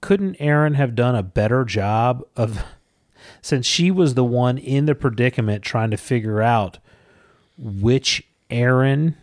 couldn't 0.00 0.36
Erin 0.38 0.74
have 0.74 0.94
done 0.94 1.16
a 1.16 1.22
better 1.22 1.64
job 1.64 2.24
of 2.36 2.62
since 3.42 3.66
she 3.66 3.90
was 3.90 4.14
the 4.14 4.24
one 4.24 4.58
in 4.58 4.86
the 4.86 4.94
predicament 4.94 5.64
trying 5.64 5.90
to 5.90 5.96
figure 5.96 6.40
out 6.40 6.78
which 7.56 8.22
Erin 8.50 9.16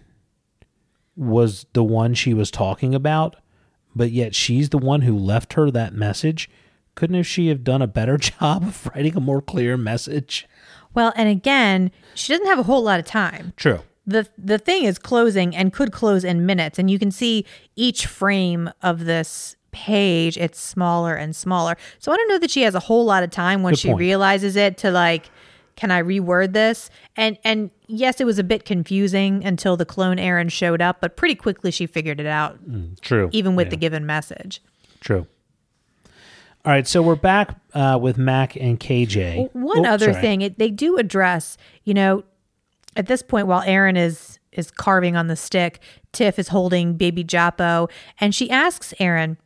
was 1.15 1.65
the 1.73 1.83
one 1.83 2.13
she 2.13 2.33
was 2.33 2.51
talking 2.51 2.93
about, 2.93 3.37
but 3.95 4.11
yet 4.11 4.35
she's 4.35 4.69
the 4.69 4.77
one 4.77 5.01
who 5.01 5.17
left 5.17 5.53
her 5.53 5.71
that 5.71 5.93
message. 5.93 6.49
Couldn't 6.95 7.23
she 7.23 7.47
have 7.49 7.63
done 7.63 7.81
a 7.81 7.87
better 7.87 8.17
job 8.29 8.63
of 8.63 8.89
writing 8.95 9.15
a 9.15 9.19
more 9.21 9.41
clear 9.41 9.77
message? 9.77 10.47
well, 10.93 11.11
and 11.17 11.27
again, 11.27 11.91
she 12.13 12.31
doesn't 12.31 12.47
have 12.47 12.59
a 12.59 12.63
whole 12.63 12.81
lot 12.81 12.99
of 13.01 13.05
time. 13.05 13.51
True. 13.57 13.81
the 14.07 14.27
the 14.37 14.57
thing 14.57 14.83
is 14.83 14.97
closing 14.97 15.55
and 15.55 15.73
could 15.73 15.91
close 15.91 16.23
in 16.23 16.45
minutes 16.45 16.77
and 16.79 16.89
you 16.91 16.97
can 16.99 17.11
see 17.11 17.43
each 17.75 18.05
frame 18.05 18.69
of 18.83 19.05
this 19.05 19.55
page 19.71 20.37
it's 20.37 20.57
smaller 20.59 21.15
and 21.15 21.35
smaller 21.35 21.75
so 21.99 22.11
i 22.11 22.15
don't 22.15 22.29
know 22.29 22.37
that 22.37 22.49
she 22.51 22.61
has 22.61 22.75
a 22.75 22.79
whole 22.79 23.03
lot 23.03 23.23
of 23.23 23.29
time 23.31 23.61
when 23.61 23.73
Good 23.73 23.79
she 23.79 23.87
point. 23.89 23.99
realizes 23.99 24.55
it 24.55 24.77
to 24.77 24.91
like 24.91 25.29
can 25.75 25.91
i 25.91 26.01
reword 26.01 26.53
this 26.53 26.89
and 27.17 27.37
and 27.43 27.71
yes 27.87 28.21
it 28.21 28.25
was 28.25 28.39
a 28.39 28.43
bit 28.43 28.63
confusing 28.63 29.43
until 29.43 29.75
the 29.75 29.85
clone 29.85 30.17
erin 30.19 30.47
showed 30.49 30.81
up 30.81 31.01
but 31.01 31.17
pretty 31.17 31.35
quickly 31.35 31.71
she 31.71 31.87
figured 31.87 32.21
it 32.21 32.25
out 32.27 32.63
mm, 32.69 32.97
True. 33.01 33.27
even 33.33 33.55
with 33.57 33.65
Yeah. 33.67 33.71
the 33.71 33.77
given 33.77 34.05
message 34.05 34.61
True. 35.01 35.27
All 36.65 36.71
right, 36.71 36.87
so 36.87 37.01
we're 37.03 37.15
back 37.15 37.55
uh, 37.75 37.99
with 38.01 38.17
Mac 38.17 38.55
and 38.55 38.79
KJ. 38.79 39.53
One 39.53 39.85
Oh, 39.85 39.89
other 39.91 40.11
sorry. 40.13 40.21
thing, 40.21 40.41
it, 40.41 40.57
they 40.57 40.71
do 40.71 40.97
address, 40.97 41.57
you 41.83 41.93
know, 41.93 42.23
at 42.95 43.05
this 43.05 43.21
point 43.21 43.45
while 43.47 43.61
Erin 43.65 43.95
is 43.97 44.39
is 44.51 44.71
carving 44.71 45.15
on 45.17 45.27
the 45.27 45.35
stick, 45.35 45.79
Tiff 46.13 46.39
is 46.39 46.47
holding 46.47 46.95
baby 46.95 47.23
Joppo, 47.25 47.87
and 48.21 48.33
she 48.33 48.49
asks 48.49 48.93
Erin, 48.99 49.37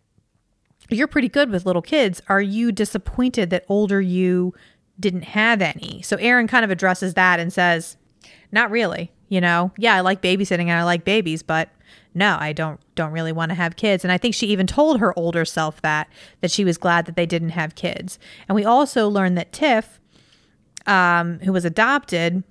"You're 0.89 1.07
pretty 1.07 1.27
good 1.29 1.49
with 1.49 1.65
little 1.65 1.81
kids. 1.81 2.21
Are 2.29 2.41
you 2.41 2.71
disappointed 2.71 3.49
that 3.49 3.65
older 3.67 3.99
you 3.99 4.53
didn't 4.99 5.23
have 5.23 5.61
any?" 5.61 6.01
So 6.03 6.15
Erin 6.17 6.47
kind 6.47 6.63
of 6.63 6.69
addresses 6.71 7.15
that 7.15 7.39
and 7.39 7.51
says, 7.51 7.97
"Not 8.51 8.69
really. 8.71 9.11
You 9.29 9.41
know, 9.41 9.71
yeah, 9.77 9.95
I 9.95 10.01
like 10.01 10.21
babysitting 10.21 10.61
and 10.67 10.71
I 10.71 10.83
like 10.83 11.03
babies, 11.03 11.43
but." 11.43 11.69
No, 12.13 12.37
I 12.39 12.53
don't 12.53 12.79
don't 12.95 13.11
really 13.11 13.31
want 13.31 13.49
to 13.49 13.55
have 13.55 13.75
kids. 13.75 14.03
And 14.03 14.11
I 14.11 14.17
think 14.17 14.33
she 14.33 14.47
even 14.47 14.67
told 14.67 14.99
her 14.99 15.17
older 15.17 15.45
self 15.45 15.81
that 15.81 16.09
that 16.41 16.51
she 16.51 16.65
was 16.65 16.77
glad 16.77 17.05
that 17.05 17.15
they 17.15 17.25
didn't 17.25 17.49
have 17.49 17.75
kids. 17.75 18.17
And 18.47 18.55
we 18.55 18.65
also 18.65 19.07
learned 19.07 19.37
that 19.37 19.51
Tiff 19.51 19.99
um, 20.87 21.39
who 21.39 21.53
was 21.53 21.65
adopted, 21.65 22.43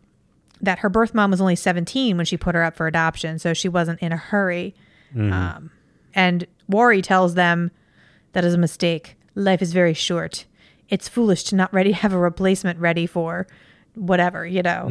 that 0.60 0.80
her 0.80 0.88
birth 0.88 1.12
mom 1.14 1.30
was 1.30 1.40
only 1.40 1.56
17 1.56 2.16
when 2.16 2.26
she 2.26 2.36
put 2.36 2.54
her 2.54 2.62
up 2.62 2.76
for 2.76 2.86
adoption, 2.86 3.38
so 3.38 3.52
she 3.52 3.68
wasn't 3.68 4.00
in 4.00 4.12
a 4.12 4.16
hurry. 4.16 4.74
Um, 5.32 5.70
and 6.14 6.46
Wari 6.68 7.02
tells 7.02 7.34
them 7.34 7.70
that 8.32 8.44
is 8.44 8.54
a 8.54 8.58
mistake. 8.58 9.16
Life 9.34 9.62
is 9.62 9.72
very 9.72 9.94
short. 9.94 10.44
It's 10.88 11.08
foolish 11.08 11.44
to 11.44 11.56
not 11.56 11.72
ready 11.72 11.92
have 12.02 12.12
a 12.12 12.18
replacement 12.18 12.78
ready 12.78 13.06
for 13.06 13.46
whatever, 13.94 14.46
you 14.46 14.62
know. 14.62 14.86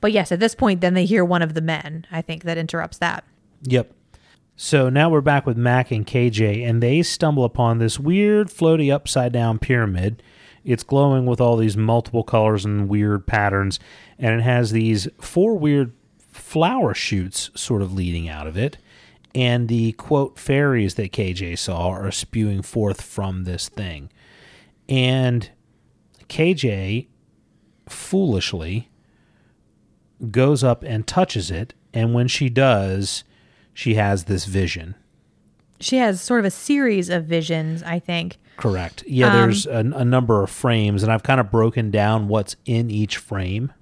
But 0.00 0.12
yes, 0.12 0.32
at 0.32 0.40
this 0.40 0.54
point, 0.54 0.80
then 0.80 0.94
they 0.94 1.04
hear 1.04 1.24
one 1.24 1.42
of 1.42 1.54
the 1.54 1.60
men. 1.60 2.06
I 2.10 2.22
think 2.22 2.44
that 2.44 2.56
interrupts 2.56 2.98
that. 2.98 3.24
Yep. 3.62 3.92
So 4.56 4.88
now 4.88 5.08
we're 5.08 5.20
back 5.20 5.46
with 5.46 5.56
Mac 5.56 5.90
and 5.90 6.06
KJ, 6.06 6.68
and 6.68 6.82
they 6.82 7.02
stumble 7.02 7.44
upon 7.44 7.78
this 7.78 7.98
weird, 7.98 8.48
floaty, 8.48 8.92
upside 8.92 9.32
down 9.32 9.58
pyramid. 9.58 10.22
It's 10.64 10.82
glowing 10.82 11.26
with 11.26 11.40
all 11.40 11.56
these 11.56 11.76
multiple 11.76 12.22
colors 12.22 12.64
and 12.64 12.88
weird 12.88 13.26
patterns, 13.26 13.80
and 14.18 14.38
it 14.38 14.42
has 14.42 14.70
these 14.70 15.08
four 15.20 15.56
weird 15.56 15.92
flower 16.30 16.94
shoots 16.94 17.50
sort 17.54 17.82
of 17.82 17.92
leading 17.92 18.28
out 18.28 18.46
of 18.46 18.56
it. 18.56 18.78
And 19.34 19.68
the 19.68 19.92
quote 19.92 20.38
fairies 20.38 20.94
that 20.96 21.12
KJ 21.12 21.58
saw 21.58 21.88
are 21.88 22.10
spewing 22.10 22.62
forth 22.62 23.00
from 23.00 23.44
this 23.44 23.68
thing. 23.68 24.10
And 24.88 25.48
KJ 26.28 27.06
foolishly 27.88 28.90
goes 30.30 30.62
up 30.62 30.84
and 30.84 31.06
touches 31.06 31.50
it, 31.50 31.74
and 31.94 32.14
when 32.14 32.28
she 32.28 32.48
does, 32.48 33.24
she 33.72 33.94
has 33.94 34.24
this 34.24 34.44
vision. 34.44 34.94
She 35.80 35.96
has 35.96 36.20
sort 36.20 36.40
of 36.40 36.46
a 36.46 36.50
series 36.50 37.08
of 37.08 37.24
visions, 37.24 37.82
I 37.82 37.98
think. 37.98 38.38
Correct. 38.56 39.02
Yeah, 39.06 39.28
um, 39.28 39.32
there's 39.32 39.66
a, 39.66 39.78
a 39.78 40.04
number 40.04 40.42
of 40.42 40.50
frames, 40.50 41.02
and 41.02 41.10
I've 41.10 41.22
kind 41.22 41.40
of 41.40 41.50
broken 41.50 41.90
down 41.90 42.28
what's 42.28 42.56
in 42.64 42.90
each 42.90 43.16
frame. 43.16 43.72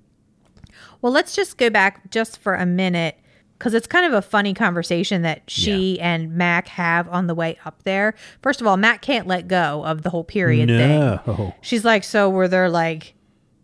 Well, 1.02 1.12
let's 1.12 1.34
just 1.34 1.58
go 1.58 1.70
back 1.70 2.10
just 2.10 2.38
for 2.38 2.54
a 2.54 2.66
minute 2.66 3.16
because 3.60 3.74
it's 3.74 3.86
kind 3.86 4.06
of 4.06 4.14
a 4.14 4.22
funny 4.22 4.54
conversation 4.54 5.20
that 5.20 5.42
she 5.48 6.00
and 6.00 6.32
Mac 6.34 6.68
have 6.68 7.06
on 7.10 7.26
the 7.26 7.34
way 7.34 7.58
up 7.66 7.82
there. 7.82 8.14
First 8.42 8.62
of 8.62 8.66
all, 8.66 8.78
Mac 8.78 9.02
can't 9.02 9.26
let 9.26 9.48
go 9.48 9.84
of 9.84 10.00
the 10.00 10.08
whole 10.08 10.24
period 10.24 10.68
thing. 10.68 10.88
No. 10.88 11.54
She's 11.60 11.84
like, 11.84 12.02
So 12.02 12.30
were 12.30 12.48
there 12.48 12.70
like 12.70 13.14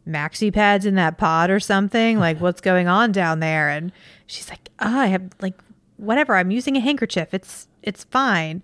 maxi 0.07 0.53
pads 0.53 0.85
in 0.85 0.97
that 0.97 1.17
pod 1.17 1.51
or 1.51 1.59
something? 1.61 2.19
Like, 2.19 2.41
what's 2.43 2.61
going 2.61 2.89
on 2.89 3.11
down 3.11 3.41
there? 3.41 3.71
And 3.71 3.91
she's 4.27 4.51
like, 4.51 4.69
Oh, 4.81 4.99
I 4.99 5.07
have 5.07 5.31
like 5.41 5.55
whatever. 5.97 6.35
I'm 6.37 6.51
using 6.51 6.77
a 6.77 6.81
handkerchief. 6.81 7.33
It's 7.35 7.69
it's 7.83 8.05
fine. 8.05 8.63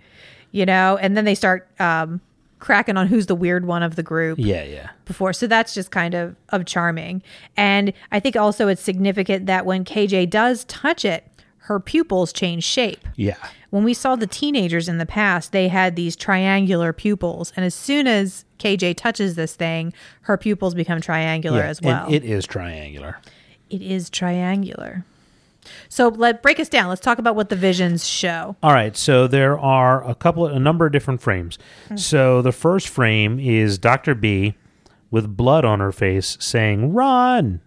You 0.51 0.67
know, 0.67 0.99
and 1.01 1.17
then 1.17 1.25
they 1.25 1.35
start 1.35 1.69
um 1.81 2.21
cracking 2.59 2.97
on 2.97 3.09
who's 3.09 3.27
the 3.27 3.35
weird 3.35 3.65
one 3.65 3.83
of 3.83 3.97
the 3.97 4.05
group 4.05 4.39
Yeah, 4.41 4.63
yeah. 4.63 4.91
before. 5.05 5.33
So 5.33 5.49
that's 5.49 5.75
just 5.75 5.91
kind 5.91 6.15
of 6.15 6.37
of 6.51 6.65
charming. 6.65 7.23
And 7.57 7.93
I 8.13 8.21
think 8.21 8.37
also 8.37 8.69
it's 8.69 8.83
significant 8.83 9.47
that 9.47 9.67
when 9.67 9.85
KJ 9.85 10.31
does 10.31 10.65
touch 10.67 11.05
it, 11.05 11.27
her 11.67 11.81
pupils 11.81 12.33
change 12.33 12.63
shape. 12.65 13.01
Yeah. 13.17 13.37
When 13.71 13.83
we 13.85 13.95
saw 13.95 14.15
the 14.17 14.27
teenagers 14.27 14.89
in 14.89 14.99
the 14.99 15.07
past, 15.07 15.51
they 15.53 15.69
had 15.69 15.97
these 15.97 16.15
triangular 16.15 16.93
pupils, 16.93 17.53
and 17.57 17.65
as 17.65 17.75
soon 17.75 18.07
as 18.07 18.45
KJ 18.59 18.97
touches 18.97 19.35
this 19.35 19.55
thing, 19.57 19.93
her 20.23 20.37
pupils 20.37 20.75
become 20.75 21.01
triangular 21.01 21.61
yeah. 21.61 21.69
as 21.69 21.81
well. 21.81 22.13
It 22.13 22.23
is 22.23 22.47
triangular. 22.47 23.17
it 23.71 23.81
is 23.81 24.11
triangular. 24.11 25.05
So 25.89 26.09
let 26.09 26.43
break 26.43 26.59
us 26.59 26.69
down. 26.69 26.89
Let's 26.89 27.01
talk 27.01 27.19
about 27.19 27.37
what 27.37 27.49
the 27.49 27.57
visions 27.57 28.07
show. 28.07 28.57
All 28.63 28.73
right, 28.73 28.97
so 28.97 29.27
there 29.27 29.59
are 29.59 30.07
a 30.09 30.15
couple, 30.15 30.47
a 30.47 30.59
number 30.59 30.87
of 30.87 30.93
different 30.93 31.21
frames. 31.21 31.59
So 31.97 32.43
the 32.43 32.53
first 32.53 32.89
frame 32.89 33.39
is 33.39 33.79
Doctor 33.79 34.15
B 34.15 34.55
with 35.11 35.37
blood 35.37 35.65
on 35.65 35.81
her 35.81 35.93
face, 35.93 36.37
saying, 36.41 36.93
Run! 36.93 37.61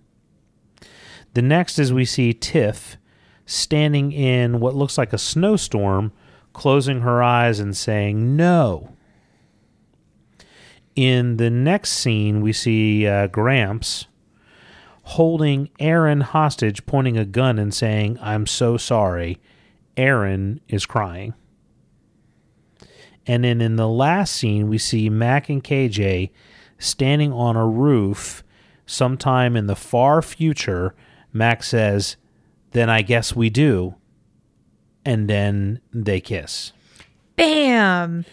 The 1.33 1.41
next 1.41 1.79
is 1.79 1.93
we 1.93 2.05
see 2.05 2.33
Tiff 2.33 2.97
standing 3.45 4.11
in 4.11 4.59
what 4.59 4.75
looks 4.75 4.97
like 4.97 5.13
a 5.13 5.17
snowstorm, 5.17 6.11
closing 6.53 7.01
her 7.01 7.21
eyes 7.21 7.59
and 7.59 7.75
saying, 7.75 8.35
No. 8.35 8.95
In 10.95 11.37
the 11.37 11.49
next 11.49 11.91
scene, 11.91 12.41
we 12.41 12.53
see 12.53 13.05
uh, 13.05 13.27
Gramps 13.27 14.07
holding 15.05 15.69
Erin 15.79 16.21
hostage, 16.21 16.85
pointing 16.87 17.15
a 17.17 17.25
gun 17.25 17.59
and 17.59 17.73
saying, 17.73 18.17
I'm 18.21 18.47
so 18.47 18.75
sorry. 18.75 19.39
Erin 19.95 20.59
is 20.67 20.85
crying. 20.85 21.35
And 23.27 23.43
then 23.43 23.61
in 23.61 23.75
the 23.75 23.87
last 23.87 24.35
scene, 24.35 24.67
we 24.67 24.77
see 24.77 25.09
Mac 25.09 25.47
and 25.47 25.63
KJ 25.63 26.31
standing 26.79 27.31
on 27.31 27.55
a 27.55 27.67
roof 27.67 28.43
sometime 28.87 29.55
in 29.55 29.67
the 29.67 29.75
far 29.75 30.21
future. 30.21 30.95
Mac 31.31 31.63
says, 31.63 32.17
Then 32.71 32.89
I 32.89 33.03
guess 33.03 33.35
we 33.35 33.49
do. 33.49 33.95
And 35.05 35.29
then 35.29 35.81
they 35.93 36.19
kiss. 36.19 36.71
Bam! 37.35 38.25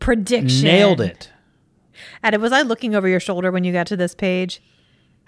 Prediction. 0.00 0.64
Nailed 0.64 1.00
it. 1.00 1.30
And 2.22 2.36
was 2.42 2.52
I 2.52 2.62
looking 2.62 2.96
over 2.96 3.06
your 3.06 3.20
shoulder 3.20 3.52
when 3.52 3.62
you 3.62 3.72
got 3.72 3.86
to 3.88 3.96
this 3.96 4.14
page? 4.14 4.60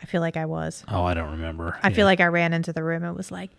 I 0.01 0.07
feel 0.07 0.21
like 0.21 0.37
I 0.37 0.47
was. 0.47 0.85
Oh, 0.89 1.05
I 1.05 1.15
don't 1.15 1.33
remember. 1.33 1.79
I 1.83 1.91
feel 1.93 2.07
like 2.07 2.21
I 2.21 2.27
ran 2.27 2.53
into 2.53 2.73
the 2.73 2.83
room 2.83 3.03
and 3.03 3.17
was 3.17 3.31
like, 3.33 3.51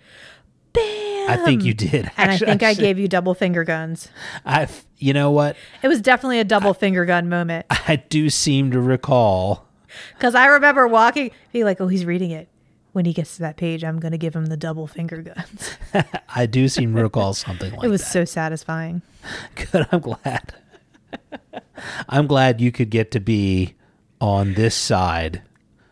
bam. 0.73 1.29
I 1.29 1.37
think 1.45 1.63
you 1.63 1.73
did. 1.73 2.09
And 2.17 2.31
I 2.31 2.33
Actually, 2.33 2.47
think 2.47 2.63
I 2.63 2.73
said- 2.73 2.81
gave 2.81 2.99
you 2.99 3.07
double 3.07 3.33
finger 3.33 3.63
guns. 3.63 4.09
I, 4.45 4.67
you 4.97 5.13
know 5.13 5.31
what? 5.31 5.55
It 5.83 5.87
was 5.89 6.01
definitely 6.01 6.39
a 6.39 6.43
double 6.45 6.73
finger 6.73 7.05
gun 7.05 7.29
moment. 7.29 7.65
I 7.69 7.97
do 7.97 8.29
seem 8.29 8.71
to 8.71 8.79
recall. 8.79 9.65
Because 10.15 10.33
I 10.35 10.45
remember 10.47 10.87
walking, 10.87 11.31
being 11.51 11.65
like, 11.65 11.81
oh, 11.81 11.87
he's 11.87 12.05
reading 12.05 12.31
it. 12.31 12.47
When 12.91 13.05
he 13.05 13.13
gets 13.13 13.35
to 13.35 13.41
that 13.43 13.55
page, 13.55 13.83
I'm 13.83 13.99
going 13.99 14.13
to 14.13 14.17
give 14.17 14.35
him 14.35 14.47
the 14.47 14.57
double 14.57 14.87
finger 14.87 15.21
guns. 15.21 15.77
I 16.35 16.47
do 16.47 16.67
seem 16.67 16.95
to 16.95 17.03
recall 17.03 17.33
something 17.35 17.69
like 17.71 17.81
that. 17.81 17.85
it 17.85 17.89
was 17.89 18.01
that. 18.01 18.11
so 18.11 18.25
satisfying. 18.25 19.03
Good. 19.55 19.87
I'm 19.91 19.99
glad. 19.99 20.53
I'm 22.07 22.25
glad 22.27 22.59
you 22.61 22.71
could 22.71 22.89
get 22.89 23.11
to 23.11 23.19
be 23.19 23.75
on 24.19 24.55
this 24.55 24.73
side. 24.75 25.43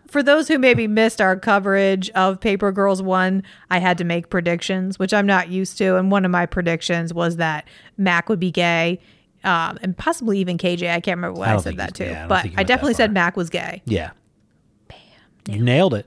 For 0.07 0.23
those 0.23 0.47
who 0.47 0.57
maybe 0.57 0.87
missed 0.87 1.19
our 1.19 1.35
coverage 1.35 2.09
of 2.11 2.39
Paper 2.39 2.71
Girls 2.71 3.01
1, 3.01 3.43
I 3.69 3.79
had 3.79 3.97
to 3.97 4.03
make 4.03 4.29
predictions, 4.29 4.97
which 4.97 5.13
I'm 5.13 5.25
not 5.25 5.49
used 5.49 5.77
to. 5.79 5.97
And 5.97 6.09
one 6.11 6.23
of 6.25 6.31
my 6.31 6.45
predictions 6.45 7.13
was 7.13 7.37
that 7.37 7.67
Mac 7.97 8.29
would 8.29 8.39
be 8.39 8.51
gay. 8.51 8.99
Um, 9.43 9.77
and 9.81 9.95
possibly 9.97 10.39
even 10.39 10.57
KJ. 10.57 10.89
I 10.89 10.99
can't 10.99 11.17
remember 11.17 11.39
what 11.39 11.49
I 11.49 11.55
I, 11.55 11.57
said 11.57 11.77
that 11.77 11.93
too. 11.93 12.05
yeah, 12.05 12.25
I 12.25 12.27
but 12.27 12.45
I 12.57 12.63
definitely 12.63 12.95
said. 12.95 13.13
Mac 13.13 13.37
was 13.37 13.49
gay. 13.49 13.81
Yeah. 13.85 14.11
Bam. 14.87 14.97
You 15.47 15.61
nailed 15.63 15.93
it. 15.93 16.05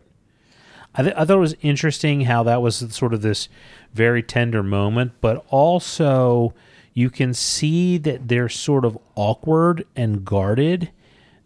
I, 0.94 1.03
th- 1.03 1.14
I 1.16 1.24
thought 1.24 1.36
it 1.36 1.40
was 1.40 1.55
interesting 1.62 2.22
how 2.22 2.42
that 2.42 2.61
was 2.61 2.76
sort 2.94 3.14
of 3.14 3.22
this 3.22 3.48
very 3.94 4.22
tender 4.22 4.62
moment, 4.62 5.12
but 5.20 5.44
also 5.48 6.55
you 6.92 7.09
can 7.11 7.32
see 7.32 7.96
that 7.98 8.28
they're 8.28 8.48
sort 8.48 8.84
of 8.84 8.98
awkward 9.14 9.86
and 9.94 10.24
guarded. 10.24 10.90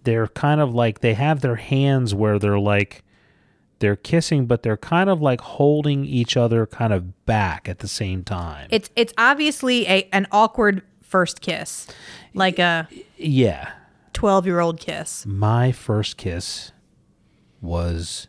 They're 0.04 0.28
kind 0.28 0.60
of 0.60 0.74
like 0.74 1.00
they 1.00 1.14
have 1.14 1.40
their 1.40 1.56
hands 1.56 2.14
where 2.14 2.38
they're 2.38 2.58
like 2.58 3.02
they're 3.80 3.96
kissing, 3.96 4.46
but 4.46 4.62
they're 4.62 4.76
kind 4.76 5.10
of 5.10 5.20
like 5.20 5.40
holding 5.40 6.04
each 6.04 6.36
other 6.36 6.66
kind 6.66 6.92
of 6.92 7.26
back 7.26 7.68
at 7.68 7.80
the 7.80 7.88
same 7.88 8.22
time. 8.22 8.68
It's 8.70 8.90
it's 8.96 9.12
obviously 9.18 9.86
a 9.88 10.08
an 10.12 10.26
awkward 10.32 10.82
first 11.02 11.40
kiss, 11.40 11.86
like 12.32 12.58
a 12.58 12.88
yeah. 13.16 13.72
12 14.14 14.46
year 14.46 14.60
old 14.60 14.78
kiss. 14.80 15.26
My 15.26 15.72
first 15.72 16.16
kiss 16.16 16.72
was 17.60 18.28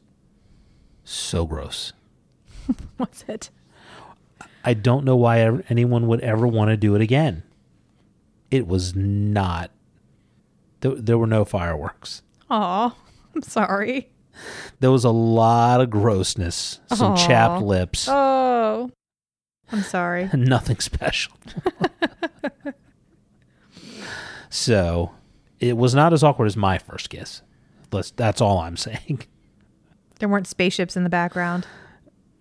so 1.04 1.46
gross. 1.46 1.94
What's 2.98 3.24
it? 3.28 3.50
I 4.64 4.74
don't 4.74 5.06
know 5.06 5.16
why 5.16 5.40
anyone 5.70 6.08
would 6.08 6.22
ever 6.22 6.48
want 6.48 6.70
to 6.70 6.78
do 6.78 6.96
it 6.96 7.02
again. 7.02 7.44
It 8.50 8.68
was 8.68 8.96
not. 8.96 9.70
There, 10.86 10.94
there 10.94 11.18
were 11.18 11.26
no 11.26 11.46
fireworks. 11.46 12.22
Oh, 12.48 12.96
I'm 13.34 13.42
sorry. 13.42 14.10
There 14.82 14.92
was 14.92 15.04
a 15.04 15.10
lot 15.10 15.82
of 15.82 15.90
grossness, 15.90 16.80
some 16.94 17.14
Aw. 17.14 17.16
chapped 17.28 17.64
lips, 17.64 18.08
Oh, 18.08 18.92
I'm 19.72 19.82
sorry. 19.82 20.30
nothing 20.34 20.78
special. 20.78 21.34
so, 24.52 25.12
it 25.60 25.76
was 25.76 25.96
not 25.96 26.14
as 26.14 26.24
awkward 26.24 26.46
as 26.46 26.56
my 26.56 26.78
first 26.78 27.10
kiss. 27.10 27.42
Let's, 27.92 28.12
that's 28.12 28.40
all 28.42 28.60
I'm 28.60 28.78
saying. 28.78 29.24
There 30.20 30.30
weren't 30.30 30.46
spaceships 30.48 30.96
in 30.96 31.04
the 31.04 31.10
background. 31.10 31.66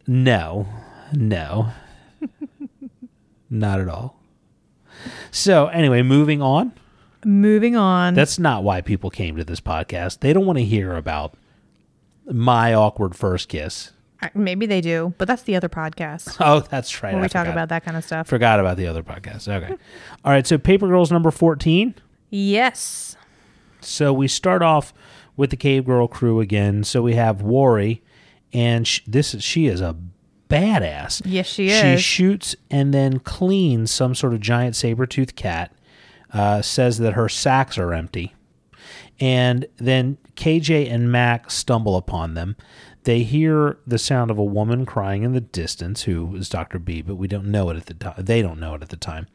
No, 0.06 0.68
no, 1.14 1.68
not 3.48 3.80
at 3.80 3.88
all. 3.88 4.20
So, 5.30 5.68
anyway, 5.68 6.02
moving 6.02 6.42
on. 6.42 6.72
Moving 7.24 7.76
on. 7.76 8.14
That's 8.14 8.38
not 8.38 8.62
why 8.64 8.80
people 8.80 9.10
came 9.10 9.36
to 9.36 9.44
this 9.44 9.60
podcast. 9.60 10.20
They 10.20 10.32
don't 10.32 10.46
want 10.46 10.58
to 10.58 10.64
hear 10.64 10.94
about 10.94 11.34
my 12.26 12.74
awkward 12.74 13.14
first 13.16 13.48
kiss. 13.48 13.92
Maybe 14.32 14.64
they 14.64 14.80
do, 14.80 15.12
but 15.18 15.28
that's 15.28 15.42
the 15.42 15.54
other 15.54 15.68
podcast 15.68 16.36
Oh, 16.40 16.60
that's 16.60 17.02
right. 17.02 17.12
where 17.12 17.20
I 17.20 17.24
we 17.24 17.28
talk 17.28 17.42
forgot. 17.44 17.52
about 17.52 17.68
that 17.68 17.84
kind 17.84 17.96
of 17.96 18.04
stuff. 18.04 18.26
Forgot 18.26 18.58
about 18.58 18.78
the 18.78 18.86
other 18.86 19.02
podcast. 19.02 19.48
Okay. 19.48 19.74
All 20.24 20.32
right. 20.32 20.46
So, 20.46 20.56
Paper 20.56 20.88
Girls 20.88 21.12
number 21.12 21.30
14. 21.30 21.94
Yes. 22.30 23.16
So, 23.82 24.12
we 24.14 24.26
start 24.28 24.62
off 24.62 24.94
with 25.36 25.50
the 25.50 25.56
Cave 25.56 25.84
Girl 25.84 26.08
crew 26.08 26.40
again. 26.40 26.84
So, 26.84 27.02
we 27.02 27.14
have 27.16 27.42
Wari, 27.42 28.02
and 28.54 28.86
sh- 28.86 29.00
this 29.06 29.36
she 29.42 29.66
is 29.66 29.82
a 29.82 29.94
badass. 30.48 31.20
Yes, 31.26 31.46
she 31.46 31.68
is. 31.68 31.80
She 32.00 32.02
shoots 32.02 32.56
and 32.70 32.94
then 32.94 33.18
cleans 33.18 33.90
some 33.90 34.14
sort 34.14 34.32
of 34.32 34.40
giant 34.40 34.74
saber 34.74 35.04
tooth 35.04 35.36
cat. 35.36 35.70
Uh, 36.34 36.60
says 36.60 36.98
that 36.98 37.14
her 37.14 37.28
sacks 37.28 37.78
are 37.78 37.94
empty. 37.94 38.34
And 39.20 39.66
then 39.76 40.18
KJ 40.34 40.92
and 40.92 41.10
Mac 41.10 41.50
stumble 41.50 41.96
upon 41.96 42.34
them. 42.34 42.56
They 43.04 43.22
hear 43.22 43.78
the 43.86 43.98
sound 43.98 44.30
of 44.30 44.38
a 44.38 44.44
woman 44.44 44.84
crying 44.84 45.22
in 45.22 45.32
the 45.32 45.40
distance, 45.40 46.02
who 46.02 46.34
is 46.34 46.48
Dr. 46.48 46.78
B, 46.78 47.02
but 47.02 47.14
we 47.14 47.28
don't 47.28 47.46
know 47.46 47.70
it 47.70 47.76
at 47.76 47.86
the 47.86 47.94
time. 47.94 48.14
They 48.18 48.42
don't 48.42 48.58
know 48.58 48.74
it 48.74 48.82
at 48.82 48.88
the 48.88 48.96
time. 48.96 49.28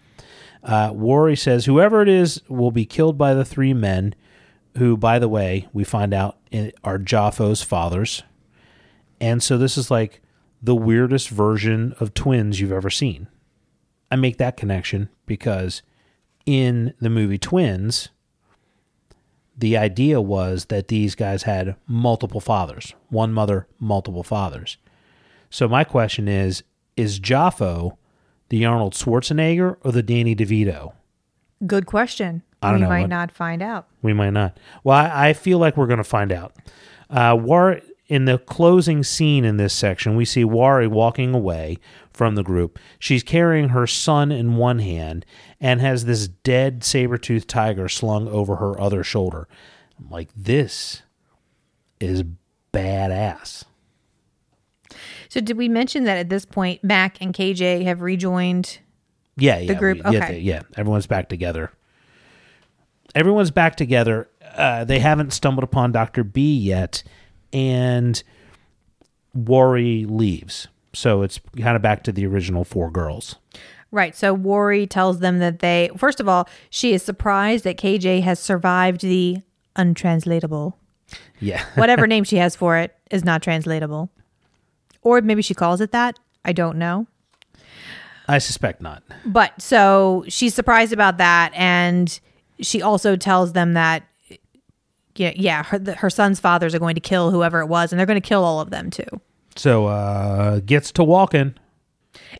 Uh, 0.64 0.92
Wari 0.94 1.36
says, 1.36 1.66
Whoever 1.66 2.02
it 2.02 2.10
is 2.10 2.42
will 2.50 2.72
be 2.72 2.86
killed 2.86 3.18
by 3.18 3.34
the 3.34 3.46
three 3.46 3.74
men, 3.74 4.14
who, 4.78 4.98
by 4.98 5.20
the 5.20 5.30
way, 5.30 5.68
we 5.72 5.84
find 5.84 6.14
out 6.14 6.38
are 6.84 6.98
Jaffo's 6.98 7.62
fathers. 7.62 8.24
And 9.22 9.42
so 9.42 9.58
this 9.58 9.78
is 9.78 9.90
like 9.90 10.22
the 10.62 10.76
weirdest 10.76 11.30
version 11.30 11.94
of 12.00 12.14
twins 12.14 12.60
you've 12.60 12.72
ever 12.72 12.90
seen. 12.90 13.28
I 14.12 14.16
make 14.16 14.38
that 14.38 14.58
connection 14.58 15.10
because 15.26 15.82
in 16.50 16.96
the 17.00 17.12
movie 17.12 17.38
Twins, 17.38 18.10
the 19.56 19.78
idea 19.78 20.20
was 20.20 20.66
that 20.66 20.88
these 20.88 21.14
guys 21.14 21.44
had 21.44 21.76
multiple 21.86 22.40
fathers, 22.42 22.96
one 23.10 23.32
mother, 23.32 23.68
multiple 23.80 24.24
fathers. 24.24 24.78
So 25.52 25.68
my 25.68 25.84
question 25.84 26.28
is 26.28 26.64
is 26.98 27.20
Jaffo 27.20 27.98
the 28.50 28.66
Arnold 28.66 28.94
Schwarzenegger 28.96 29.78
or 29.84 29.92
the 29.92 30.02
Danny 30.02 30.36
DeVito? 30.36 30.94
Good 31.68 31.86
question. 31.86 32.42
I 32.64 32.72
don't 32.72 32.80
we 32.80 32.84
know 32.84 32.90
might 32.90 33.02
what- 33.02 33.10
not 33.10 33.32
find 33.32 33.62
out. 33.62 33.86
We 34.02 34.14
might 34.14 34.32
not. 34.32 34.58
Well, 34.84 34.98
I, 34.98 35.30
I 35.30 35.34
feel 35.34 35.60
like 35.60 35.78
we're 35.78 35.86
going 35.88 35.98
to 35.98 36.04
find 36.04 36.32
out. 36.32 36.56
Uh, 37.12 37.38
War 37.40 37.80
in 38.08 38.26
the 38.26 38.40
closing 38.40 39.04
scene 39.04 39.46
in 39.46 39.58
this 39.58 39.74
section, 39.74 40.16
we 40.16 40.26
see 40.26 40.44
Wari 40.44 40.88
walking 40.88 41.36
away 41.36 41.78
from 42.12 42.34
the 42.36 42.44
group. 42.44 42.80
She's 42.98 43.22
carrying 43.24 43.70
her 43.70 43.86
son 43.86 44.32
in 44.32 44.56
one 44.56 44.80
hand 44.80 45.26
and 45.62 45.82
has 45.82 46.06
this 46.06 46.28
dead 46.28 46.84
saber-toothed 46.84 47.50
tiger 47.50 47.90
slung 47.90 48.28
over 48.28 48.58
her 48.58 48.80
other 48.80 49.04
shoulder. 49.04 49.48
I'm 50.00 50.10
like, 50.10 50.30
this 50.36 51.02
is 52.00 52.24
badass. 52.74 53.66
So, 55.28 55.40
did 55.42 55.58
we 55.58 55.70
mention 55.70 56.06
that 56.06 56.18
at 56.18 56.30
this 56.30 56.46
point, 56.46 56.84
Mac 56.84 57.22
and 57.22 57.34
KJ 57.34 57.84
have 57.84 58.02
rejoined? 58.02 58.80
Yeah, 59.38 59.60
yeah, 59.60 59.74
group, 59.74 60.04
we- 60.04 60.12
yeah, 60.14 60.24
okay. 60.24 60.40
yeah. 60.40 60.62
Everyone's 60.76 61.08
back 61.08 61.30
together. 61.30 61.72
Everyone's 63.16 63.52
back 63.52 63.76
together. 63.76 64.30
Uh, 64.56 64.84
they 64.86 65.00
haven't 65.00 65.32
stumbled 65.34 65.64
upon 65.64 65.92
Doctor 65.92 66.24
B 66.24 66.58
yet, 66.58 67.04
and 67.54 68.22
Wari 69.34 70.06
leaves. 70.06 70.68
So 70.94 71.22
it's 71.22 71.40
kind 71.60 71.76
of 71.76 71.82
back 71.82 72.04
to 72.04 72.12
the 72.12 72.26
original 72.26 72.64
four 72.64 72.90
girls. 72.90 73.36
Right. 73.92 74.16
So, 74.16 74.34
Wari 74.34 74.86
tells 74.86 75.20
them 75.20 75.40
that 75.40 75.60
they, 75.60 75.90
first 75.98 76.20
of 76.20 76.28
all, 76.28 76.48
she 76.70 76.94
is 76.94 77.02
surprised 77.02 77.64
that 77.64 77.78
KJ 77.78 78.22
has 78.22 78.40
survived 78.40 79.02
the 79.02 79.38
untranslatable. 79.76 80.78
Yeah, 81.40 81.64
Whatever 81.76 82.06
name 82.06 82.24
she 82.24 82.38
has 82.38 82.56
for 82.56 82.78
it 82.78 82.96
is 83.10 83.24
not 83.26 83.42
translatable. 83.42 84.12
Or 85.02 85.22
maybe 85.22 85.42
she 85.42 85.54
calls 85.54 85.82
it 85.82 85.92
that. 85.92 86.20
I 86.46 86.52
don't 86.54 86.78
know. 86.78 87.08
I 88.28 88.38
suspect 88.38 88.82
not. 88.82 89.02
But 89.26 89.60
so 89.60 90.24
she's 90.28 90.54
surprised 90.54 90.94
about 90.94 91.18
that. 91.18 91.52
And 91.56 92.20
she 92.62 92.82
also 92.82 93.16
tells 93.16 93.54
them 93.54 93.74
that, 93.74 94.04
yeah, 95.16 95.32
yeah, 95.36 95.64
her, 95.64 95.80
the, 95.80 95.96
her 95.96 96.10
son's 96.12 96.40
fathers 96.40 96.76
are 96.76 96.80
going 96.80 96.96
to 96.96 97.02
kill 97.02 97.32
whoever 97.32 97.60
it 97.60 97.66
was, 97.66 97.92
and 97.92 98.00
they're 98.00 98.06
going 98.06 98.22
to 98.22 98.28
kill 98.28 98.44
all 98.44 98.60
of 98.60 98.70
them 98.70 98.92
too. 98.92 99.04
So 99.56 99.88
uh 99.88 100.60
gets 100.60 100.92
to 100.94 101.04
walking. 101.04 101.56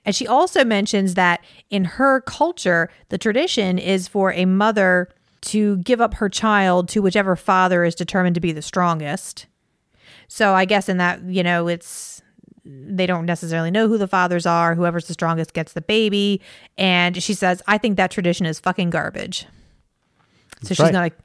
And 0.06 0.16
she 0.16 0.28
also 0.28 0.64
mentions 0.64 1.14
that 1.16 1.42
in 1.70 1.84
her 1.84 2.22
culture, 2.22 2.90
the 3.10 3.18
tradition 3.18 3.78
is 3.78 4.08
for 4.08 4.34
a 4.34 4.46
mother 4.46 5.10
to 5.42 5.78
give 5.78 6.02
up 6.02 6.16
her 6.16 6.30
child 6.30 6.90
to 6.90 7.02
whichever 7.02 7.36
father 7.36 7.84
is 7.84 7.96
determined 7.96 8.36
to 8.36 8.42
be 8.42 8.52
the 8.52 8.62
strongest. 8.62 9.46
So 10.28 10.54
I 10.54 10.66
guess 10.66 10.90
in 10.90 10.98
that, 10.98 11.22
you 11.24 11.44
know, 11.44 11.68
it's 11.68 12.22
they 12.66 13.06
don't 13.06 13.26
necessarily 13.26 13.72
know 13.72 13.88
who 13.88 13.98
the 13.98 14.08
fathers 14.08 14.46
are. 14.46 14.76
Whoever's 14.76 15.08
the 15.08 15.14
strongest 15.14 15.54
gets 15.54 15.74
the 15.74 15.82
baby. 15.82 16.42
And 16.78 17.22
she 17.22 17.34
says, 17.34 17.62
I 17.68 17.78
think 17.78 17.98
that 17.98 18.12
tradition 18.12 18.46
is 18.46 18.60
fucking 18.60 18.92
garbage. 18.92 19.48
So 20.62 20.70
she's 20.70 20.80
right. 20.80 20.94
not 20.94 21.02
like, 21.02 21.18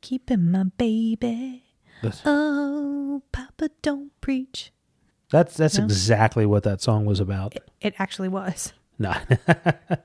keeping 0.00 0.50
my 0.50 0.64
baby. 0.78 1.64
That's- 2.02 2.22
Oh, 2.24 3.22
Papa, 3.32 3.70
don't 3.82 4.12
preach. 4.20 4.72
That's 5.32 5.56
that's 5.56 5.78
exactly 5.78 6.46
what 6.46 6.62
that 6.62 6.80
song 6.80 7.04
was 7.06 7.18
about. 7.18 7.56
It 7.80 7.94
actually 7.98 8.28
was. 8.28 8.72
No. 8.98 9.14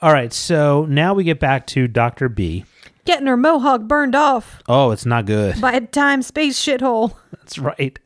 All 0.00 0.12
right, 0.12 0.32
so 0.32 0.84
now 0.88 1.12
we 1.14 1.24
get 1.24 1.40
back 1.40 1.66
to 1.68 1.88
Dr. 1.88 2.28
B. 2.28 2.64
Getting 3.04 3.26
her 3.26 3.36
mohawk 3.36 3.82
burned 3.82 4.14
off 4.14 4.62
Oh, 4.68 4.90
it's 4.92 5.06
not 5.06 5.24
good. 5.26 5.60
by 5.60 5.72
a 5.72 5.80
time 5.80 6.22
space 6.22 6.62
shithole. 6.62 7.16
That's 7.32 7.58
right. 7.58 7.98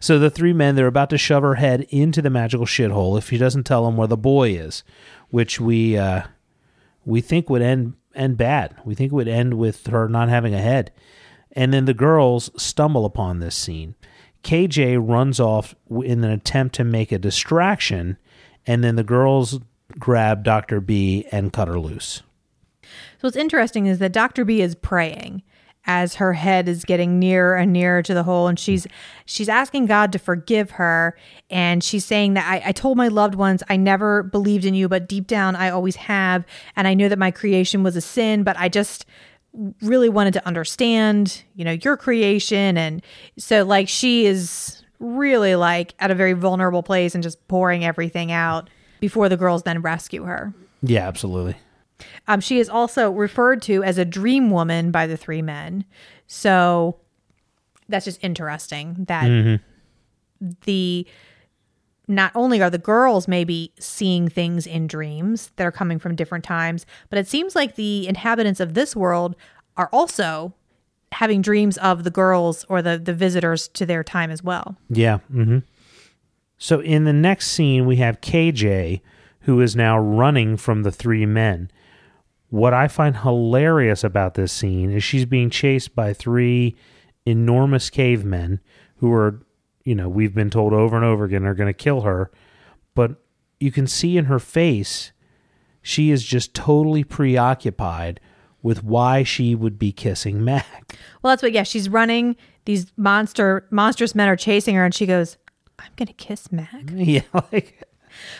So 0.00 0.18
the 0.18 0.28
three 0.28 0.52
men, 0.52 0.74
they're 0.74 0.86
about 0.86 1.08
to 1.10 1.18
shove 1.18 1.42
her 1.44 1.54
head 1.54 1.86
into 1.88 2.20
the 2.20 2.28
magical 2.28 2.66
shithole 2.66 3.16
if 3.16 3.28
she 3.30 3.38
doesn't 3.38 3.64
tell 3.64 3.86
them 3.86 3.96
where 3.96 4.08
the 4.08 4.16
boy 4.18 4.50
is, 4.50 4.82
which 5.30 5.58
we 5.60 5.96
uh, 5.96 6.22
we 7.06 7.22
think 7.22 7.48
would 7.48 7.62
end 7.62 7.94
end 8.14 8.36
bad. 8.36 8.76
We 8.84 8.94
think 8.94 9.12
it 9.12 9.14
would 9.14 9.28
end 9.28 9.54
with 9.54 9.86
her 9.86 10.08
not 10.08 10.28
having 10.28 10.52
a 10.54 10.60
head. 10.60 10.90
And 11.52 11.72
then 11.72 11.86
the 11.86 11.94
girls 11.94 12.50
stumble 12.60 13.06
upon 13.06 13.38
this 13.38 13.56
scene. 13.56 13.94
KJ 14.44 14.98
runs 15.02 15.40
off 15.40 15.74
in 15.90 16.22
an 16.22 16.30
attempt 16.30 16.74
to 16.76 16.84
make 16.84 17.10
a 17.10 17.18
distraction, 17.18 18.18
and 18.66 18.84
then 18.84 18.96
the 18.96 19.02
girls 19.02 19.58
grab 19.98 20.44
Dr. 20.44 20.80
B 20.80 21.26
and 21.32 21.52
cut 21.52 21.68
her 21.68 21.80
loose. 21.80 22.22
So 22.82 23.28
what's 23.28 23.36
interesting 23.36 23.86
is 23.86 23.98
that 23.98 24.12
Dr. 24.12 24.44
B 24.44 24.60
is 24.60 24.74
praying 24.74 25.42
as 25.86 26.16
her 26.16 26.32
head 26.32 26.68
is 26.68 26.84
getting 26.84 27.18
nearer 27.18 27.56
and 27.56 27.72
nearer 27.72 28.02
to 28.02 28.14
the 28.14 28.22
hole 28.22 28.48
and 28.48 28.58
she's 28.58 28.86
she's 29.26 29.48
asking 29.50 29.86
God 29.86 30.12
to 30.12 30.18
forgive 30.18 30.72
her 30.72 31.16
and 31.50 31.84
she's 31.84 32.04
saying 32.06 32.34
that 32.34 32.48
I, 32.50 32.68
I 32.68 32.72
told 32.72 32.96
my 32.96 33.08
loved 33.08 33.34
ones 33.34 33.62
I 33.68 33.76
never 33.76 34.22
believed 34.22 34.64
in 34.64 34.74
you, 34.74 34.88
but 34.88 35.08
deep 35.08 35.26
down 35.26 35.56
I 35.56 35.70
always 35.70 35.96
have, 35.96 36.46
and 36.76 36.88
I 36.88 36.94
know 36.94 37.08
that 37.08 37.18
my 37.18 37.30
creation 37.30 37.82
was 37.82 37.96
a 37.96 38.00
sin, 38.00 38.44
but 38.44 38.58
I 38.58 38.68
just 38.68 39.04
really 39.82 40.08
wanted 40.08 40.34
to 40.34 40.46
understand, 40.46 41.42
you 41.54 41.64
know, 41.64 41.72
your 41.72 41.96
creation 41.96 42.76
and 42.76 43.02
so 43.38 43.64
like 43.64 43.88
she 43.88 44.26
is 44.26 44.82
really 44.98 45.54
like 45.54 45.94
at 45.98 46.10
a 46.10 46.14
very 46.14 46.32
vulnerable 46.32 46.82
place 46.82 47.14
and 47.14 47.22
just 47.22 47.46
pouring 47.48 47.84
everything 47.84 48.32
out 48.32 48.68
before 49.00 49.28
the 49.28 49.36
girls 49.36 49.62
then 49.62 49.80
rescue 49.82 50.24
her. 50.24 50.52
Yeah, 50.82 51.06
absolutely. 51.06 51.56
Um, 52.26 52.40
she 52.40 52.58
is 52.58 52.68
also 52.68 53.10
referred 53.10 53.62
to 53.62 53.82
as 53.84 53.98
a 53.98 54.04
dream 54.04 54.50
woman 54.50 54.90
by 54.90 55.06
the 55.06 55.16
three 55.16 55.42
men. 55.42 55.84
So 56.26 56.96
that's 57.88 58.04
just 58.04 58.22
interesting 58.22 59.04
that 59.08 59.60
the 60.64 61.06
not 62.06 62.32
only 62.34 62.62
are 62.62 62.70
the 62.70 62.78
girls 62.78 63.26
maybe 63.26 63.72
seeing 63.78 64.28
things 64.28 64.66
in 64.66 64.86
dreams 64.86 65.50
that 65.56 65.66
are 65.66 65.72
coming 65.72 65.98
from 65.98 66.14
different 66.14 66.44
times, 66.44 66.84
but 67.10 67.18
it 67.18 67.26
seems 67.26 67.54
like 67.54 67.76
the 67.76 68.06
inhabitants 68.06 68.60
of 68.60 68.74
this 68.74 68.94
world 68.94 69.34
are 69.76 69.88
also 69.92 70.54
having 71.12 71.40
dreams 71.40 71.78
of 71.78 72.04
the 72.04 72.10
girls 72.10 72.64
or 72.68 72.82
the 72.82 72.98
the 72.98 73.14
visitors 73.14 73.68
to 73.68 73.86
their 73.86 74.02
time 74.02 74.30
as 74.30 74.42
well. 74.42 74.76
Yeah. 74.90 75.18
Mm-hmm. 75.32 75.58
So 76.58 76.80
in 76.80 77.04
the 77.04 77.12
next 77.12 77.48
scene, 77.48 77.86
we 77.86 77.96
have 77.96 78.20
KJ, 78.20 79.00
who 79.40 79.60
is 79.60 79.76
now 79.76 79.98
running 79.98 80.56
from 80.56 80.82
the 80.82 80.92
three 80.92 81.26
men. 81.26 81.70
What 82.48 82.72
I 82.72 82.88
find 82.88 83.16
hilarious 83.18 84.04
about 84.04 84.34
this 84.34 84.52
scene 84.52 84.90
is 84.90 85.02
she's 85.02 85.26
being 85.26 85.50
chased 85.50 85.94
by 85.94 86.12
three 86.12 86.76
enormous 87.26 87.90
cavemen 87.90 88.60
who 88.96 89.12
are, 89.12 89.40
you 89.84 89.94
know, 89.94 90.08
we've 90.08 90.34
been 90.34 90.50
told 90.50 90.72
over 90.72 90.96
and 90.96 91.04
over 91.04 91.24
again 91.24 91.44
are 91.44 91.54
going 91.54 91.68
to 91.68 91.74
kill 91.74 92.02
her. 92.02 92.30
But 92.94 93.16
you 93.60 93.70
can 93.70 93.86
see 93.86 94.16
in 94.16 94.26
her 94.26 94.38
face, 94.38 95.12
she 95.82 96.10
is 96.10 96.24
just 96.24 96.54
totally 96.54 97.04
preoccupied 97.04 98.20
with 98.62 98.82
why 98.82 99.22
she 99.22 99.54
would 99.54 99.78
be 99.78 99.92
kissing 99.92 100.42
Mac. 100.42 100.96
Well, 101.22 101.32
that's 101.32 101.42
what. 101.42 101.52
Yeah, 101.52 101.64
she's 101.64 101.88
running. 101.88 102.36
These 102.64 102.86
monster 102.96 103.66
monstrous 103.70 104.14
men 104.14 104.28
are 104.28 104.36
chasing 104.36 104.74
her, 104.74 104.84
and 104.84 104.94
she 104.94 105.04
goes, 105.06 105.36
"I'm 105.78 105.92
gonna 105.96 106.14
kiss 106.14 106.50
Mac." 106.50 106.84
yeah, 106.94 107.22
like 107.52 107.86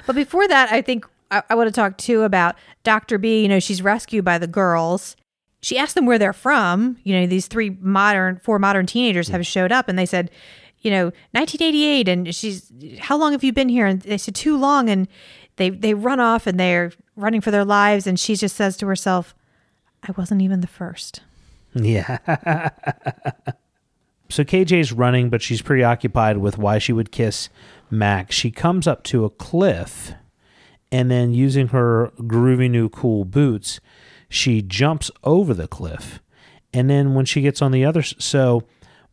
But 0.06 0.16
before 0.16 0.48
that, 0.48 0.72
I 0.72 0.80
think 0.80 1.06
I, 1.30 1.42
I 1.50 1.54
want 1.54 1.68
to 1.68 1.72
talk 1.72 1.98
too 1.98 2.22
about 2.22 2.56
Dr. 2.84 3.18
B. 3.18 3.42
You 3.42 3.48
know, 3.48 3.60
she's 3.60 3.82
rescued 3.82 4.24
by 4.24 4.38
the 4.38 4.46
girls. 4.46 5.16
She 5.60 5.78
asked 5.78 5.94
them 5.94 6.06
where 6.06 6.18
they're 6.18 6.32
from. 6.32 6.96
You 7.04 7.20
know, 7.20 7.26
these 7.26 7.46
three 7.46 7.76
modern, 7.80 8.38
four 8.38 8.58
modern 8.58 8.86
teenagers 8.86 9.28
hmm. 9.28 9.34
have 9.34 9.46
showed 9.46 9.72
up 9.72 9.88
and 9.88 9.98
they 9.98 10.06
said, 10.06 10.30
you 10.84 10.90
know, 10.90 11.06
1988. 11.32 12.08
And 12.08 12.34
she's, 12.34 12.70
how 13.00 13.16
long 13.16 13.32
have 13.32 13.42
you 13.42 13.52
been 13.52 13.68
here? 13.68 13.86
And 13.86 14.00
they 14.02 14.18
said, 14.18 14.36
too 14.36 14.56
long. 14.56 14.88
And 14.88 15.08
they, 15.56 15.70
they 15.70 15.94
run 15.94 16.20
off 16.20 16.46
and 16.46 16.60
they're 16.60 16.92
running 17.16 17.40
for 17.40 17.50
their 17.50 17.64
lives. 17.64 18.06
And 18.06 18.20
she 18.20 18.36
just 18.36 18.54
says 18.54 18.76
to 18.76 18.86
herself, 18.86 19.34
I 20.02 20.12
wasn't 20.16 20.42
even 20.42 20.60
the 20.60 20.68
first. 20.68 21.22
Yeah. 21.74 22.18
so 24.28 24.44
KJ's 24.44 24.92
running, 24.92 25.30
but 25.30 25.42
she's 25.42 25.62
preoccupied 25.62 26.38
with 26.38 26.58
why 26.58 26.78
she 26.78 26.92
would 26.92 27.10
kiss 27.10 27.48
Max. 27.90 28.36
She 28.36 28.52
comes 28.52 28.86
up 28.86 29.02
to 29.04 29.24
a 29.24 29.30
cliff 29.30 30.12
and 30.94 31.10
then, 31.10 31.34
using 31.34 31.68
her 31.68 32.12
groovy 32.18 32.70
new 32.70 32.88
cool 32.88 33.24
boots, 33.24 33.80
she 34.28 34.62
jumps 34.62 35.10
over 35.24 35.52
the 35.52 35.66
cliff. 35.66 36.20
And 36.72 36.88
then, 36.88 37.14
when 37.14 37.24
she 37.24 37.40
gets 37.40 37.60
on 37.60 37.72
the 37.72 37.84
other, 37.84 38.00
so 38.00 38.62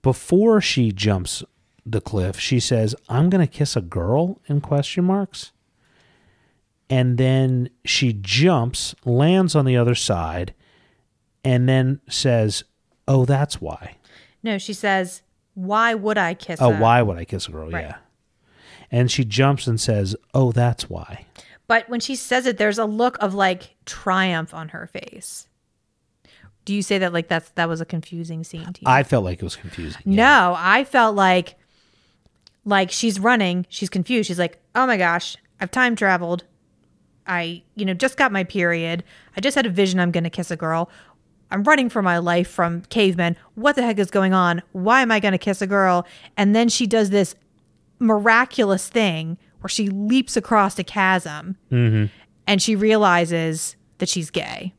before 0.04 0.62
she 0.62 0.92
jumps 0.92 1.44
the 1.86 2.02
cliff, 2.02 2.40
she 2.40 2.60
says, 2.60 2.96
"I'm 3.10 3.30
going 3.30 3.46
to 3.46 3.52
kiss 3.52 3.76
a 3.76 3.82
girl?" 3.82 4.40
in 4.48 4.62
question 4.62 5.06
marks. 5.06 5.52
And 6.90 7.18
then 7.18 7.70
she 7.86 8.12
jumps, 8.14 8.94
lands 9.06 9.56
on 9.56 9.66
the 9.66 9.78
other 9.78 9.96
side, 9.96 10.54
and 11.44 11.68
then 11.68 12.02
says, 12.10 12.64
"Oh, 13.08 13.26
that's 13.26 13.62
why." 13.62 13.96
No, 14.44 14.58
she 14.58 14.74
says, 14.74 15.22
why 15.54 15.94
would 15.94 16.18
I 16.18 16.34
kiss 16.34 16.62
Oh, 16.62 16.72
a-" 16.74 16.80
why 16.80 17.02
would 17.02 17.18
I 17.18 17.26
kiss 17.26 17.48
a 17.48 17.52
girl? 17.52 17.70
Right. 17.70 17.82
Yeah. 17.82 17.96
And 18.90 19.12
she 19.12 19.24
jumps 19.24 19.68
and 19.68 19.80
says, 19.80 20.16
"Oh, 20.34 20.52
that's 20.52 20.90
why." 20.90 21.26
But 21.68 21.88
when 21.90 22.00
she 22.02 22.16
says 22.16 22.46
it, 22.46 22.58
there's 22.58 22.78
a 22.78 22.86
look 22.86 23.18
of 23.22 23.34
like 23.34 23.76
triumph 23.86 24.54
on 24.54 24.70
her 24.70 24.88
face. 24.88 25.48
Do 26.66 26.74
you 26.76 26.82
say 26.82 26.98
that 27.00 27.14
like 27.14 27.28
that's 27.28 27.50
that 27.52 27.70
was 27.70 27.80
a 27.82 27.86
confusing 27.86 28.44
scene 28.44 28.74
to 28.74 28.82
you? 28.82 28.88
I 28.88 29.04
felt 29.04 29.24
like 29.24 29.40
it 29.40 29.44
was 29.44 29.56
confusing. 29.56 30.02
Yeah. 30.06 30.16
No, 30.18 30.56
I 30.58 30.84
felt 30.84 31.16
like 31.16 31.56
like 32.66 32.91
she's 32.91 33.20
running, 33.20 33.66
she's 33.70 33.89
confused. 33.89 34.28
She's 34.28 34.39
like, 34.39 34.62
"Oh 34.76 34.86
my 34.86 34.97
gosh, 34.97 35.36
I've 35.59 35.72
time 35.72 35.95
traveled. 35.95 36.43
I, 37.28 37.64
you 37.76 37.86
know, 37.86 37.93
just 37.93 38.18
got 38.18 38.32
my 38.32 38.43
period. 38.43 39.03
I 39.38 39.41
just 39.41 39.55
had 39.55 39.66
a 39.66 39.70
vision 39.70 39.99
I'm 39.99 40.12
going 40.12 40.24
to 40.24 40.30
kiss 40.30 40.51
a 40.51 40.55
girl. 40.55 40.89
I'm 41.51 41.64
running 41.64 41.89
for 41.89 42.01
my 42.01 42.18
life 42.18 42.49
from 42.49 42.82
cavemen. 42.84 43.36
What 43.55 43.76
the 43.76 43.84
heck 43.84 43.99
is 43.99 44.09
going 44.09 44.34
on? 44.34 44.62
Why 44.72 45.01
am 45.01 45.12
I 45.12 45.20
going 45.20 45.34
to 45.34 45.38
kiss 45.38 45.62
a 45.62 45.68
girl?" 45.68 46.05
And 46.38 46.55
then 46.55 46.70
she 46.70 46.88
does 46.88 47.09
this 47.09 47.36
miraculous 47.99 48.89
thing 48.89 49.38
where 49.62 49.70
she 49.70 49.88
leaps 49.89 50.36
across 50.36 50.78
a 50.80 50.84
chasm 50.84 51.55
mm-hmm. 51.72 52.05
and 52.47 52.62
she 52.62 52.76
realizes 52.76 53.76
that 53.99 54.09
she's 54.09 54.30
gay. 54.32 54.74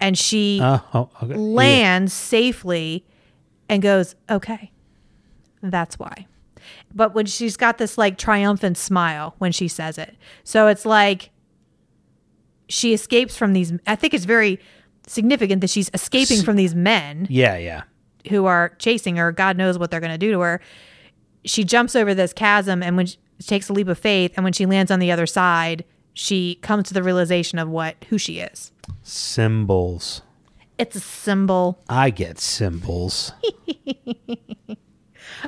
And 0.00 0.16
she 0.16 0.58
Oh, 0.62 0.82
oh, 0.94 1.10
okay. 1.22 1.34
Yeah. 1.34 1.38
lands 1.38 2.12
safely 2.14 3.04
and 3.68 3.82
goes, 3.82 4.16
okay, 4.30 4.72
that's 5.62 5.98
why. 5.98 6.26
But 6.94 7.14
when 7.14 7.26
she's 7.26 7.56
got 7.56 7.78
this 7.78 7.96
like 7.98 8.18
triumphant 8.18 8.76
smile 8.78 9.34
when 9.38 9.52
she 9.52 9.68
says 9.68 9.98
it. 9.98 10.16
So 10.44 10.66
it's 10.68 10.84
like 10.86 11.30
she 12.68 12.92
escapes 12.94 13.36
from 13.36 13.52
these. 13.52 13.72
I 13.86 13.96
think 13.96 14.14
it's 14.14 14.24
very 14.24 14.60
significant 15.06 15.60
that 15.62 15.70
she's 15.70 15.90
escaping 15.94 16.42
from 16.42 16.56
these 16.56 16.74
men 16.74 17.26
Yeah, 17.28 17.56
yeah. 17.56 17.82
who 18.30 18.46
are 18.46 18.70
chasing 18.78 19.16
her. 19.16 19.32
God 19.32 19.56
knows 19.56 19.78
what 19.78 19.90
they're 19.90 20.00
going 20.00 20.12
to 20.12 20.18
do 20.18 20.32
to 20.32 20.40
her. 20.40 20.60
She 21.44 21.64
jumps 21.64 21.96
over 21.96 22.14
this 22.14 22.32
chasm 22.32 22.82
and 22.82 22.96
when 22.96 23.06
she 23.06 23.16
takes 23.44 23.68
a 23.68 23.72
leap 23.72 23.88
of 23.88 23.98
faith, 23.98 24.34
and 24.36 24.44
when 24.44 24.52
she 24.52 24.66
lands 24.66 24.90
on 24.90 24.98
the 24.98 25.10
other 25.10 25.26
side, 25.26 25.84
she 26.12 26.56
comes 26.56 26.88
to 26.88 26.94
the 26.94 27.02
realization 27.02 27.58
of 27.58 27.68
what 27.68 27.96
who 28.10 28.18
she 28.18 28.38
is. 28.40 28.70
Symbols. 29.02 30.20
It's 30.76 30.94
a 30.96 31.00
symbol. 31.00 31.82
I 31.88 32.10
get 32.10 32.38
symbols. 32.38 33.32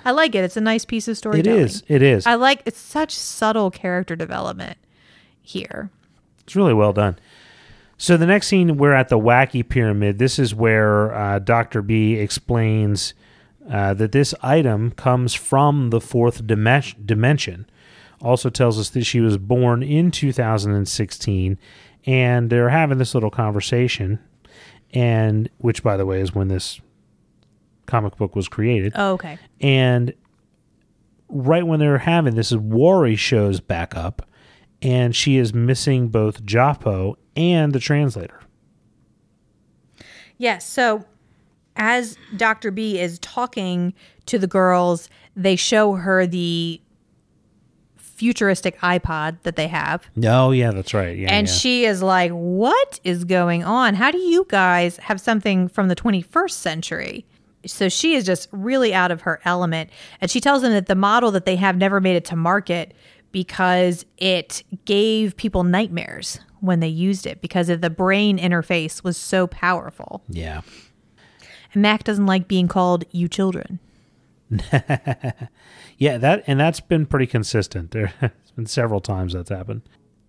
I 0.04 0.10
like 0.10 0.34
it. 0.34 0.44
It's 0.44 0.56
a 0.56 0.60
nice 0.60 0.84
piece 0.84 1.08
of 1.08 1.12
it 1.12 1.16
storytelling. 1.16 1.60
is. 1.60 1.82
It 1.88 2.02
is. 2.02 2.26
I 2.26 2.34
like 2.34 2.62
it's 2.66 2.78
such 2.78 3.14
subtle 3.14 3.70
character 3.70 4.16
development 4.16 4.78
here. 5.40 5.90
It's 6.40 6.56
really 6.56 6.74
well 6.74 6.92
done. 6.92 7.18
So 7.96 8.16
the 8.16 8.26
next 8.26 8.48
scene, 8.48 8.78
we're 8.78 8.94
at 8.94 9.08
the 9.08 9.18
wacky 9.18 9.66
pyramid. 9.68 10.18
This 10.18 10.38
is 10.38 10.54
where 10.54 11.14
uh, 11.14 11.38
Doctor 11.38 11.82
B 11.82 12.14
explains 12.14 13.14
uh, 13.70 13.94
that 13.94 14.10
this 14.10 14.34
item 14.42 14.90
comes 14.90 15.34
from 15.34 15.90
the 15.90 16.00
fourth 16.00 16.44
dimen- 16.44 17.06
dimension. 17.06 17.66
Also 18.20 18.50
tells 18.50 18.78
us 18.78 18.88
that 18.90 19.04
she 19.04 19.20
was 19.20 19.36
born 19.36 19.82
in 19.84 20.10
2016, 20.10 21.58
and 22.06 22.50
they're 22.50 22.70
having 22.70 22.98
this 22.98 23.14
little 23.14 23.30
conversation, 23.30 24.18
and 24.92 25.48
which, 25.58 25.82
by 25.82 25.96
the 25.96 26.06
way, 26.06 26.20
is 26.20 26.34
when 26.34 26.48
this 26.48 26.80
comic 27.86 28.16
book 28.16 28.34
was 28.36 28.48
created. 28.48 28.92
Oh, 28.96 29.12
okay. 29.12 29.38
And 29.60 30.12
right 31.28 31.66
when 31.66 31.80
they're 31.80 31.98
having 31.98 32.34
this, 32.34 32.52
Wari 32.52 33.16
shows 33.16 33.60
back 33.60 33.96
up, 33.96 34.26
and 34.80 35.14
she 35.14 35.36
is 35.36 35.54
missing 35.54 36.08
both 36.08 36.44
Japo 36.44 37.14
and 37.36 37.72
the 37.72 37.80
translator. 37.80 38.40
Yes. 40.38 40.66
So 40.68 41.04
as 41.76 42.16
Dr. 42.36 42.70
B 42.70 42.98
is 42.98 43.18
talking 43.20 43.94
to 44.26 44.38
the 44.38 44.46
girls, 44.46 45.08
they 45.36 45.56
show 45.56 45.94
her 45.94 46.26
the 46.26 46.80
futuristic 47.96 48.78
iPod 48.80 49.36
that 49.42 49.56
they 49.56 49.68
have. 49.68 50.08
Oh 50.24 50.50
yeah, 50.52 50.70
that's 50.70 50.94
right. 50.94 51.16
Yeah, 51.16 51.32
And 51.32 51.48
yeah. 51.48 51.52
she 51.52 51.84
is 51.84 52.02
like, 52.02 52.30
What 52.30 53.00
is 53.04 53.24
going 53.24 53.64
on? 53.64 53.94
How 53.94 54.10
do 54.10 54.18
you 54.18 54.46
guys 54.48 54.96
have 54.98 55.20
something 55.20 55.68
from 55.68 55.88
the 55.88 55.96
21st 55.96 56.50
century? 56.50 57.24
So 57.66 57.88
she 57.88 58.14
is 58.14 58.24
just 58.24 58.48
really 58.52 58.92
out 58.92 59.10
of 59.10 59.22
her 59.22 59.40
element. 59.44 59.90
And 60.20 60.30
she 60.30 60.40
tells 60.40 60.62
them 60.62 60.72
that 60.72 60.86
the 60.86 60.94
model 60.94 61.30
that 61.32 61.46
they 61.46 61.56
have 61.56 61.76
never 61.76 62.00
made 62.00 62.16
it 62.16 62.24
to 62.26 62.36
market 62.36 62.94
because 63.30 64.04
it 64.18 64.62
gave 64.84 65.36
people 65.36 65.64
nightmares 65.64 66.40
when 66.60 66.80
they 66.80 66.88
used 66.88 67.26
it 67.26 67.40
because 67.40 67.68
of 67.68 67.80
the 67.80 67.90
brain 67.90 68.38
interface 68.38 69.02
was 69.02 69.16
so 69.16 69.46
powerful. 69.46 70.22
yeah. 70.28 70.62
And 71.72 71.80
Mac 71.80 72.04
doesn't 72.04 72.26
like 72.26 72.48
being 72.48 72.68
called 72.68 73.04
you 73.12 73.28
children. 73.28 73.78
Yeah, 75.98 76.18
that 76.18 76.42
and 76.48 76.58
that's 76.58 76.80
been 76.80 77.06
pretty 77.06 77.28
consistent. 77.28 77.92
There's 77.92 78.10
been 78.56 78.66
several 78.66 79.00
times 79.00 79.34
that's 79.34 79.50
happened. 79.50 79.82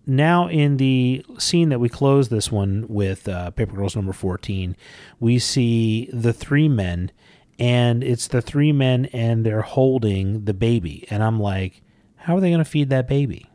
Now, 0.06 0.46
in 0.46 0.76
the 0.76 1.26
scene 1.38 1.70
that 1.70 1.80
we 1.80 1.88
close 1.88 2.28
this 2.28 2.52
one 2.52 2.84
with, 2.88 3.26
uh, 3.26 3.50
Paper 3.50 3.74
Girls 3.74 3.96
number 3.96 4.12
14, 4.12 4.76
we 5.18 5.40
see 5.40 6.08
the 6.12 6.32
three 6.32 6.68
men, 6.68 7.10
and 7.58 8.02
it's 8.02 8.28
the 8.28 8.42
three 8.42 8.72
men, 8.72 9.06
and 9.06 9.44
they're 9.44 9.62
holding 9.62 10.44
the 10.44 10.54
baby. 10.54 11.06
And 11.10 11.22
I'm 11.22 11.38
like, 11.40 11.82
how 12.16 12.36
are 12.36 12.40
they 12.40 12.50
going 12.50 12.58
to 12.58 12.64
feed 12.64 12.90
that 12.90 13.06
baby? 13.08 13.46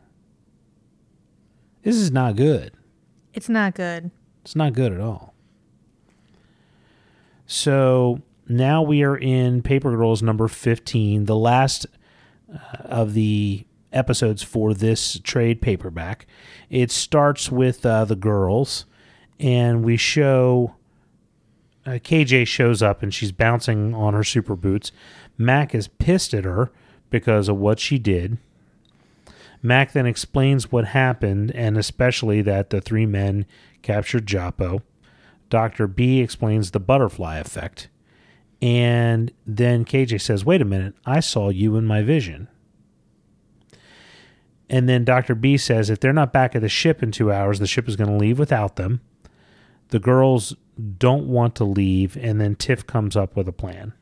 This 1.84 1.96
is 1.96 2.12
not 2.12 2.36
good. 2.36 2.74
It's 3.34 3.50
not 3.50 3.76
good. 3.76 4.12
It's 4.44 4.56
not 4.56 4.74
good 4.74 4.92
at 4.92 5.00
all. 5.00 5.34
So 7.46 8.22
now 8.48 8.82
we 8.82 9.04
are 9.04 9.18
in 9.18 9.62
Paper 9.62 9.92
Girls 9.96 10.22
number 10.22 10.48
15, 10.48 11.26
the 11.26 11.36
last 11.36 11.86
uh, 12.54 12.58
of 12.84 13.14
the 13.14 13.66
episodes 13.92 14.44
for 14.44 14.74
this 14.74 15.20
trade 15.24 15.62
paperback. 15.62 16.28
It 16.70 16.92
starts 16.92 17.52
with 17.52 17.86
uh, 17.86 18.06
the 18.06 18.16
girls, 18.16 18.86
and 19.40 19.84
we 19.84 19.98
show 19.98 20.76
uh, 21.90 21.94
KJ 21.94 22.46
shows 22.46 22.84
up 22.84 23.02
and 23.02 23.14
she's 23.14 23.32
bouncing 23.32 23.96
on 23.96 24.14
her 24.14 24.24
super 24.24 24.56
boots. 24.56 24.92
Mac 25.38 25.74
is 25.74 25.88
pissed 25.88 26.34
at 26.34 26.44
her 26.44 26.72
because 27.10 27.50
of 27.50 27.58
what 27.58 27.80
she 27.80 27.98
did. 27.98 28.38
Mac 29.64 29.92
then 29.92 30.06
explains 30.06 30.72
what 30.72 30.86
happened 30.86 31.52
and 31.56 31.78
especially 31.78 32.42
that 32.44 32.70
the 32.70 32.80
three 32.80 33.06
men 33.06 33.46
captured 33.82 34.28
Japo. 34.28 34.84
Dr. 35.50 35.88
B 35.88 36.22
explains 36.22 36.72
the 36.72 36.80
butterfly 36.80 37.38
effect. 37.38 37.88
And 38.62 39.32
then 39.48 39.84
KJ 39.84 40.22
says, 40.22 40.46
Wait 40.46 40.62
a 40.62 40.66
minute, 40.66 40.94
I 41.06 41.22
saw 41.22 41.50
you 41.50 41.76
in 41.76 41.86
my 41.86 42.04
vision. 42.04 42.48
And 44.70 44.88
then 44.88 45.04
Dr. 45.04 45.34
B 45.34 45.58
says, 45.58 45.90
If 45.90 46.00
they're 46.00 46.14
not 46.14 46.32
back 46.32 46.56
at 46.56 46.62
the 46.62 46.70
ship 46.70 47.02
in 47.02 47.12
two 47.12 47.32
hours, 47.32 47.60
the 47.60 47.68
ship 47.68 47.90
is 47.90 47.96
going 47.96 48.10
to 48.10 48.16
leave 48.16 48.38
without 48.38 48.76
them. 48.76 49.02
The 49.88 50.00
girls 50.00 50.56
don't 50.98 51.28
want 51.28 51.56
to 51.56 51.64
leave. 51.64 52.16
And 52.18 52.40
then 52.40 52.56
Tiff 52.56 52.86
comes 52.88 53.16
up 53.16 53.36
with 53.36 53.48
a 53.48 53.52
plan. 53.54 53.94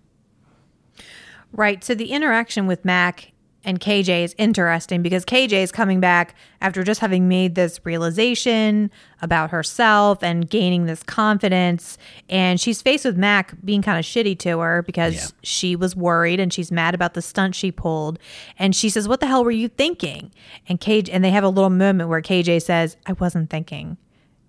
Right. 1.52 1.84
So 1.84 1.96
the 1.96 2.12
interaction 2.12 2.68
with 2.68 2.84
Mac 2.86 3.32
and 3.64 3.80
KJ 3.80 4.24
is 4.24 4.36
interesting 4.38 5.02
because 5.02 5.26
KJ 5.26 5.52
is 5.54 5.72
coming 5.72 6.00
back 6.00 6.36
after 6.62 6.84
just 6.84 7.00
having 7.02 7.28
made 7.28 7.56
this 7.56 7.80
realization 7.84 8.92
about 9.22 9.50
herself 9.50 10.22
and 10.24 10.50
gaining 10.50 10.86
this 10.86 11.04
confidence. 11.04 11.98
And 12.30 12.62
she's 12.62 12.82
faced 12.82 13.04
with 13.06 13.18
Mac 13.18 13.54
being 13.66 13.82
kind 13.82 13.98
of 13.98 14.06
shitty 14.06 14.38
to 14.40 14.60
her 14.60 14.84
because 14.84 15.16
Yeah. 15.16 15.28
she 15.44 15.76
was 15.76 15.96
worried 15.96 16.40
and 16.40 16.54
she's 16.54 16.72
mad 16.72 16.94
about 16.96 17.14
the 17.14 17.22
stunt 17.22 17.56
she 17.56 17.72
pulled. 17.72 18.20
And 18.60 18.76
she 18.76 18.90
says, 18.90 19.08
What 19.08 19.20
the 19.20 19.28
hell 19.28 19.44
were 19.44 19.52
you 19.52 19.68
thinking? 19.68 20.32
And 20.70 20.80
KJ, 20.80 21.10
and 21.12 21.24
they 21.24 21.32
have 21.32 21.44
a 21.44 21.50
little 21.50 21.70
moment 21.70 22.10
where 22.10 22.22
KJ 22.22 22.62
says, 22.62 22.96
I 23.06 23.14
wasn't 23.14 23.50
thinking. 23.50 23.98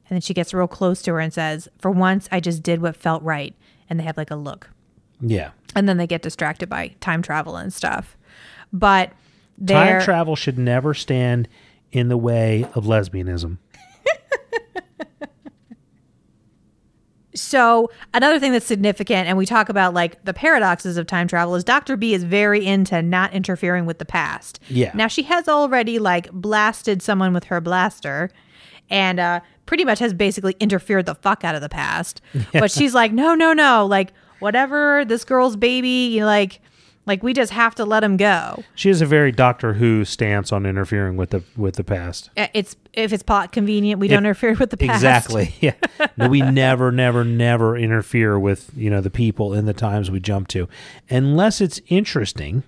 And 0.09 0.17
then 0.17 0.21
she 0.21 0.35
gets 0.35 0.55
real 0.55 0.69
close 0.69 1.03
to 1.03 1.13
her 1.13 1.21
and 1.21 1.33
says, 1.33 1.69
For 1.79 1.91
once, 1.91 2.29
I 2.33 2.41
just 2.41 2.63
did 2.63 2.81
what 2.81 2.97
felt 2.97 3.23
right. 3.23 3.55
And 3.91 3.99
they 4.01 4.05
have 4.05 4.17
like 4.17 4.31
a 4.31 4.37
look 4.37 4.71
Yeah. 5.21 5.51
and 5.75 5.89
then 5.89 5.97
they 5.99 6.07
get 6.07 6.23
distracted 6.23 6.69
by 6.69 6.95
time 7.01 7.23
travel 7.23 7.57
and 7.57 7.73
stuff. 7.73 8.17
But 8.73 9.13
Time 9.67 10.01
travel 10.03 10.37
should 10.37 10.59
never 10.59 10.95
stand 10.95 11.49
in 11.91 12.09
the 12.09 12.17
way 12.17 12.65
of 12.75 12.85
lesbianism. 12.85 13.59
so 17.35 17.91
another 18.15 18.41
thing 18.41 18.53
that's 18.53 18.67
significant, 18.67 19.29
and 19.29 19.37
we 19.37 19.47
talk 19.47 19.69
about 19.69 19.95
like 19.95 20.23
the 20.25 20.35
paradoxes 20.35 20.97
of 20.97 21.07
time 21.07 21.29
travel, 21.29 21.55
is 21.55 21.65
Doctor 21.65 21.97
B 21.97 22.15
is 22.15 22.25
very 22.25 22.65
into 22.65 23.03
not 23.03 23.33
interfering 23.33 23.87
with 23.87 23.99
the 23.99 24.05
past. 24.05 24.61
Yeah. 24.69 24.91
Now 24.95 25.07
she 25.09 25.23
has 25.25 25.49
already 25.49 25.99
like 25.99 26.31
blasted 26.33 27.03
someone 27.03 27.33
with 27.33 27.45
her 27.45 27.61
blaster, 27.61 28.31
and 28.91 29.21
uh, 29.21 29.41
pretty 29.69 29.85
much 29.85 29.99
has 29.99 30.15
basically 30.15 30.57
interfered 30.59 31.05
the 31.05 31.15
fuck 31.15 31.45
out 31.45 31.55
of 31.55 31.61
the 31.61 31.69
past. 31.69 32.23
But 32.53 32.71
she's 32.71 32.95
like, 32.95 33.13
no, 33.13 33.35
no, 33.35 33.53
no, 33.53 33.85
like 33.87 34.13
whatever 34.41 35.05
this 35.05 35.25
girl's 35.25 35.55
baby, 35.57 36.09
you 36.09 36.25
like. 36.25 36.61
Like 37.07 37.23
we 37.23 37.33
just 37.33 37.53
have 37.53 37.75
to 37.77 37.87
let 37.87 38.05
him 38.05 38.19
go. 38.19 38.63
She 38.75 38.91
has 38.91 39.01
a 39.01 39.07
very 39.07 39.33
Doctor 39.33 39.73
Who 39.73 40.05
stance 40.05 40.53
on 40.53 40.67
interfering 40.67 41.17
with 41.17 41.31
the 41.31 41.43
with 41.57 41.77
the 41.77 41.83
past. 41.85 42.29
Uh, 42.37 42.49
It's 42.53 42.77
if 42.93 43.15
it's 43.15 43.23
plot 43.23 43.51
convenient, 43.51 43.99
we 43.99 44.09
don't 44.09 44.19
interfere 44.19 44.53
with 44.53 44.69
the 44.69 44.77
past. 44.77 44.97
Exactly. 44.97 45.55
Yeah. 45.61 45.73
No, 46.19 46.29
we 46.29 46.43
never, 46.43 46.93
never, 46.93 47.25
never 47.25 47.79
interfere 47.79 48.39
with 48.39 48.71
you 48.77 48.91
know 48.91 49.01
the 49.01 49.09
people 49.09 49.55
in 49.55 49.65
the 49.65 49.73
times 49.73 50.11
we 50.11 50.21
jump 50.21 50.49
to, 50.49 50.69
unless 51.09 51.63
it's 51.63 51.81
interesting. 51.89 52.63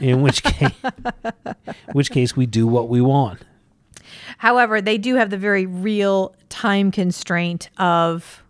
In 0.00 0.22
which 0.22 0.42
case, 0.42 0.72
which 1.92 2.10
case 2.10 2.34
we 2.36 2.46
do 2.46 2.66
what 2.66 2.88
we 2.88 3.00
want. 3.00 3.42
However, 4.42 4.80
they 4.80 4.98
do 4.98 5.14
have 5.14 5.30
the 5.30 5.38
very 5.38 5.66
real 5.66 6.34
time 6.48 6.90
constraint 6.90 7.70
of 7.78 8.42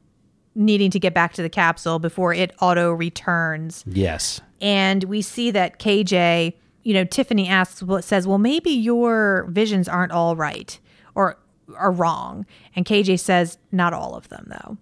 needing 0.54 0.90
to 0.90 0.98
get 0.98 1.12
back 1.12 1.34
to 1.34 1.42
the 1.42 1.50
capsule 1.50 1.98
before 1.98 2.32
it 2.32 2.50
auto 2.62 2.92
returns. 2.92 3.84
Yes. 3.86 4.40
And 4.62 5.04
we 5.04 5.20
see 5.20 5.50
that 5.50 5.78
KJ, 5.78 6.54
you 6.82 6.94
know, 6.94 7.04
Tiffany 7.04 7.46
asks, 7.46 7.82
well, 7.82 8.00
says, 8.00 8.26
well, 8.26 8.38
maybe 8.38 8.70
your 8.70 9.46
visions 9.50 9.86
aren't 9.86 10.12
all 10.12 10.34
right 10.34 10.80
or 11.14 11.36
are 11.76 11.92
wrong. 11.92 12.46
And 12.74 12.86
KJ 12.86 13.20
says, 13.20 13.58
not 13.70 13.92
all 13.92 14.14
of 14.14 14.30
them, 14.30 14.46
though. 14.48 14.78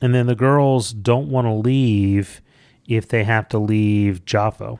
And 0.00 0.14
then 0.14 0.28
the 0.28 0.36
girls 0.36 0.92
don't 0.92 1.26
want 1.28 1.48
to 1.48 1.52
leave 1.52 2.40
if 2.86 3.08
they 3.08 3.24
have 3.24 3.48
to 3.48 3.58
leave 3.58 4.24
Jaffo. 4.26 4.78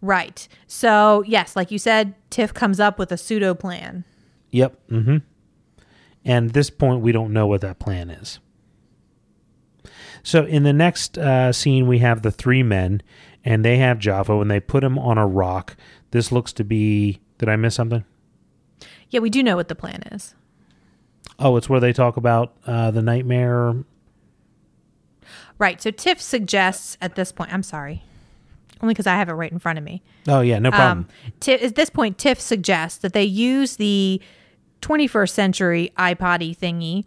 Right. 0.00 0.48
So, 0.66 1.22
yes, 1.28 1.54
like 1.54 1.70
you 1.70 1.78
said, 1.78 2.16
Tiff 2.30 2.52
comes 2.52 2.80
up 2.80 2.98
with 2.98 3.12
a 3.12 3.16
pseudo 3.16 3.54
plan. 3.54 4.04
Yep. 4.52 4.78
Mm-hmm. 4.88 5.16
And 6.24 6.48
at 6.48 6.54
this 6.54 6.70
point, 6.70 7.00
we 7.00 7.10
don't 7.10 7.32
know 7.32 7.46
what 7.48 7.62
that 7.62 7.78
plan 7.78 8.10
is. 8.10 8.38
So 10.22 10.44
in 10.44 10.62
the 10.62 10.72
next 10.72 11.18
uh, 11.18 11.52
scene, 11.52 11.88
we 11.88 11.98
have 11.98 12.22
the 12.22 12.30
three 12.30 12.62
men, 12.62 13.02
and 13.44 13.64
they 13.64 13.78
have 13.78 13.98
Javo, 13.98 14.40
and 14.40 14.48
they 14.48 14.60
put 14.60 14.84
him 14.84 14.98
on 14.98 15.18
a 15.18 15.26
rock. 15.26 15.76
This 16.12 16.30
looks 16.30 16.52
to 16.52 16.64
be. 16.64 17.20
Did 17.38 17.48
I 17.48 17.56
miss 17.56 17.74
something? 17.74 18.04
Yeah, 19.10 19.18
we 19.18 19.30
do 19.30 19.42
know 19.42 19.56
what 19.56 19.66
the 19.66 19.74
plan 19.74 20.02
is. 20.12 20.36
Oh, 21.38 21.56
it's 21.56 21.68
where 21.68 21.80
they 21.80 21.92
talk 21.92 22.16
about 22.16 22.54
uh, 22.66 22.92
the 22.92 23.02
nightmare. 23.02 23.74
Right. 25.58 25.82
So 25.82 25.90
Tiff 25.90 26.20
suggests 26.20 26.96
at 27.00 27.14
this 27.16 27.32
point, 27.32 27.52
I'm 27.52 27.62
sorry, 27.62 28.04
only 28.80 28.94
because 28.94 29.06
I 29.06 29.16
have 29.16 29.28
it 29.28 29.32
right 29.32 29.50
in 29.50 29.58
front 29.58 29.78
of 29.78 29.84
me. 29.84 30.02
Oh 30.28 30.40
yeah, 30.40 30.58
no 30.60 30.70
problem. 30.70 30.98
Um, 30.98 31.32
Ti 31.40 31.54
at 31.54 31.74
this 31.74 31.90
point, 31.90 32.18
Tiff 32.18 32.40
suggests 32.40 32.98
that 32.98 33.12
they 33.12 33.24
use 33.24 33.76
the 33.76 34.20
21st 34.82 35.30
century 35.30 35.92
iPod 35.96 36.56
thingy 36.56 37.04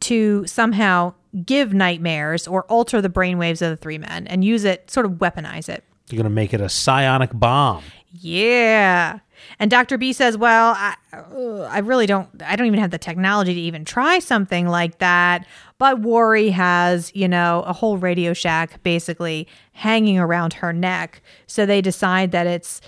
to 0.00 0.46
somehow 0.46 1.14
give 1.44 1.72
nightmares 1.72 2.46
or 2.46 2.64
alter 2.64 3.00
the 3.00 3.08
brainwaves 3.08 3.62
of 3.62 3.70
the 3.70 3.76
three 3.76 3.98
men 3.98 4.26
and 4.26 4.44
use 4.44 4.64
it, 4.64 4.90
sort 4.90 5.06
of 5.06 5.12
weaponize 5.12 5.68
it. 5.68 5.84
You're 6.10 6.22
gonna 6.22 6.30
make 6.30 6.52
it 6.52 6.60
a 6.60 6.68
psionic 6.68 7.30
bomb. 7.32 7.82
Yeah. 8.10 9.20
And 9.58 9.70
Dr. 9.70 9.96
B 9.96 10.12
says, 10.12 10.36
"Well, 10.36 10.74
I, 10.76 10.94
uh, 11.12 11.62
I 11.62 11.78
really 11.78 12.06
don't 12.06 12.28
I 12.44 12.54
don't 12.56 12.66
even 12.66 12.78
have 12.78 12.90
the 12.90 12.98
technology 12.98 13.54
to 13.54 13.60
even 13.60 13.84
try 13.84 14.18
something 14.18 14.68
like 14.68 14.98
that, 14.98 15.46
but 15.78 16.00
Wari 16.00 16.50
has, 16.50 17.10
you 17.14 17.26
know, 17.26 17.64
a 17.66 17.72
whole 17.72 17.96
Radio 17.96 18.34
Shack 18.34 18.82
basically 18.82 19.48
hanging 19.72 20.18
around 20.18 20.52
her 20.54 20.72
neck. 20.72 21.22
So 21.46 21.64
they 21.64 21.80
decide 21.80 22.32
that 22.32 22.46
it's 22.46 22.80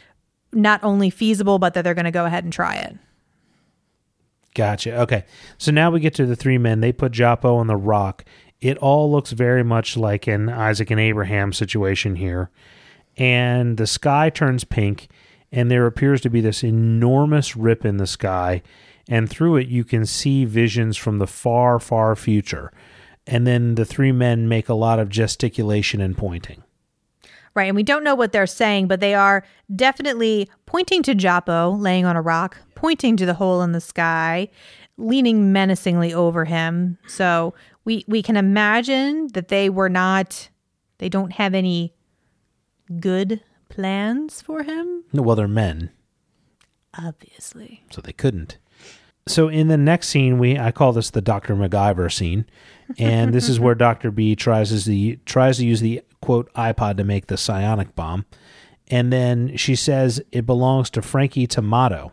not 0.52 0.84
only 0.84 1.10
feasible 1.10 1.58
but 1.58 1.74
that 1.74 1.82
they're 1.82 1.94
going 1.94 2.04
to 2.04 2.10
go 2.10 2.26
ahead 2.26 2.44
and 2.44 2.52
try 2.52 2.76
it." 2.76 2.96
Gotcha. 4.54 5.00
Okay. 5.00 5.24
So 5.58 5.72
now 5.72 5.90
we 5.90 6.00
get 6.00 6.14
to 6.14 6.26
the 6.26 6.36
three 6.36 6.58
men. 6.58 6.80
They 6.80 6.92
put 6.92 7.12
Joppo 7.12 7.56
on 7.56 7.66
the 7.66 7.76
rock. 7.76 8.24
It 8.60 8.78
all 8.78 9.10
looks 9.10 9.32
very 9.32 9.62
much 9.62 9.96
like 9.96 10.26
an 10.26 10.48
Isaac 10.48 10.90
and 10.90 11.00
Abraham 11.00 11.52
situation 11.52 12.16
here. 12.16 12.50
And 13.16 13.76
the 13.76 13.86
sky 13.86 14.30
turns 14.30 14.64
pink, 14.64 15.08
and 15.52 15.70
there 15.70 15.86
appears 15.86 16.20
to 16.22 16.30
be 16.30 16.40
this 16.40 16.64
enormous 16.64 17.56
rip 17.56 17.84
in 17.84 17.98
the 17.98 18.06
sky. 18.06 18.62
And 19.08 19.28
through 19.28 19.56
it, 19.56 19.68
you 19.68 19.84
can 19.84 20.06
see 20.06 20.44
visions 20.44 20.96
from 20.96 21.18
the 21.18 21.26
far, 21.26 21.78
far 21.78 22.16
future. 22.16 22.72
And 23.26 23.46
then 23.46 23.74
the 23.74 23.84
three 23.84 24.12
men 24.12 24.48
make 24.48 24.68
a 24.68 24.74
lot 24.74 24.98
of 24.98 25.08
gesticulation 25.08 26.00
and 26.00 26.16
pointing. 26.16 26.63
Right. 27.54 27.66
And 27.68 27.76
we 27.76 27.82
don't 27.84 28.02
know 28.04 28.14
what 28.16 28.32
they're 28.32 28.46
saying, 28.46 28.88
but 28.88 28.98
they 29.00 29.14
are 29.14 29.44
definitely 29.74 30.50
pointing 30.66 31.02
to 31.04 31.14
Joppo 31.14 31.70
laying 31.78 32.04
on 32.04 32.16
a 32.16 32.22
rock, 32.22 32.58
pointing 32.74 33.16
to 33.18 33.26
the 33.26 33.34
hole 33.34 33.62
in 33.62 33.70
the 33.72 33.80
sky, 33.80 34.48
leaning 34.96 35.52
menacingly 35.52 36.12
over 36.12 36.44
him. 36.44 36.98
So 37.06 37.54
we 37.84 38.04
we 38.08 38.22
can 38.22 38.36
imagine 38.36 39.28
that 39.34 39.48
they 39.48 39.70
were 39.70 39.88
not 39.88 40.48
they 40.98 41.08
don't 41.08 41.32
have 41.34 41.54
any 41.54 41.94
good 43.00 43.40
plans 43.68 44.42
for 44.42 44.62
him. 44.64 45.04
No, 45.12 45.22
Well, 45.22 45.36
they're 45.36 45.48
men, 45.48 45.90
Obviously. 46.96 47.82
so 47.90 48.00
they 48.00 48.12
couldn't. 48.12 48.58
So 49.26 49.48
in 49.48 49.68
the 49.68 49.76
next 49.78 50.08
scene, 50.08 50.38
we 50.38 50.58
I 50.58 50.70
call 50.70 50.92
this 50.92 51.10
the 51.10 51.22
Doctor 51.22 51.56
MacGyver 51.56 52.12
scene, 52.12 52.44
and 52.98 53.32
this 53.32 53.48
is 53.48 53.58
where 53.64 53.74
Doctor 53.74 54.10
B 54.10 54.36
tries 54.36 54.68
to 54.68 54.88
the 54.88 55.18
tries 55.24 55.56
to 55.58 55.64
use 55.64 55.80
the 55.80 56.02
quote 56.24 56.50
iPod 56.54 56.96
to 56.96 57.04
make 57.04 57.26
the 57.26 57.36
psionic 57.36 57.94
bomb, 57.94 58.24
and 58.88 59.12
then 59.12 59.56
she 59.58 59.76
says 59.76 60.22
it 60.32 60.46
belongs 60.46 60.88
to 60.90 61.02
Frankie 61.02 61.46
Tomato. 61.46 62.12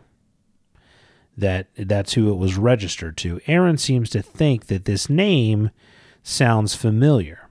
That 1.34 1.68
that's 1.78 2.12
who 2.12 2.30
it 2.30 2.36
was 2.36 2.58
registered 2.58 3.16
to. 3.18 3.40
Erin 3.46 3.78
seems 3.78 4.10
to 4.10 4.20
think 4.20 4.66
that 4.66 4.84
this 4.84 5.08
name 5.08 5.70
sounds 6.22 6.74
familiar. 6.74 7.48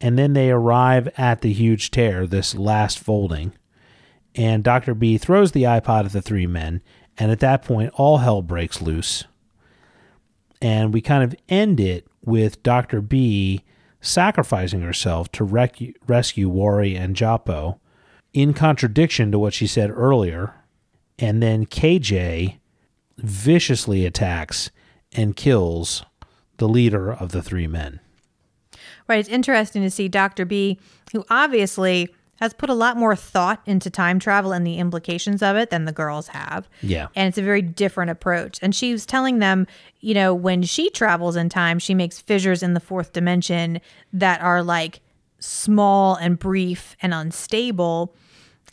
And 0.00 0.18
then 0.18 0.32
they 0.32 0.50
arrive 0.50 1.08
at 1.16 1.40
the 1.40 1.52
huge 1.52 1.92
tear, 1.92 2.26
this 2.26 2.56
last 2.56 2.98
folding, 2.98 3.52
and 4.34 4.64
Dr. 4.64 4.94
B 4.94 5.18
throws 5.18 5.52
the 5.52 5.62
iPod 5.62 6.06
at 6.06 6.12
the 6.12 6.20
three 6.20 6.48
men, 6.48 6.82
and 7.16 7.30
at 7.30 7.40
that 7.40 7.62
point, 7.62 7.92
all 7.94 8.18
hell 8.18 8.42
breaks 8.42 8.82
loose. 8.82 9.24
And 10.60 10.92
we 10.92 11.00
kind 11.00 11.22
of 11.22 11.38
end 11.48 11.78
it 11.78 12.08
with 12.24 12.62
Dr. 12.64 13.00
B 13.00 13.62
sacrificing 14.06 14.80
herself 14.80 15.30
to 15.32 15.44
rec- 15.44 15.94
rescue 16.06 16.48
Wari 16.48 16.96
and 16.96 17.16
Joppo, 17.16 17.78
in 18.32 18.52
contradiction 18.52 19.32
to 19.32 19.38
what 19.38 19.54
she 19.54 19.66
said 19.66 19.90
earlier. 19.90 20.54
And 21.18 21.42
then 21.42 21.66
KJ 21.66 22.58
viciously 23.18 24.04
attacks 24.04 24.70
and 25.12 25.34
kills 25.34 26.04
the 26.58 26.68
leader 26.68 27.12
of 27.12 27.32
the 27.32 27.42
three 27.42 27.66
men. 27.66 28.00
Right. 29.08 29.18
It's 29.18 29.28
interesting 29.28 29.82
to 29.82 29.90
see 29.90 30.08
Dr. 30.08 30.44
B, 30.44 30.78
who 31.12 31.24
obviously 31.30 32.14
has 32.36 32.52
put 32.52 32.70
a 32.70 32.74
lot 32.74 32.96
more 32.96 33.16
thought 33.16 33.62
into 33.66 33.90
time 33.90 34.18
travel 34.18 34.52
and 34.52 34.66
the 34.66 34.78
implications 34.78 35.42
of 35.42 35.56
it 35.56 35.70
than 35.70 35.84
the 35.84 35.92
girls 35.92 36.28
have. 36.28 36.68
Yeah. 36.82 37.08
And 37.14 37.28
it's 37.28 37.38
a 37.38 37.42
very 37.42 37.62
different 37.62 38.10
approach. 38.10 38.58
And 38.62 38.74
she 38.74 38.92
was 38.92 39.06
telling 39.06 39.38
them, 39.38 39.66
you 40.00 40.14
know, 40.14 40.34
when 40.34 40.62
she 40.62 40.90
travels 40.90 41.36
in 41.36 41.48
time, 41.48 41.78
she 41.78 41.94
makes 41.94 42.20
fissures 42.20 42.62
in 42.62 42.74
the 42.74 42.80
fourth 42.80 43.12
dimension 43.12 43.80
that 44.12 44.40
are 44.40 44.62
like 44.62 45.00
small 45.38 46.14
and 46.16 46.38
brief 46.38 46.96
and 47.00 47.14
unstable. 47.14 48.14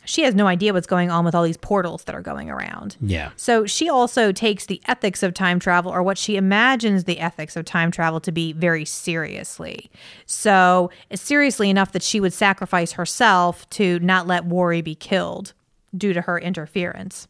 She 0.04 0.22
has 0.22 0.34
no 0.34 0.46
idea 0.46 0.72
what's 0.72 0.86
going 0.86 1.10
on 1.10 1.24
with 1.24 1.34
all 1.34 1.42
these 1.42 1.56
portals 1.56 2.04
that 2.04 2.14
are 2.14 2.22
going 2.22 2.50
around. 2.50 2.96
Yeah. 3.00 3.30
So 3.36 3.66
she 3.66 3.88
also 3.88 4.32
takes 4.32 4.66
the 4.66 4.80
ethics 4.86 5.22
of 5.22 5.34
time 5.34 5.58
travel, 5.58 5.92
or 5.92 6.02
what 6.02 6.18
she 6.18 6.36
imagines 6.36 7.04
the 7.04 7.20
ethics 7.20 7.56
of 7.56 7.64
time 7.64 7.90
travel 7.90 8.20
to 8.20 8.32
be, 8.32 8.52
very 8.52 8.84
seriously. 8.84 9.90
So 10.26 10.90
uh, 11.10 11.16
seriously 11.16 11.70
enough 11.70 11.92
that 11.92 12.02
she 12.02 12.20
would 12.20 12.32
sacrifice 12.32 12.92
herself 12.92 13.68
to 13.70 13.98
not 14.00 14.26
let 14.26 14.44
Wari 14.44 14.82
be 14.82 14.94
killed 14.94 15.52
due 15.96 16.12
to 16.12 16.22
her 16.22 16.38
interference. 16.38 17.28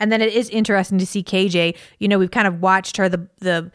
And 0.00 0.10
then 0.10 0.20
it 0.20 0.32
is 0.32 0.48
interesting 0.50 0.98
to 0.98 1.06
see 1.06 1.22
KJ. 1.22 1.76
You 1.98 2.08
know, 2.08 2.18
we've 2.18 2.30
kind 2.30 2.48
of 2.48 2.60
watched 2.60 2.96
her 2.96 3.08
the 3.08 3.28
the 3.38 3.70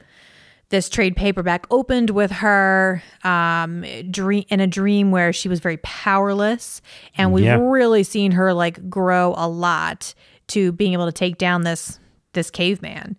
this 0.69 0.89
trade 0.89 1.15
paperback 1.15 1.65
opened 1.71 2.09
with 2.09 2.31
her 2.31 3.01
um 3.23 3.85
dream 4.11 4.43
in 4.49 4.59
a 4.59 4.67
dream 4.67 5.11
where 5.11 5.31
she 5.31 5.47
was 5.49 5.59
very 5.59 5.77
powerless 5.77 6.81
and 7.17 7.31
we've 7.31 7.45
Yeah. 7.45 7.57
really 7.59 8.03
seen 8.03 8.31
her 8.33 8.53
like 8.53 8.89
grow 8.89 9.33
a 9.37 9.47
lot 9.47 10.13
to 10.47 10.71
being 10.71 10.93
able 10.93 11.05
to 11.05 11.11
take 11.11 11.37
down 11.37 11.61
this 11.61 11.99
this 12.33 12.49
caveman 12.51 13.15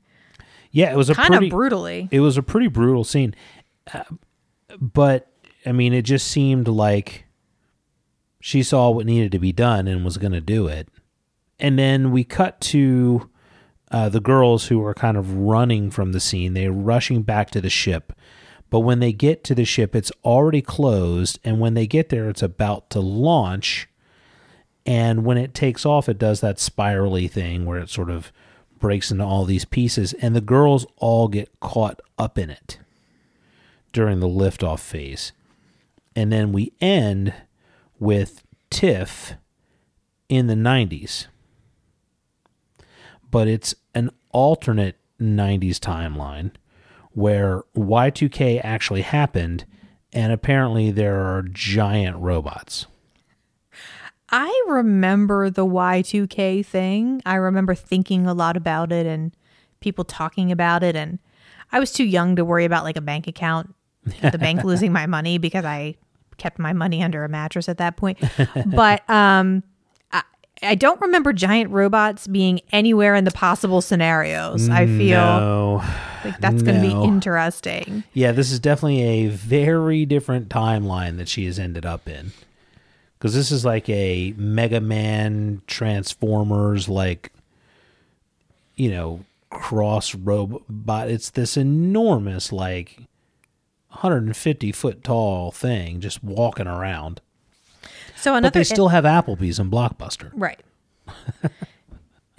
Yeah, 0.73 0.93
it 0.93 0.97
was 0.97 1.09
a 1.11 1.15
kind 1.15 1.29
pretty 1.29 1.47
of 1.47 1.51
brutally 1.51 2.09
it 2.11 2.21
was 2.21 2.37
a 2.37 2.43
pretty 2.43 2.69
brutal 2.69 3.05
scene. 3.05 3.35
Uh, 3.93 4.05
but 4.81 5.31
I 5.65 5.73
mean, 5.73 5.93
it 5.95 6.03
just 6.03 6.29
seemed 6.29 6.69
like 6.69 7.25
she 8.41 8.63
saw 8.63 8.91
what 8.91 9.07
needed 9.07 9.33
to 9.33 9.39
be 9.39 9.53
done 9.53 9.89
and 9.89 10.05
was 10.05 10.19
going 10.19 10.33
to 10.33 10.41
do 10.41 10.67
it. 10.69 10.89
And 11.59 11.79
then 11.79 12.13
we 12.13 12.23
cut 12.23 12.61
to 12.73 13.29
uh, 13.91 14.09
the 14.09 14.21
girls 14.21 14.67
who 14.67 14.85
are 14.85 14.95
kind 14.95 15.17
of 15.17 15.35
running 15.35 15.91
from 15.91 16.13
the 16.13 16.21
scene. 16.21 16.55
They're 16.55 16.73
rushing 16.73 17.23
back 17.23 17.51
to 17.51 17.61
the 17.61 17.71
ship. 17.71 18.13
But 18.71 18.81
when 18.81 19.01
they 19.01 19.13
get 19.13 19.45
to 19.45 19.55
the 19.55 19.65
ship, 19.65 19.97
it's 19.97 20.13
already 20.25 20.61
closed. 20.61 21.39
And 21.43 21.59
when 21.59 21.75
they 21.75 21.87
get 21.87 22.11
there, 22.11 22.29
it's 22.29 22.43
about 22.43 22.91
to 22.91 23.01
launch. 23.01 23.89
And 24.85 25.25
when 25.25 25.39
it 25.39 25.55
takes 25.55 25.87
off, 25.87 26.09
it 26.09 26.19
does 26.19 26.41
that 26.41 26.59
spirally 26.59 27.29
thing 27.29 27.65
where 27.65 27.79
it 27.79 27.89
sort 27.89 28.11
of 28.11 28.31
breaks 28.79 29.11
into 29.11 29.25
all 29.25 29.45
these 29.45 29.65
pieces. 29.65 30.13
And 30.15 30.37
the 30.37 30.41
girls 30.41 30.87
all 30.97 31.29
get 31.29 31.61
caught 31.61 32.01
up 32.19 32.37
in 32.39 32.51
it 32.51 32.79
during 33.93 34.21
the 34.21 34.29
liftoff 34.29 34.81
phase. 34.81 35.33
And 36.15 36.31
then 36.31 36.53
we 36.53 36.73
end 36.81 37.33
with 37.99 38.43
Tiff 38.71 39.35
in 40.29 40.47
the 40.47 40.55
90s. 40.55 41.27
But 43.31 43.49
it's 43.49 43.75
an 43.95 44.11
alternate 44.31 44.97
90s 45.21 45.79
timeline 45.79 46.53
where 47.13 47.63
Y2K 47.77 48.61
actually 48.63 49.03
happened 49.03 49.65
and 50.13 50.33
apparently 50.33 50.91
there 50.91 51.21
are 51.21 51.43
giant 51.43 52.17
robots. 52.17 52.87
i 54.31 54.65
remember 54.69 55.49
the 55.49 55.65
y2k 55.65 56.65
thing 56.65 57.23
i 57.25 57.35
remember 57.35 57.75
thinking 57.75 58.27
a 58.27 58.35
lot 58.35 58.57
about 58.57 58.93
it 58.93 59.07
and 59.07 59.35
people 59.81 60.05
talking 60.05 60.53
about 60.53 60.83
it 60.83 60.95
and 60.97 61.19
i 61.73 61.79
was 61.81 61.93
too 61.93 62.05
young 62.05 62.37
to 62.37 62.45
worry 62.45 62.65
about 62.65 62.85
like 62.85 62.97
a 62.97 63.01
bank 63.01 63.27
account 63.27 63.75
the 64.21 64.39
bank 64.41 64.65
losing 64.65 64.93
my 64.93 65.07
money 65.07 65.39
because 65.39 65.65
i 65.65 65.95
kept 66.37 66.59
my 66.59 66.73
money 66.73 67.03
under 67.03 67.25
a 67.25 67.29
mattress 67.29 67.69
at 67.69 67.79
that 67.79 67.97
point 67.97 68.19
but 68.67 69.09
um 69.09 69.63
I, 70.63 70.75
don't 70.75 71.01
remember 71.01 71.33
giant 71.33 71.71
robots 71.71 72.27
being 72.27 72.61
anywhere 72.73 73.15
in 73.15 73.25
the 73.25 73.31
possible 73.31 73.81
scenarios. 73.81 74.69
I 74.69 74.87
feel 74.87 75.19
No. 75.21 75.85
like 76.25 76.39
that's 76.41 76.63
going 76.63 76.81
to 76.81 76.87
be 76.87 76.93
interesting. 77.05 78.05
Yeah, 78.13 78.33
this 78.33 78.51
is 78.51 78.59
definitely 78.61 79.03
a 79.03 79.27
very 79.29 80.05
different 80.07 80.49
timeline 80.49 81.17
that 81.19 81.29
she 81.29 81.47
has 81.47 81.59
ended 81.59 81.85
up 81.87 82.09
in. 82.09 82.33
Because 83.19 83.35
this 83.35 83.51
is 83.51 83.65
like 83.65 83.89
a 83.89 84.33
Mega 84.37 84.81
Man 84.81 85.63
Transformers, 85.67 86.89
like, 86.89 87.33
you 88.77 88.91
know, 88.91 89.25
cross 89.51 90.15
robot. 90.15 91.09
It's 91.11 91.31
this 91.31 91.57
enormous, 91.57 92.53
like, 92.53 93.01
150 93.89 94.71
foot 94.73 95.03
tall 95.03 95.51
thing 95.51 96.01
just 96.01 96.23
walking 96.23 96.67
around. 96.69 97.21
So 98.19 98.41
But 98.41 98.53
they 98.53 98.65
still 98.65 98.89
have 98.89 99.05
Applebee's 99.05 99.59
and 99.59 99.71
Blockbuster. 99.71 100.31
Right. 100.35 100.61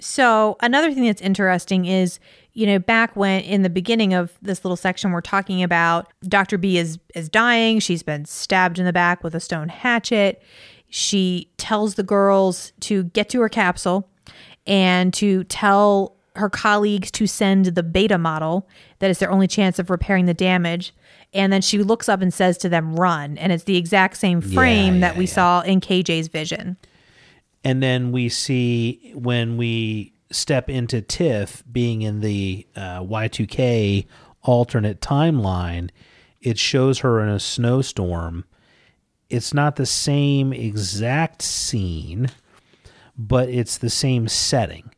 so 0.00 0.56
another 0.60 0.92
thing 0.92 1.06
that's 1.06 1.22
interesting 1.22 1.86
is, 1.86 2.20
you 2.52 2.66
know, 2.66 2.78
back 2.78 3.16
when 3.16 3.42
in 3.42 3.62
the 3.62 3.70
beginning 3.70 4.12
of 4.12 4.36
this 4.42 4.62
little 4.64 4.76
section 4.76 5.10
we're 5.10 5.22
talking 5.22 5.62
about 5.62 6.12
Dr. 6.24 6.58
B 6.58 6.76
is 6.76 6.98
is 7.14 7.28
dying, 7.28 7.80
she's 7.80 8.02
been 8.02 8.26
stabbed 8.26 8.78
in 8.78 8.84
the 8.84 8.92
back 8.92 9.24
with 9.24 9.34
a 9.34 9.40
stone 9.40 9.68
hatchet. 9.68 10.42
She 10.90 11.50
tells 11.56 11.94
the 11.94 12.02
girls 12.02 12.72
to 12.80 13.04
get 13.04 13.30
to 13.30 13.40
her 13.40 13.48
capsule 13.48 14.08
and 14.66 15.14
to 15.14 15.44
tell 15.44 16.16
her 16.36 16.50
colleagues 16.50 17.10
to 17.12 17.26
send 17.26 17.66
the 17.66 17.82
beta 17.82 18.18
model 18.18 18.68
that 18.98 19.10
is 19.10 19.18
their 19.18 19.30
only 19.30 19.46
chance 19.46 19.78
of 19.78 19.88
repairing 19.88 20.26
the 20.26 20.34
damage. 20.34 20.92
And 21.32 21.52
then 21.52 21.62
she 21.62 21.78
looks 21.78 22.08
up 22.08 22.22
and 22.22 22.34
says 22.34 22.58
to 22.58 22.68
them, 22.68 22.96
run. 22.96 23.38
And 23.38 23.52
it's 23.52 23.64
the 23.64 23.76
exact 23.76 24.16
same 24.16 24.40
frame 24.40 24.94
Yeah, 24.94 25.00
that 25.00 25.14
yeah, 25.14 25.18
we 25.18 25.24
yeah. 25.26 25.32
saw 25.32 25.60
in 25.60 25.80
KJ's 25.80 26.28
vision. 26.28 26.76
And 27.62 27.82
then 27.82 28.10
we 28.10 28.28
see 28.28 29.12
when 29.14 29.56
we 29.56 30.12
step 30.32 30.68
into 30.68 31.02
Tiff 31.02 31.62
being 31.70 32.02
in 32.02 32.20
the 32.20 32.66
uh, 32.74 33.00
Y2K 33.00 34.06
alternate 34.42 35.00
timeline, 35.00 35.90
it 36.40 36.58
shows 36.58 37.00
her 37.00 37.20
in 37.20 37.28
a 37.28 37.38
snowstorm. 37.40 38.44
It's 39.28 39.54
not 39.54 39.76
the 39.76 39.86
same 39.86 40.52
exact 40.52 41.42
scene, 41.42 42.30
but 43.16 43.48
it's 43.48 43.78
the 43.78 43.90
same 43.90 44.26
setting. 44.26 44.90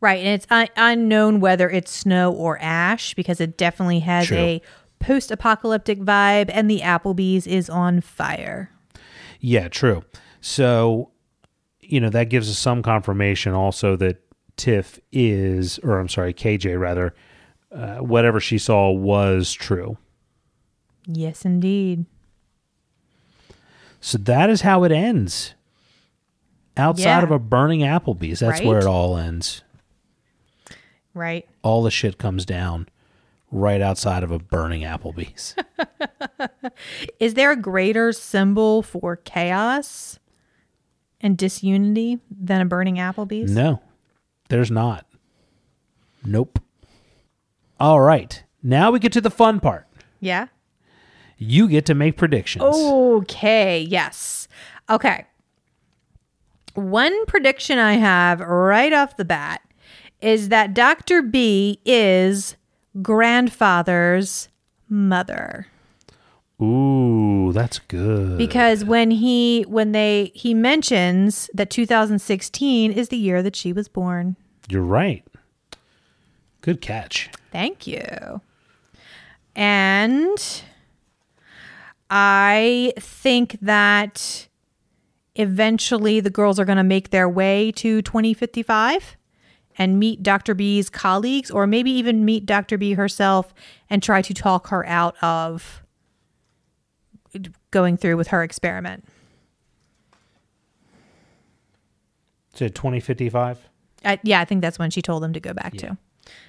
Right. 0.00 0.18
And 0.18 0.28
it's 0.28 0.46
un- 0.50 0.68
unknown 0.76 1.40
whether 1.40 1.68
it's 1.70 1.90
snow 1.92 2.32
or 2.32 2.58
ash 2.60 3.14
because 3.14 3.40
it 3.40 3.56
definitely 3.56 4.00
has 4.00 4.26
True. 4.26 4.36
a 4.36 4.62
post 5.00 5.30
apocalyptic 5.30 5.98
vibe 5.98 6.50
and 6.52 6.70
the 6.70 6.80
Applebee's 6.80 7.46
is 7.46 7.68
on 7.68 8.00
fire. 8.00 8.70
Yeah, 9.40 9.68
true. 9.68 10.04
So, 10.40 11.10
you 11.80 12.00
know, 12.00 12.10
that 12.10 12.28
gives 12.28 12.48
us 12.48 12.58
some 12.58 12.82
confirmation 12.82 13.52
also 13.52 13.96
that 13.96 14.22
Tiff 14.56 15.00
is, 15.10 15.78
or 15.80 15.98
I'm 15.98 16.08
sorry, 16.08 16.32
KJ 16.34 16.78
rather, 16.78 17.14
uh, 17.74 17.96
whatever 17.96 18.38
she 18.40 18.58
saw 18.58 18.90
was 18.90 19.52
true. 19.52 19.96
Yes, 21.06 21.44
indeed. 21.44 22.04
So 24.00 24.18
that 24.18 24.48
is 24.50 24.60
how 24.62 24.84
it 24.84 24.92
ends. 24.92 25.54
Outside 26.76 27.04
Yeah. 27.04 27.22
of 27.22 27.30
a 27.30 27.38
burning 27.38 27.80
Applebee's, 27.80 28.40
that's 28.40 28.60
where 28.62 28.78
it 28.78 28.86
all 28.86 29.16
ends. 29.16 29.62
Right. 31.12 31.46
All 31.62 31.82
the 31.82 31.90
shit 31.90 32.16
comes 32.18 32.44
down 32.44 32.88
right 33.50 33.80
outside 33.80 34.22
of 34.22 34.30
a 34.30 34.38
burning 34.38 34.82
Applebee's. 34.82 35.54
Is 37.20 37.34
there 37.34 37.50
a 37.50 37.56
greater 37.56 38.12
symbol 38.12 38.82
for 38.82 39.16
chaos 39.16 40.18
and 41.20 41.36
disunity 41.36 42.18
than 42.30 42.60
a 42.60 42.64
burning 42.64 42.96
Applebee's? 42.96 43.50
no, 43.50 43.80
there's 44.48 44.70
not. 44.70 45.06
Nope. 46.24 46.58
All 47.78 48.00
right. 48.00 48.42
Now 48.62 48.90
we 48.90 48.98
get 48.98 49.12
to 49.12 49.20
the 49.20 49.30
fun 49.30 49.58
part. 49.60 49.86
Yeah. 50.20 50.48
You 51.38 51.66
get 51.68 51.86
to 51.86 51.94
make 51.94 52.18
predictions. 52.18 52.62
Okay, 52.64 53.80
yes. 53.80 54.48
Okay. 54.90 55.24
One 56.74 57.24
prediction 57.26 57.78
I 57.78 57.94
have 57.94 58.40
right 58.40 58.92
off 58.92 59.16
the 59.16 59.24
bat 59.24 59.62
is 60.20 60.50
that 60.50 60.74
Dr. 60.74 61.22
B 61.22 61.80
is 61.86 62.56
grandfather's 63.02 64.48
mother. 64.88 65.66
Ooh, 66.60 67.52
that's 67.54 67.78
good. 67.78 68.36
Because 68.36 68.84
when 68.84 69.10
he 69.10 69.62
when 69.62 69.92
they 69.92 70.30
he 70.34 70.52
mentions 70.52 71.48
that 71.54 71.70
2016 71.70 72.92
is 72.92 73.08
the 73.08 73.16
year 73.16 73.42
that 73.42 73.56
she 73.56 73.72
was 73.72 73.88
born. 73.88 74.36
You're 74.68 74.82
right. 74.82 75.24
Good 76.60 76.82
catch. 76.82 77.30
Thank 77.50 77.86
you. 77.86 78.42
And 79.56 80.62
I 82.10 82.92
think 82.98 83.58
that 83.62 84.48
eventually 85.34 86.20
the 86.20 86.30
girls 86.30 86.60
are 86.60 86.64
going 86.64 86.76
to 86.76 86.84
make 86.84 87.10
their 87.10 87.28
way 87.28 87.72
to 87.72 88.02
2055 88.02 89.16
and 89.78 89.98
meet 89.98 90.22
Dr. 90.22 90.54
B's 90.54 90.90
colleagues, 90.90 91.50
or 91.50 91.66
maybe 91.66 91.90
even 91.90 92.24
meet 92.24 92.46
Dr. 92.46 92.76
B 92.76 92.94
herself 92.94 93.54
and 93.88 94.02
try 94.02 94.22
to 94.22 94.34
talk 94.34 94.68
her 94.68 94.86
out 94.86 95.16
of 95.22 95.82
going 97.70 97.96
through 97.96 98.16
with 98.16 98.28
her 98.28 98.42
experiment. 98.42 99.04
It 102.60 102.74
2055? 102.74 103.68
I, 104.04 104.18
yeah, 104.22 104.40
I 104.40 104.44
think 104.44 104.60
that's 104.60 104.78
when 104.78 104.90
she 104.90 105.02
told 105.02 105.22
them 105.22 105.32
to 105.32 105.40
go 105.40 105.52
back 105.52 105.74
to. 105.78 105.96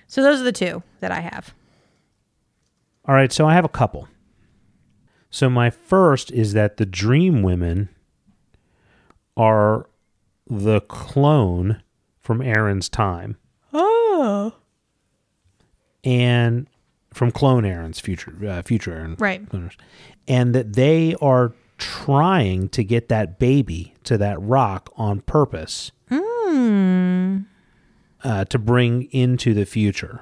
So 0.08 0.22
those 0.22 0.42
are 0.42 0.44
the 0.44 0.52
two 0.52 0.84
that 1.00 1.12
I 1.12 1.22
have. 1.22 1.54
All 3.06 3.16
right, 3.16 3.32
so 3.32 3.48
I 3.48 3.54
have 3.54 3.66
a 3.66 3.70
couple. 3.70 4.08
So 5.30 5.50
my 5.50 5.70
first 5.70 6.32
is 6.32 6.54
that 6.54 6.78
the 6.78 6.86
Dream 6.86 7.42
Women 7.42 7.90
are 9.38 9.88
the 10.50 10.82
clone 10.82 11.82
from 12.22 12.42
Erin's 12.42 12.88
time 12.90 13.38
Oh. 13.74 14.54
and 16.04 16.68
from 17.14 17.32
clone 17.32 17.66
Erin's 17.66 18.00
future 18.00 18.34
uh, 18.48 18.62
future 18.62 18.94
Erin 18.94 19.16
Right. 19.20 19.42
and 20.28 20.54
that 20.56 20.74
they 20.74 21.16
are 21.22 21.54
trying 21.78 22.70
to 22.70 22.84
get 22.84 23.10
that 23.10 23.40
baby 23.40 23.94
to 24.04 24.18
that 24.18 24.40
rock 24.42 24.92
on 24.96 25.22
purpose 25.22 25.92
uh, 28.24 28.46
to 28.46 28.60
bring 28.60 29.04
into 29.12 29.54
the 29.54 29.66
future. 29.66 30.22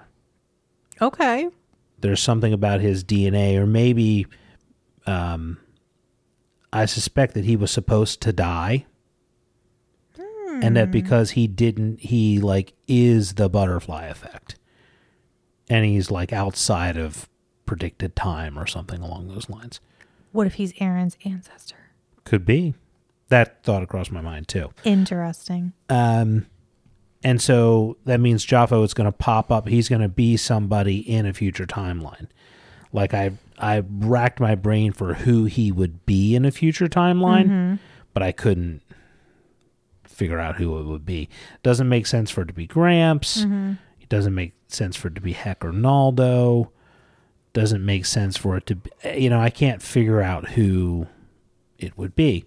Okay. 1.01 1.49
there's 2.01 2.21
something 2.21 2.53
about 2.53 2.79
his 2.81 3.03
DNA, 3.03 3.57
or 3.57 3.65
maybe 3.65 4.25
um, 5.05 5.57
I 6.71 6.85
suspect 6.85 7.33
that 7.33 7.43
he 7.45 7.55
was 7.57 7.71
supposed 7.71 8.21
to 8.21 8.31
die. 8.31 8.85
And 10.61 10.75
that 10.75 10.91
because 10.91 11.31
he 11.31 11.47
didn't, 11.47 11.99
he 12.01 12.39
like 12.39 12.73
is 12.87 13.33
the 13.35 13.49
butterfly 13.49 14.05
effect. 14.05 14.55
And 15.69 15.85
he's 15.85 16.09
like 16.09 16.33
outside 16.33 16.97
of 16.97 17.29
predicted 17.65 18.15
time 18.15 18.57
or 18.57 18.65
something 18.65 19.01
along 19.01 19.27
those 19.27 19.49
lines. 19.49 19.79
What 20.31 20.47
if 20.47 20.55
he's 20.55 20.73
Erin's 20.79 21.17
ancestor? 21.25 21.91
Could 22.23 22.45
be. 22.45 22.73
That 23.29 23.63
thought 23.63 23.87
crossed 23.87 24.11
my 24.11 24.21
mind 24.21 24.47
too. 24.47 24.71
Interesting. 24.83 25.73
Um, 25.87 26.47
and 27.23 27.41
so 27.41 27.97
that 28.05 28.19
means 28.19 28.45
Jaffo 28.45 28.83
is 28.83 28.93
going 28.93 29.05
to 29.05 29.11
pop 29.11 29.51
up. 29.51 29.67
He's 29.67 29.89
going 29.89 30.01
to 30.01 30.09
be 30.09 30.37
somebody 30.37 30.97
in 30.97 31.25
a 31.25 31.33
future 31.33 31.67
timeline. 31.67 32.27
Like 32.91 33.13
I, 33.13 33.31
I 33.59 33.83
racked 33.87 34.39
my 34.39 34.55
brain 34.55 34.93
for 34.93 35.13
who 35.13 35.45
he 35.45 35.71
would 35.71 36.05
be 36.07 36.33
in 36.35 36.45
a 36.45 36.51
future 36.51 36.87
timeline, 36.87 37.77
but 38.13 38.23
I 38.23 38.31
couldn't 38.31 38.81
figure 40.19 40.39
out 40.39 40.57
who 40.57 40.77
it 40.79 40.83
would 40.83 41.05
be. 41.05 41.29
Doesn't 41.63 41.89
make 41.89 42.05
sense 42.05 42.29
for 42.29 42.41
it 42.41 42.47
to 42.47 42.53
be 42.53 42.67
Gramps. 42.67 43.41
Mm-hmm. 43.41 43.73
It 43.99 44.09
doesn't 44.09 44.35
make 44.35 44.53
sense 44.67 44.95
for 44.95 45.07
it 45.07 45.15
to 45.15 45.21
be 45.21 45.33
Heck 45.33 45.65
or 45.65 45.71
Naldo. 45.71 46.71
Doesn't 47.53 47.83
make 47.83 48.05
sense 48.05 48.37
for 48.37 48.57
it 48.57 48.65
to 48.67 48.75
be, 48.75 48.91
eh, 49.03 49.15
you 49.15 49.29
know, 49.29 49.39
I 49.39 49.49
can't 49.49 49.81
figure 49.81 50.21
out 50.21 50.49
who 50.49 51.07
it 51.79 51.97
would 51.97 52.15
be. 52.15 52.45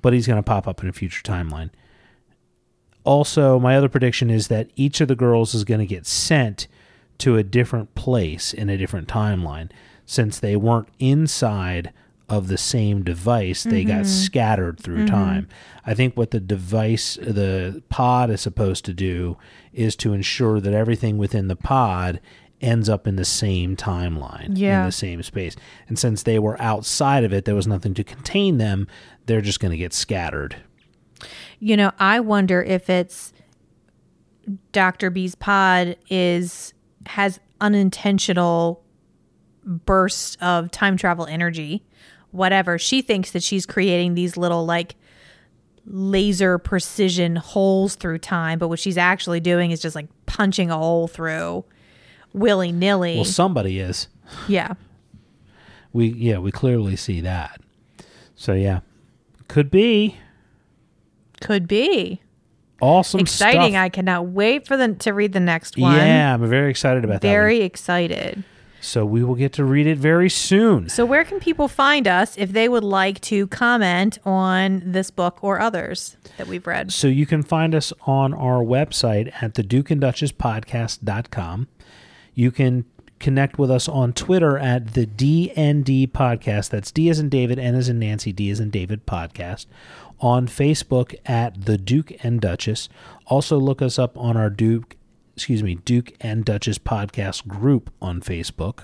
But 0.00 0.12
he's 0.12 0.26
going 0.26 0.38
to 0.38 0.42
pop 0.42 0.66
up 0.66 0.82
in 0.82 0.88
a 0.88 0.92
future 0.92 1.22
timeline 1.22 1.70
also 3.08 3.58
my 3.58 3.74
other 3.74 3.88
prediction 3.88 4.28
is 4.28 4.48
that 4.48 4.68
each 4.76 5.00
of 5.00 5.08
the 5.08 5.16
girls 5.16 5.54
is 5.54 5.64
going 5.64 5.80
to 5.80 5.86
get 5.86 6.06
sent 6.06 6.68
to 7.16 7.38
a 7.38 7.42
different 7.42 7.94
place 7.94 8.52
in 8.52 8.68
a 8.68 8.76
different 8.76 9.08
timeline 9.08 9.70
since 10.04 10.38
they 10.38 10.54
weren't 10.54 10.88
inside 10.98 11.90
of 12.28 12.48
the 12.48 12.58
same 12.58 13.02
device 13.02 13.64
they 13.64 13.84
got 13.84 14.02
mm-hmm. 14.02 14.04
scattered 14.04 14.78
through 14.78 14.98
mm-hmm. 14.98 15.14
time 15.14 15.48
i 15.86 15.94
think 15.94 16.16
what 16.16 16.30
the 16.30 16.40
device 16.40 17.16
the 17.16 17.82
pod 17.88 18.30
is 18.30 18.40
supposed 18.40 18.84
to 18.84 18.92
do 18.92 19.36
is 19.72 19.96
to 19.96 20.12
ensure 20.12 20.60
that 20.60 20.74
everything 20.74 21.16
within 21.18 21.48
the 21.48 21.56
pod 21.56 22.20
ends 22.60 22.88
up 22.88 23.06
in 23.06 23.16
the 23.16 23.24
same 23.24 23.76
timeline 23.76 24.50
Yeah. 24.54 24.80
in 24.80 24.86
the 24.86 24.92
same 24.92 25.22
space 25.22 25.56
and 25.88 25.98
since 25.98 26.22
they 26.22 26.38
were 26.38 26.60
outside 26.60 27.24
of 27.24 27.32
it 27.32 27.44
there 27.44 27.54
was 27.54 27.66
nothing 27.66 27.94
to 27.94 28.04
contain 28.04 28.58
them 28.58 28.86
they're 29.26 29.40
just 29.40 29.60
going 29.60 29.70
to 29.70 29.78
get 29.78 29.92
scattered 29.92 30.56
You 31.60 31.76
know, 31.76 31.90
I 31.98 32.20
wonder 32.20 32.62
if 32.62 32.88
it's 32.88 33.32
Dr. 34.72 35.10
B's 35.10 35.34
pod 35.34 35.96
is 36.08 36.72
has 37.06 37.40
unintentional 37.60 38.84
bursts 39.64 40.36
of 40.40 40.70
time 40.70 40.96
travel 40.96 41.26
energy. 41.26 41.84
Whatever. 42.38 42.78
She 42.78 43.02
thinks 43.02 43.32
that 43.32 43.42
she's 43.42 43.66
creating 43.66 44.14
these 44.14 44.36
little 44.38 44.64
like 44.64 44.94
laser 45.84 46.58
precision 46.58 47.36
holes 47.36 47.94
through 47.94 48.18
time, 48.18 48.58
but 48.58 48.68
what 48.68 48.78
she's 48.78 48.96
actually 48.98 49.40
doing 49.40 49.70
is 49.70 49.80
just 49.80 49.94
like 49.96 50.06
punching 50.26 50.70
a 50.70 50.76
hole 50.76 51.08
through 51.08 51.64
willy 52.34 52.70
nilly. 52.72 53.16
well 53.16 53.24
somebody 53.24 53.78
is 53.80 54.08
yeah. 54.48 54.74
We 55.92 56.08
yeah, 56.08 56.38
we 56.38 56.52
clearly 56.52 56.94
see 56.96 57.20
that. 57.22 57.60
So 58.36 58.52
yeah, 58.52 58.80
could 59.48 59.70
be 59.70 60.16
Could 61.40 61.66
be. 61.66 62.20
awesome. 62.80 63.20
Exciting. 63.20 63.72
Stuff. 63.72 63.82
I 63.82 63.88
cannot 63.88 64.26
wait 64.26 64.66
for 64.66 64.76
the 64.76 64.94
to 64.94 65.12
read 65.12 65.32
the 65.32 65.40
next 65.40 65.78
one. 65.78 65.96
yeah, 65.96 66.34
I'm 66.34 66.46
very 66.48 66.70
excited 66.70 67.04
about 67.04 67.22
that. 67.22 67.28
Very 67.28 67.62
excited. 67.62 68.44
So 68.80 69.04
we 69.04 69.24
will 69.24 69.34
get 69.34 69.52
to 69.54 69.64
read 69.64 69.86
it 69.86 69.98
very 69.98 70.30
soon. 70.30 70.88
So, 70.88 71.04
where 71.04 71.24
can 71.24 71.40
people 71.40 71.68
find 71.68 72.06
us 72.06 72.36
if 72.38 72.52
they 72.52 72.68
would 72.68 72.84
like 72.84 73.20
to 73.22 73.46
comment 73.48 74.18
on 74.24 74.82
this 74.84 75.10
book 75.10 75.38
or 75.42 75.60
others 75.60 76.16
that 76.36 76.46
we've 76.46 76.66
read? 76.66 76.92
So 76.92 77.08
you 77.08 77.26
can 77.26 77.42
find 77.42 77.74
us 77.74 77.92
on 78.06 78.32
our 78.32 78.62
website 78.62 79.32
at 79.42 79.54
the 79.54 79.62
Duke 79.62 79.90
and 79.90 80.00
Duchess 80.00 80.32
podcast.com. 80.32 81.68
You 82.34 82.50
can 82.52 82.84
connect 83.18 83.58
with 83.58 83.70
us 83.70 83.88
on 83.88 84.12
Twitter 84.12 84.56
at 84.58 84.94
the 84.94 85.06
DND 85.06 86.08
Podcast. 86.12 86.70
That's 86.70 86.92
D 86.92 87.08
as 87.08 87.18
in 87.18 87.28
David, 87.28 87.58
N 87.58 87.74
as 87.74 87.88
in 87.88 87.98
Nancy, 87.98 88.32
D 88.32 88.50
as 88.50 88.60
in 88.60 88.70
David 88.70 89.06
Podcast. 89.06 89.66
On 90.20 90.46
Facebook 90.46 91.14
at 91.26 91.64
the 91.66 91.78
Duke 91.78 92.12
and 92.24 92.40
Duchess. 92.40 92.88
Also 93.26 93.58
look 93.58 93.82
us 93.82 93.98
up 93.98 94.16
on 94.16 94.36
our 94.36 94.50
Duke, 94.50 94.96
excuse 95.38 95.62
me, 95.62 95.76
Duke 95.76 96.12
and 96.20 96.44
Duchess 96.44 96.78
podcast 96.78 97.46
group 97.46 97.90
on 98.02 98.20
Facebook. 98.20 98.80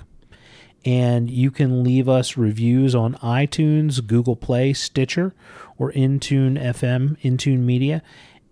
And 0.85 1.31
you 1.31 1.51
can 1.51 1.83
leave 1.83 2.09
us 2.09 2.37
reviews 2.37 2.95
on 2.95 3.15
iTunes, 3.15 4.07
Google 4.07 4.37
Play, 4.37 4.73
Stitcher, 4.73 5.35
or 5.79 5.91
Intune 5.93 6.63
FM, 6.63 7.19
Intune 7.23 7.61
Media 7.61 8.03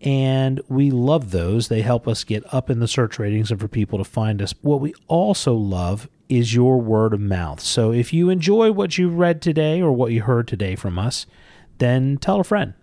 and 0.02 0.60
we 0.68 0.90
love 0.90 1.30
those. 1.30 1.68
They 1.68 1.82
help 1.82 2.08
us 2.08 2.24
get 2.24 2.42
up 2.52 2.68
in 2.68 2.80
the 2.80 2.88
search 2.88 3.18
ratings 3.18 3.50
and 3.50 3.60
for 3.60 3.68
people 3.68 3.98
to 3.98 4.04
find 4.04 4.42
us. 4.42 4.52
What 4.60 4.80
we 4.80 4.94
also 5.06 5.54
love 5.54 6.08
is 6.28 6.54
your 6.54 6.80
word 6.80 7.14
of 7.14 7.20
mouth. 7.20 7.60
So 7.60 7.92
if 7.92 8.12
you 8.12 8.28
enjoy 8.28 8.72
what 8.72 8.98
you 8.98 9.08
read 9.08 9.40
today 9.40 9.80
or 9.80 9.92
what 9.92 10.12
you 10.12 10.22
heard 10.22 10.48
today 10.48 10.74
from 10.74 10.98
us, 10.98 11.26
then 11.78 12.16
tell 12.16 12.40
a 12.40 12.44
friend. 12.44 12.74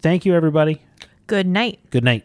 Thank 0.00 0.24
you, 0.24 0.34
everybody. 0.34 0.82
Good 1.26 1.46
night. 1.46 1.80
Good 1.90 2.04
night. 2.04 2.24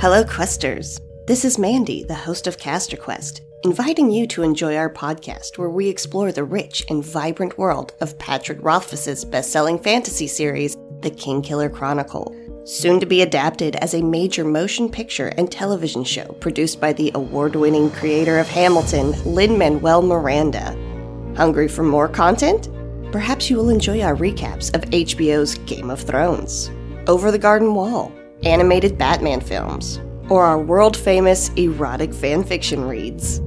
Hello, 0.00 0.24
Questers. 0.24 0.98
This 1.30 1.44
is 1.44 1.60
Mandy, 1.60 2.02
the 2.02 2.12
host 2.12 2.48
of 2.48 2.58
Caster 2.58 2.96
Quest, 2.96 3.42
inviting 3.62 4.10
you 4.10 4.26
to 4.26 4.42
enjoy 4.42 4.76
our 4.76 4.92
podcast 4.92 5.58
where 5.58 5.70
we 5.70 5.88
explore 5.88 6.32
the 6.32 6.42
rich 6.42 6.84
and 6.88 7.04
vibrant 7.04 7.56
world 7.56 7.92
of 8.00 8.18
Patrick 8.18 8.58
Rothfuss's 8.60 9.24
best-selling 9.24 9.78
fantasy 9.78 10.26
series, 10.26 10.76
The 11.02 11.10
Kingkiller 11.12 11.72
Chronicle 11.72 12.34
soon 12.64 12.98
to 12.98 13.06
be 13.06 13.22
adapted 13.22 13.76
as 13.76 13.94
a 13.94 14.02
major 14.02 14.44
motion 14.44 14.88
picture 14.88 15.28
and 15.38 15.52
television 15.52 16.02
show 16.02 16.24
produced 16.40 16.80
by 16.80 16.92
the 16.92 17.12
award 17.14 17.54
winning 17.54 17.92
creator 17.92 18.40
of 18.40 18.48
Hamilton, 18.48 19.12
Lin 19.24 19.56
Manuel 19.56 20.02
Miranda. 20.02 20.76
Hungry 21.36 21.68
for 21.68 21.84
more 21.84 22.08
content? 22.08 22.68
Perhaps 23.12 23.48
you 23.48 23.56
will 23.56 23.68
enjoy 23.68 24.02
our 24.02 24.16
recaps 24.16 24.74
of 24.74 24.82
HBO's 24.90 25.54
Game 25.58 25.90
of 25.90 26.00
Thrones, 26.00 26.72
Over 27.06 27.30
the 27.30 27.38
Garden 27.38 27.76
Wall, 27.76 28.10
animated 28.42 28.98
Batman 28.98 29.40
films, 29.40 30.00
or 30.30 30.44
our 30.44 30.58
world 30.58 30.96
famous 30.96 31.50
erotic 31.50 32.10
fanfiction 32.10 32.88
reads. 32.88 33.40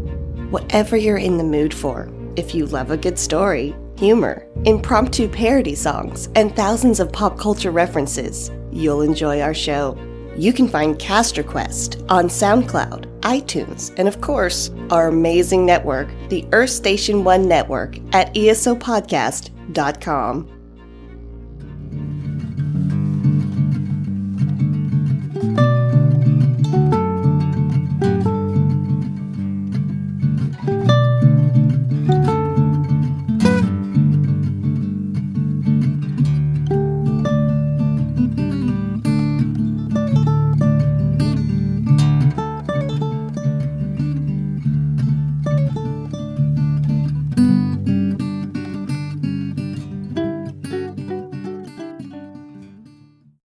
Whatever 0.52 0.96
you're 0.96 1.18
in 1.18 1.40
the 1.40 1.44
mood 1.44 1.74
for, 1.74 2.08
if 2.36 2.54
you 2.54 2.68
love 2.68 2.92
a 2.92 2.98
good 2.98 3.18
story, 3.18 3.76
humor, 3.98 4.48
impromptu 4.66 5.28
parody 5.28 5.74
songs, 5.74 6.30
and 6.36 6.56
thousands 6.56 7.00
of 7.00 7.12
pop 7.12 7.40
culture 7.40 7.72
references, 7.72 8.52
you'll 8.72 9.02
enjoy 9.02 9.42
our 9.42 9.56
show. 9.56 9.98
You 10.36 10.54
can 10.54 10.68
find 10.68 11.00
Cast 11.00 11.44
Quest 11.46 12.04
on 12.10 12.26
SoundCloud, 12.26 13.22
iTunes, 13.22 13.94
and 13.98 14.08
of 14.08 14.20
course, 14.20 14.72
our 14.90 15.08
amazing 15.08 15.64
network, 15.66 16.10
the 16.30 16.46
Earth 16.52 16.72
Station 16.72 17.24
One 17.24 17.48
Network, 17.48 17.98
at 18.14 18.34
esopodcast.com. 18.34 20.63